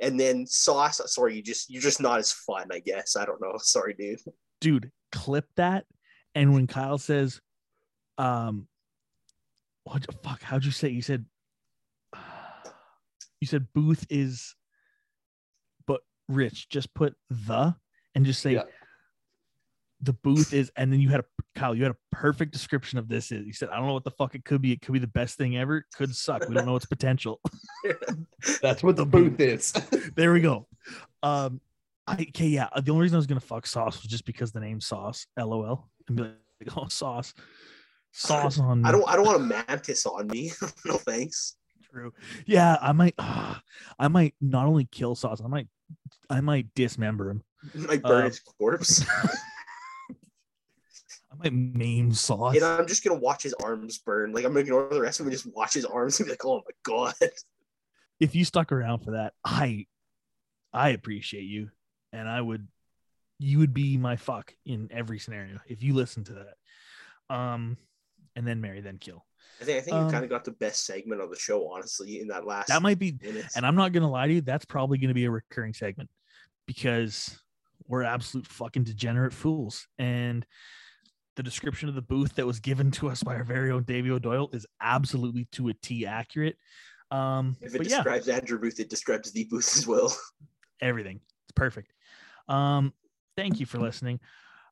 And 0.01 0.19
then 0.19 0.47
Sauce, 0.47 1.01
sorry, 1.13 1.37
you 1.37 1.43
just 1.43 1.69
you're 1.69 1.83
just 1.83 2.01
not 2.01 2.19
as 2.19 2.33
fun, 2.33 2.69
I 2.73 2.79
guess. 2.79 3.17
I 3.17 3.27
don't 3.27 3.41
know. 3.41 3.53
Sorry, 3.59 3.95
dude. 3.95 4.19
dude, 4.61 4.91
clip 5.13 5.47
that. 5.57 5.85
And 6.35 6.55
when 6.55 6.67
Kyle 6.67 6.99
says, 6.99 7.41
um, 8.17 8.67
what 9.85 10.07
the 10.07 10.13
fuck? 10.25 10.43
How'd 10.43 10.65
you 10.65 10.71
say? 10.71 10.89
You 10.89 11.03
said, 11.03 11.27
you 13.41 13.47
said 13.47 13.67
Booth 13.75 14.07
is, 14.09 14.57
but 15.87 16.01
Rich, 16.29 16.71
just 16.71 16.95
put 16.95 17.15
the 17.29 17.77
and 18.15 18.25
just 18.25 18.41
say 18.41 18.55
Yeah. 18.55 18.63
The 20.03 20.13
booth 20.13 20.53
is, 20.53 20.71
and 20.77 20.93
then 20.93 21.01
you 21.01 21.09
had 21.09 21.21
a 21.21 21.25
Kyle, 21.55 21.75
you 21.75 21.83
had 21.83 21.93
a 21.93 21.97
perfect 22.11 22.53
description 22.53 22.99
of 22.99 23.09
this. 23.09 23.31
Is 23.31 23.47
you 23.47 23.53
said, 23.53 23.69
I 23.69 23.77
don't 23.77 23.87
know 23.87 23.93
what 23.93 24.05
the 24.05 24.11
fuck 24.11 24.35
it 24.35 24.45
could 24.45 24.63
be. 24.63 24.73
It 24.73 24.81
could 24.81 24.93
be 24.93 24.99
the 24.99 25.07
best 25.07 25.37
thing 25.37 25.57
ever. 25.57 25.79
It 25.79 25.85
could 25.95 26.15
suck. 26.15 26.49
We 26.49 26.55
don't 26.55 26.67
know 26.67 26.77
its 26.77 26.87
potential. 26.87 27.41
That's 28.63 28.83
what 28.83 28.97
the 28.97 29.05
booth 29.05 29.39
is. 29.39 29.73
there 30.17 30.33
we 30.33 30.41
go. 30.41 30.67
Um, 31.23 31.61
I 32.07 32.15
okay, 32.15 32.47
yeah. 32.47 32.69
The 32.75 32.91
only 32.91 33.03
reason 33.03 33.17
I 33.17 33.19
was 33.19 33.27
gonna 33.27 33.41
fuck 33.41 33.67
sauce 33.67 34.03
was 34.03 34.11
just 34.11 34.25
because 34.25 34.51
the 34.51 34.61
name 34.61 34.81
sauce, 34.81 35.27
lol, 35.39 35.89
and 36.09 36.17
be 36.17 36.23
like, 36.23 36.77
oh 36.77 36.89
sauce, 36.89 37.35
sauce 38.13 38.59
on. 38.59 38.85
I 38.85 38.91
don't 38.91 39.07
I 39.07 39.17
don't 39.17 39.27
want 39.27 39.37
a 39.37 39.45
mantis 39.45 40.07
on 40.07 40.27
me. 40.29 40.53
no 40.87 40.97
thanks. 40.97 41.57
True. 41.91 42.13
Yeah, 42.47 42.79
I 42.81 42.93
might. 42.93 43.15
I 43.19 44.09
might 44.09 44.35
not 44.41 44.67
only 44.67 44.87
kill 44.87 45.15
sauce. 45.15 45.43
I 45.45 45.49
might. 45.49 45.69
I 46.31 46.41
might 46.41 46.75
dismember 46.75 47.31
him. 47.31 47.43
Like 47.75 48.03
burn 48.03 48.23
Uh, 48.23 48.29
his 48.29 48.41
corpse. 48.41 49.05
Might 51.43 51.53
maim 51.53 52.13
sauce. 52.13 52.55
and 52.55 52.65
I'm 52.65 52.87
just 52.87 53.05
gonna 53.05 53.19
watch 53.19 53.43
his 53.43 53.55
arms 53.55 53.99
burn. 53.99 54.33
Like 54.33 54.45
I'm 54.45 54.53
gonna 54.53 54.61
ignore 54.61 54.89
the 54.91 55.01
rest 55.01 55.21
of 55.21 55.25
him 55.25 55.33
and 55.33 55.41
just 55.41 55.55
watch 55.55 55.75
his 55.75 55.85
arms 55.85 56.19
and 56.21 56.27
be 56.27 56.33
like, 56.33 56.45
oh 56.45 56.57
my 56.57 56.73
god. 56.83 57.15
if 58.21 58.35
you 58.35 58.45
stuck 58.45 58.73
around 58.73 59.01
for 59.01 59.13
that, 59.13 59.35
I, 59.45 59.87
I 60.73 60.91
appreciate 60.91 61.45
you, 61.45 61.71
and 62.13 62.29
I 62.29 62.41
would, 62.41 62.67
you 63.39 63.59
would 63.59 63.75
be 63.75 63.97
my 63.97 64.17
fuck 64.17 64.55
in 64.65 64.89
every 64.93 65.19
scenario 65.19 65.59
if 65.67 65.83
you 65.83 65.95
listen 65.95 66.25
to 66.25 66.35
that. 66.35 67.35
Um, 67.35 67.77
and 68.37 68.47
then 68.47 68.61
marry, 68.61 68.81
then 68.81 68.99
kill. 68.99 69.25
I 69.61 69.65
think 69.65 69.79
I 69.79 69.81
think 69.81 69.97
Um, 69.97 70.07
you 70.07 70.13
kind 70.13 70.25
of 70.25 70.31
got 70.31 70.45
the 70.45 70.53
best 70.53 70.87
segment 70.87 71.21
of 71.21 71.31
the 71.31 71.39
show, 71.39 71.71
honestly, 71.71 72.21
in 72.21 72.29
that 72.29 72.47
last 72.47 72.69
That 72.69 72.83
might 72.83 72.99
be 72.99 73.19
minutes. 73.21 73.57
And 73.57 73.67
I'm 73.67 73.77
not 73.77 73.93
gonna 73.93 74.11
lie 74.11 74.27
to 74.27 74.35
you, 74.35 74.41
that's 74.41 74.65
probably 74.65 74.99
gonna 74.99 75.15
be 75.15 75.25
a 75.25 75.31
recurring 75.31 75.75
segment 75.75 76.11
because 76.67 77.39
we're 77.87 78.03
absolute 78.03 78.47
fucking 78.47 78.85
degenerate 78.85 79.33
fools. 79.33 79.87
And 79.99 80.47
the 81.37 81.43
description 81.43 81.89
of 81.89 81.95
the 81.95 82.03
booth 82.03 82.35
that 82.37 82.47
was 82.47 82.61
given 82.61 82.91
to 82.93 83.09
us 83.09 83.23
by 83.23 83.37
our 83.37 83.45
very 83.45 83.71
own 83.71 83.85
Davey 83.85 84.11
O'Doyle 84.11 84.51
is 84.53 84.67
absolutely 84.81 85.47
to 85.53 85.69
a 85.69 85.75
T 85.75 86.07
accurate. 86.07 86.57
Um, 87.11 87.57
if 87.61 87.75
it 87.75 87.79
but 87.79 87.89
yeah, 87.89 87.97
describes 87.97 88.29
Andrew 88.29 88.59
Booth, 88.59 88.81
it 88.81 88.91
describes 88.91 89.33
the 89.33 89.45
Booth 89.45 89.77
as 89.77 89.87
well. 89.87 90.15
everything. 90.83 91.21
It's 91.45 91.53
perfect. 91.55 91.93
Um, 92.49 92.93
thank 93.37 93.61
you 93.61 93.67
for 93.67 93.79
listening. 93.79 94.21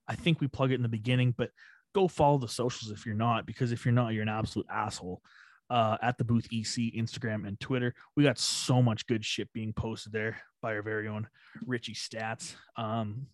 I 0.08 0.16
think 0.16 0.40
we 0.40 0.48
plug 0.48 0.72
it 0.72 0.74
in 0.74 0.82
the 0.82 0.88
beginning, 0.88 1.34
but 1.38 1.50
go 1.94 2.08
follow 2.08 2.38
the 2.38 2.48
socials 2.48 2.90
if 2.90 3.06
you're 3.06 3.14
not, 3.14 3.46
because 3.46 3.72
if 3.72 3.84
you're 3.84 3.94
not, 3.94 4.12
you're 4.12 4.22
an 4.22 4.28
absolute 4.28 4.66
asshole. 4.68 5.22
Uh, 5.70 5.96
at 6.02 6.18
the 6.18 6.24
booth 6.24 6.46
EC, 6.46 6.92
Instagram, 6.96 7.46
and 7.46 7.60
Twitter. 7.60 7.94
We 8.16 8.24
got 8.24 8.38
so 8.38 8.82
much 8.82 9.06
good 9.06 9.24
shit 9.24 9.52
being 9.52 9.72
posted 9.72 10.12
there 10.12 10.42
by 10.60 10.74
our 10.74 10.82
very 10.82 11.06
own 11.06 11.28
Richie 11.64 11.94
Stats. 11.94 12.56
Um, 12.76 13.28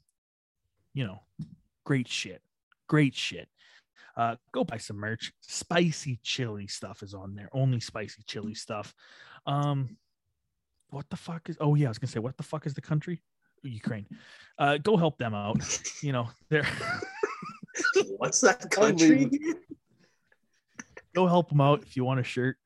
you 0.93 1.07
know, 1.07 1.23
great 1.85 2.09
shit. 2.09 2.43
Great 2.89 3.15
shit. 3.15 3.49
Uh, 4.17 4.37
go 4.53 4.65
buy 4.65 4.79
some 4.79 4.97
merch. 4.97 5.33
Spicy 5.41 6.19
chili 6.23 6.67
stuff 6.67 7.03
is 7.03 7.13
on 7.15 7.35
there. 7.35 7.51
Only 7.53 7.81
spicy 7.81 8.23
chili 8.27 8.55
stuff. 8.55 8.95
Um, 9.47 9.97
what 10.91 11.09
the 11.11 11.17
fuck 11.17 11.49
is? 11.49 11.57
Oh 11.61 11.75
yeah, 11.75 11.87
I 11.87 11.91
was 11.91 11.99
gonna 11.99 12.11
say, 12.11 12.21
what 12.21 12.37
the 12.37 12.43
fuck 12.43 12.67
is 12.67 12.75
the 12.75 12.81
country? 12.81 13.23
Ukraine. 13.63 14.07
Uh, 14.59 14.79
go 14.79 14.97
help 14.97 15.19
them 15.19 15.35
out. 15.35 15.59
You 16.03 16.13
know, 16.13 16.29
they're 16.51 16.67
What's 18.19 18.41
that 18.43 18.71
country? 18.71 19.31
go 21.15 21.27
help 21.27 21.49
them 21.49 21.61
out 21.61 21.83
if 21.83 21.97
you 21.97 22.05
want 22.05 22.21
a 22.21 22.23
shirt. 22.23 22.59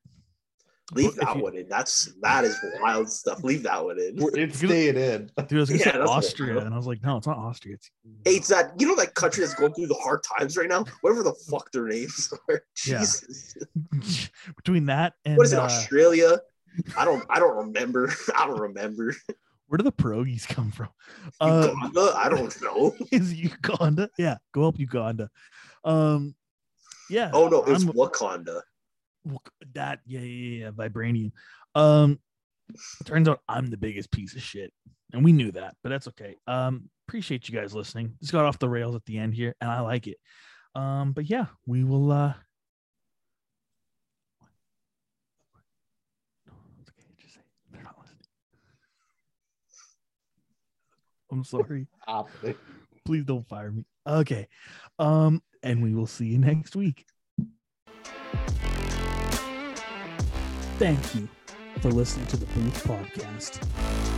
Leave 0.93 1.15
that 1.15 1.35
you- 1.37 1.43
one 1.43 1.55
in. 1.55 1.67
That's 1.69 2.13
that 2.21 2.43
is 2.43 2.57
wild 2.81 3.09
stuff. 3.09 3.43
Leave 3.43 3.63
that 3.63 3.83
one 3.83 3.97
in. 3.99 4.15
It's 4.33 4.57
staying 4.57 4.97
in. 4.97 5.31
Dude, 5.47 5.57
I 5.57 5.59
was 5.61 5.69
gonna 5.69 5.79
Yeah, 5.79 5.91
say 5.93 5.99
Austria, 5.99 6.57
and 6.59 6.73
I 6.73 6.77
was 6.77 6.85
like, 6.87 7.01
no, 7.03 7.17
it's 7.17 7.27
not 7.27 7.37
Austria. 7.37 7.75
It's 7.75 7.89
Hey, 8.25 8.31
it's 8.31 8.47
that 8.49 8.73
you 8.79 8.87
know 8.87 8.95
that 8.97 9.13
country 9.15 9.41
that's 9.45 9.55
going 9.55 9.73
through 9.73 9.87
the 9.87 9.95
hard 9.95 10.21
times 10.37 10.57
right 10.57 10.67
now. 10.69 10.83
Whatever 11.01 11.23
the 11.23 11.33
fuck 11.49 11.71
their 11.71 11.87
names 11.87 12.33
are. 12.49 12.63
Yeah. 12.85 12.99
Jesus. 12.99 13.55
between 14.57 14.85
that 14.87 15.13
and 15.25 15.37
What 15.37 15.45
is 15.45 15.53
it? 15.53 15.59
uh, 15.59 15.63
Australia? 15.63 16.39
I 16.97 17.05
don't. 17.05 17.23
I 17.29 17.39
don't 17.39 17.55
remember. 17.67 18.13
I 18.35 18.47
don't 18.47 18.59
remember. 18.59 19.13
where 19.67 19.77
do 19.77 19.83
the 19.83 19.91
pierogies 19.91 20.47
come 20.47 20.71
from? 20.71 20.89
Uh, 21.39 21.69
Uganda? 21.73 22.13
I 22.17 22.27
don't 22.29 22.61
know. 22.61 22.95
is 23.11 23.33
Uganda? 23.33 24.09
Yeah, 24.17 24.37
go 24.53 24.61
help 24.61 24.77
Uganda. 24.79 25.29
Um, 25.85 26.35
yeah. 27.09 27.29
Oh 27.33 27.47
no, 27.47 27.63
it's 27.63 27.83
I'm- 27.85 27.93
Wakanda. 27.93 28.61
That 29.73 29.99
yeah, 30.05 30.19
yeah, 30.21 30.65
yeah, 30.65 30.71
vibranium. 30.71 31.31
Um, 31.75 32.19
turns 33.05 33.27
out 33.27 33.39
I'm 33.47 33.69
the 33.69 33.77
biggest 33.77 34.11
piece 34.11 34.35
of 34.35 34.41
shit, 34.41 34.71
and 35.13 35.23
we 35.23 35.31
knew 35.31 35.51
that, 35.51 35.75
but 35.83 35.89
that's 35.89 36.07
okay. 36.09 36.35
Um, 36.47 36.89
appreciate 37.07 37.47
you 37.49 37.59
guys 37.59 37.73
listening. 37.75 38.15
This 38.21 38.31
got 38.31 38.45
off 38.45 38.59
the 38.59 38.69
rails 38.69 38.95
at 38.95 39.05
the 39.05 39.17
end 39.17 39.33
here, 39.33 39.55
and 39.61 39.69
I 39.69 39.81
like 39.81 40.07
it. 40.07 40.17
Um, 40.73 41.11
but 41.11 41.29
yeah, 41.29 41.45
we 41.65 41.83
will. 41.83 42.11
uh 42.11 42.33
No, 46.47 46.53
it's 46.79 46.89
okay. 46.89 47.07
Just 47.19 47.35
say 47.35 47.41
they're 47.71 47.83
not 47.83 47.95
listening. 47.99 48.25
I'm 51.31 51.43
sorry. 51.43 51.87
Please 53.05 53.25
don't 53.25 53.47
fire 53.47 53.71
me. 53.71 53.85
Okay. 54.07 54.47
Um, 54.99 55.41
and 55.63 55.83
we 55.83 55.93
will 55.93 56.07
see 56.07 56.27
you 56.27 56.37
next 56.37 56.75
week. 56.75 57.05
Thank 60.81 61.13
you 61.13 61.29
for 61.81 61.91
listening 61.91 62.25
to 62.25 62.37
the 62.37 62.47
Booth 62.47 62.83
Podcast. 62.83 64.10